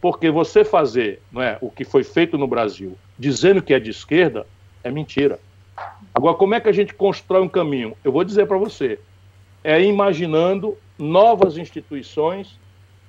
[0.00, 3.90] Porque você fazer não é, o que foi feito no Brasil, dizendo que é de
[3.90, 4.46] esquerda,
[4.82, 5.38] é mentira.
[6.14, 7.96] Agora, como é que a gente constrói um caminho?
[8.02, 8.98] Eu vou dizer para você:
[9.62, 12.58] é imaginando novas instituições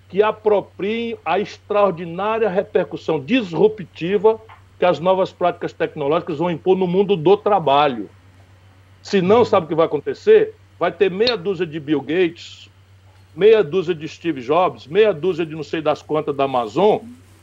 [0.09, 4.41] que apropriem a extraordinária repercussão disruptiva
[4.79, 8.09] que as novas práticas tecnológicas vão impor no mundo do trabalho.
[9.03, 10.55] Se não, sabe o que vai acontecer?
[10.79, 12.69] Vai ter meia dúzia de Bill Gates,
[13.35, 16.99] meia dúzia de Steve Jobs, meia dúzia de não sei das quantas da Amazon,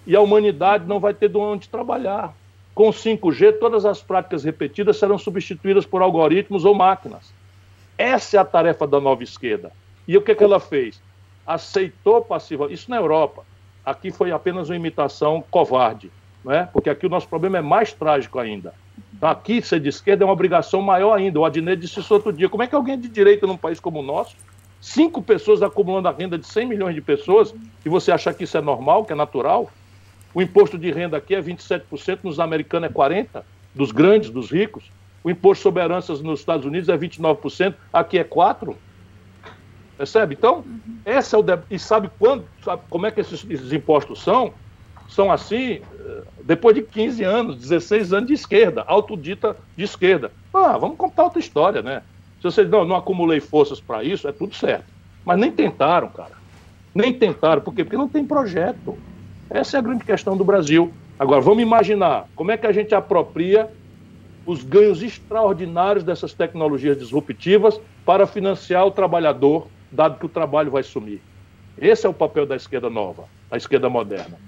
[0.07, 2.35] e a humanidade não vai ter de onde trabalhar.
[2.75, 7.33] Com 5G, todas as práticas repetidas serão substituídas por algoritmos ou máquinas.
[7.97, 9.73] Essa é a tarefa da nova esquerda.
[10.07, 11.01] E o que, é que ela fez?
[11.47, 12.75] Aceitou passivamente.
[12.75, 13.45] Isso na Europa.
[13.85, 16.11] Aqui foi apenas uma imitação covarde,
[16.45, 16.69] né?
[16.73, 18.75] porque aqui o nosso problema é mais trágico ainda.
[19.15, 21.39] Então, aqui, ser de esquerda é uma obrigação maior ainda.
[21.39, 22.49] O Adnet disse isso outro dia.
[22.49, 24.37] Como é que alguém de direita num país como o nosso,
[24.81, 27.55] cinco pessoas acumulando a renda de 100 milhões de pessoas,
[27.85, 29.71] e você acha que isso é normal, que é natural?
[30.35, 33.43] O imposto de renda aqui é 27%, nos americanos é 40%,
[33.75, 34.91] dos grandes, dos ricos.
[35.23, 38.75] O imposto sobre heranças nos Estados Unidos é 29%, aqui é 4%.
[39.97, 40.35] Percebe?
[40.35, 40.99] Então, uhum.
[41.07, 44.53] esse é o e sabe quando, sabe como é que esses, esses, impostos são?
[45.09, 50.31] São assim, eh, depois de 15 anos, 16 anos de esquerda, autodita de esquerda.
[50.53, 52.03] Ah, vamos contar outra história, né?
[52.39, 54.85] Se vocês não, não acumulei forças para isso, é tudo certo.
[55.25, 56.33] Mas nem tentaram, cara.
[56.95, 57.85] Nem tentaram, por quê?
[57.85, 58.99] Porque não tem projeto.
[59.49, 60.93] Essa é a grande questão do Brasil.
[61.19, 63.71] Agora, vamos imaginar como é que a gente apropria
[64.45, 69.67] os ganhos extraordinários dessas tecnologias disruptivas para financiar o trabalhador
[69.97, 71.21] dado que o trabalho vai sumir.
[71.79, 74.39] Esse é o papel da esquerda nova, da esquerda moderna.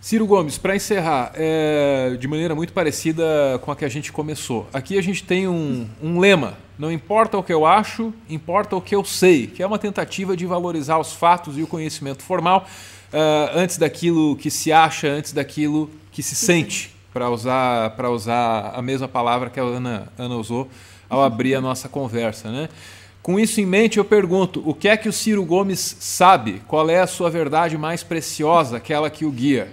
[0.00, 3.24] Ciro Gomes, para encerrar, é, de maneira muito parecida
[3.62, 4.66] com a que a gente começou.
[4.70, 8.82] Aqui a gente tem um, um, lema: não importa o que eu acho, importa o
[8.82, 12.66] que eu sei, que é uma tentativa de valorizar os fatos e o conhecimento formal
[13.14, 18.82] uh, antes daquilo que se acha, antes daquilo que se sente, para usar, usar a
[18.82, 20.68] mesma palavra que a Ana, Ana usou
[21.08, 22.50] ao abrir a nossa conversa.
[22.50, 22.68] Né?
[23.24, 26.60] Com isso em mente, eu pergunto: o que é que o Ciro Gomes sabe?
[26.68, 29.72] Qual é a sua verdade mais preciosa, aquela que o guia?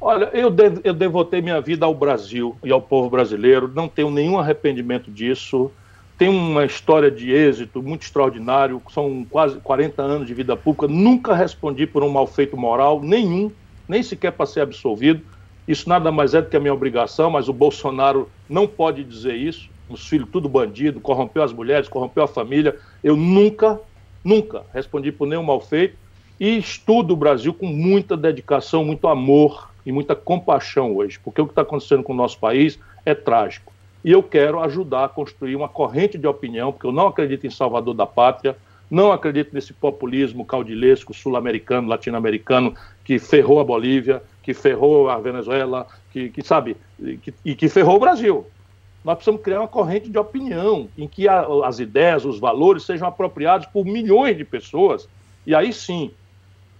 [0.00, 4.10] Olha, eu, dev eu devotei minha vida ao Brasil e ao povo brasileiro, não tenho
[4.10, 5.70] nenhum arrependimento disso.
[6.18, 11.36] Tenho uma história de êxito muito extraordinário, são quase 40 anos de vida pública, nunca
[11.36, 13.48] respondi por um mal feito moral, nenhum,
[13.88, 15.22] nem sequer para ser absolvido.
[15.68, 19.36] Isso nada mais é do que a minha obrigação, mas o Bolsonaro não pode dizer
[19.36, 22.76] isso os filhos tudo bandido, corrompeu as mulheres, corrompeu a família.
[23.02, 23.80] Eu nunca,
[24.24, 25.96] nunca respondi por nenhum mal feito
[26.38, 31.46] e estudo o Brasil com muita dedicação, muito amor e muita compaixão hoje, porque o
[31.46, 33.72] que está acontecendo com o nosso país é trágico.
[34.02, 37.50] E eu quero ajudar a construir uma corrente de opinião, porque eu não acredito em
[37.50, 38.56] Salvador da Pátria,
[38.90, 45.86] não acredito nesse populismo caudilesco sul-americano, latino-americano, que ferrou a Bolívia, que ferrou a Venezuela,
[46.12, 46.76] que, que sabe,
[47.22, 48.46] que, e que ferrou o Brasil
[49.04, 53.06] nós precisamos criar uma corrente de opinião em que a, as ideias, os valores sejam
[53.06, 55.06] apropriados por milhões de pessoas.
[55.46, 56.10] E aí sim,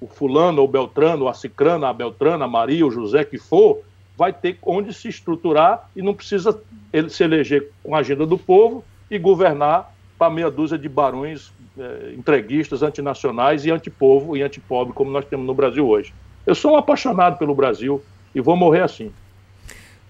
[0.00, 3.82] o fulano, ou beltrano, a cicrana, a beltrana, a Maria, o José que for,
[4.16, 6.58] vai ter onde se estruturar e não precisa
[6.92, 11.52] ele se eleger com a agenda do povo e governar para meia dúzia de barões
[11.76, 16.14] eh, entreguistas, antinacionais e antipovo e antipobre, como nós temos no Brasil hoje.
[16.46, 18.02] Eu sou um apaixonado pelo Brasil
[18.34, 19.12] e vou morrer assim.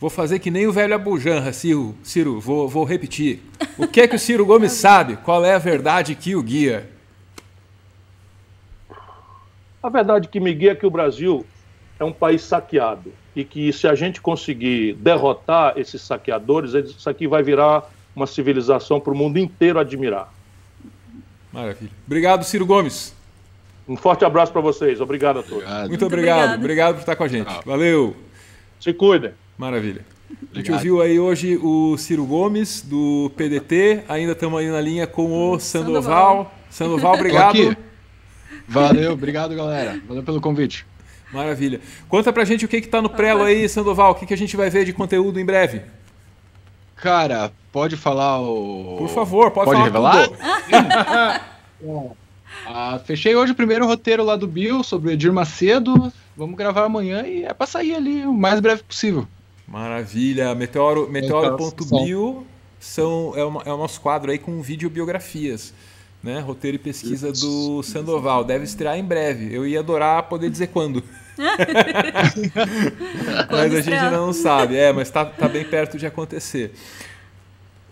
[0.01, 1.95] Vou fazer que nem o velho Abujanra, Ciro.
[2.03, 3.43] Ciro, vou, vou repetir.
[3.79, 5.17] O que é que o Ciro Gomes sabe?
[5.17, 6.91] Qual é a verdade que o guia?
[9.83, 11.47] A verdade que me guia é que o Brasil
[11.99, 17.27] é um país saqueado e que se a gente conseguir derrotar esses saqueadores, isso aqui
[17.27, 20.33] vai virar uma civilização para o mundo inteiro admirar.
[21.53, 21.91] Maravilha.
[22.07, 23.15] Obrigado, Ciro Gomes.
[23.89, 25.01] Um forte abraço para vocês.
[25.01, 25.59] Obrigado a todos.
[25.59, 25.89] Obrigado.
[25.89, 26.39] Muito obrigado.
[26.39, 26.59] obrigado.
[26.59, 27.53] Obrigado por estar com a gente.
[27.65, 28.17] Valeu.
[28.81, 29.33] Se cuidem.
[29.57, 30.05] Maravilha.
[30.31, 30.51] Obrigado.
[30.53, 34.05] A gente ouviu aí hoje o Ciro Gomes, do PDT.
[34.09, 36.53] Ainda estamos aí na linha com o Sandoval.
[36.71, 37.77] Sandoval, obrigado.
[38.67, 40.01] Valeu, obrigado, galera.
[40.07, 40.87] Valeu pelo convite.
[41.33, 41.81] Maravilha.
[42.09, 44.13] Conta pra gente o que está no prelo aí, Sandoval.
[44.13, 45.83] O que, que a gente vai ver de conteúdo em breve?
[46.97, 48.97] Cara, pode falar o.
[48.99, 50.29] Por favor, pode, pode falar
[50.71, 51.59] revelar?
[52.67, 56.13] ah, fechei hoje o primeiro roteiro lá do Bill sobre o Edir Macedo.
[56.37, 59.27] Vamos gravar amanhã e é pra sair ali o mais breve possível.
[59.67, 60.55] Maravilha.
[60.55, 62.47] Meteoro.bio Meteoro
[62.79, 65.73] são, é, uma, é o nosso quadro aí com videobiografias.
[66.23, 66.41] Né?
[66.41, 68.45] Roteiro e pesquisa do Sandoval.
[68.45, 69.55] Deve estrear em breve.
[69.55, 71.03] Eu ia adorar poder dizer quando.
[73.51, 74.77] mas a gente não sabe.
[74.77, 76.73] É, mas está tá bem perto de acontecer.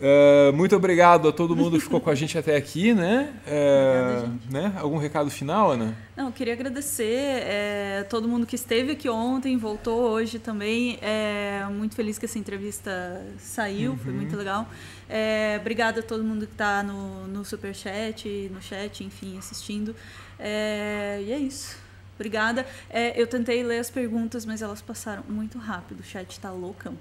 [0.03, 3.33] Uh, muito obrigado a todo mundo que ficou com a gente até aqui, né?
[3.47, 4.73] Uh, Obrigada, né?
[4.81, 5.97] Algum recado final, Ana?
[6.17, 10.99] Não, eu queria agradecer é, todo mundo que esteve aqui ontem, voltou hoje também.
[11.01, 13.99] É, muito feliz que essa entrevista saiu, uhum.
[13.99, 14.67] foi muito legal.
[15.09, 19.95] É, obrigada a todo mundo que está no, no superchat, no chat, enfim, assistindo.
[20.37, 21.77] É, e é isso.
[22.17, 22.67] Obrigada.
[23.15, 26.01] Eu tentei ler as perguntas, mas elas passaram muito rápido.
[26.01, 26.97] O chat está loucão.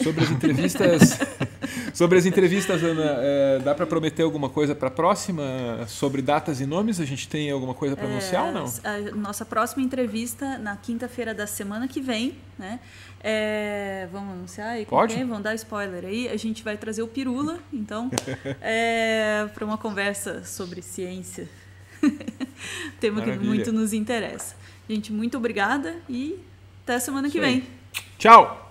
[0.00, 1.18] Sobre as entrevistas,
[1.92, 5.42] sobre as entrevistas, Ana, é, dá para prometer alguma coisa para a próxima
[5.86, 7.00] sobre datas e nomes?
[7.00, 8.64] A gente tem alguma coisa para anunciar ou não?
[8.84, 12.80] A nossa próxima entrevista na quinta-feira da semana que vem, né?
[13.22, 14.86] É, vamos anunciar aí?
[14.86, 15.14] Pode.
[15.14, 15.24] Quem?
[15.24, 16.28] Vamos dar spoiler aí.
[16.28, 18.10] A gente vai trazer o Pirula, então,
[18.60, 21.48] é, para uma conversa sobre ciência.
[22.98, 23.38] Tema Maravilha.
[23.38, 24.56] que muito nos interessa.
[24.88, 26.38] Gente, muito obrigada e
[26.82, 27.64] até semana Isso que vem.
[28.18, 28.61] Tchau!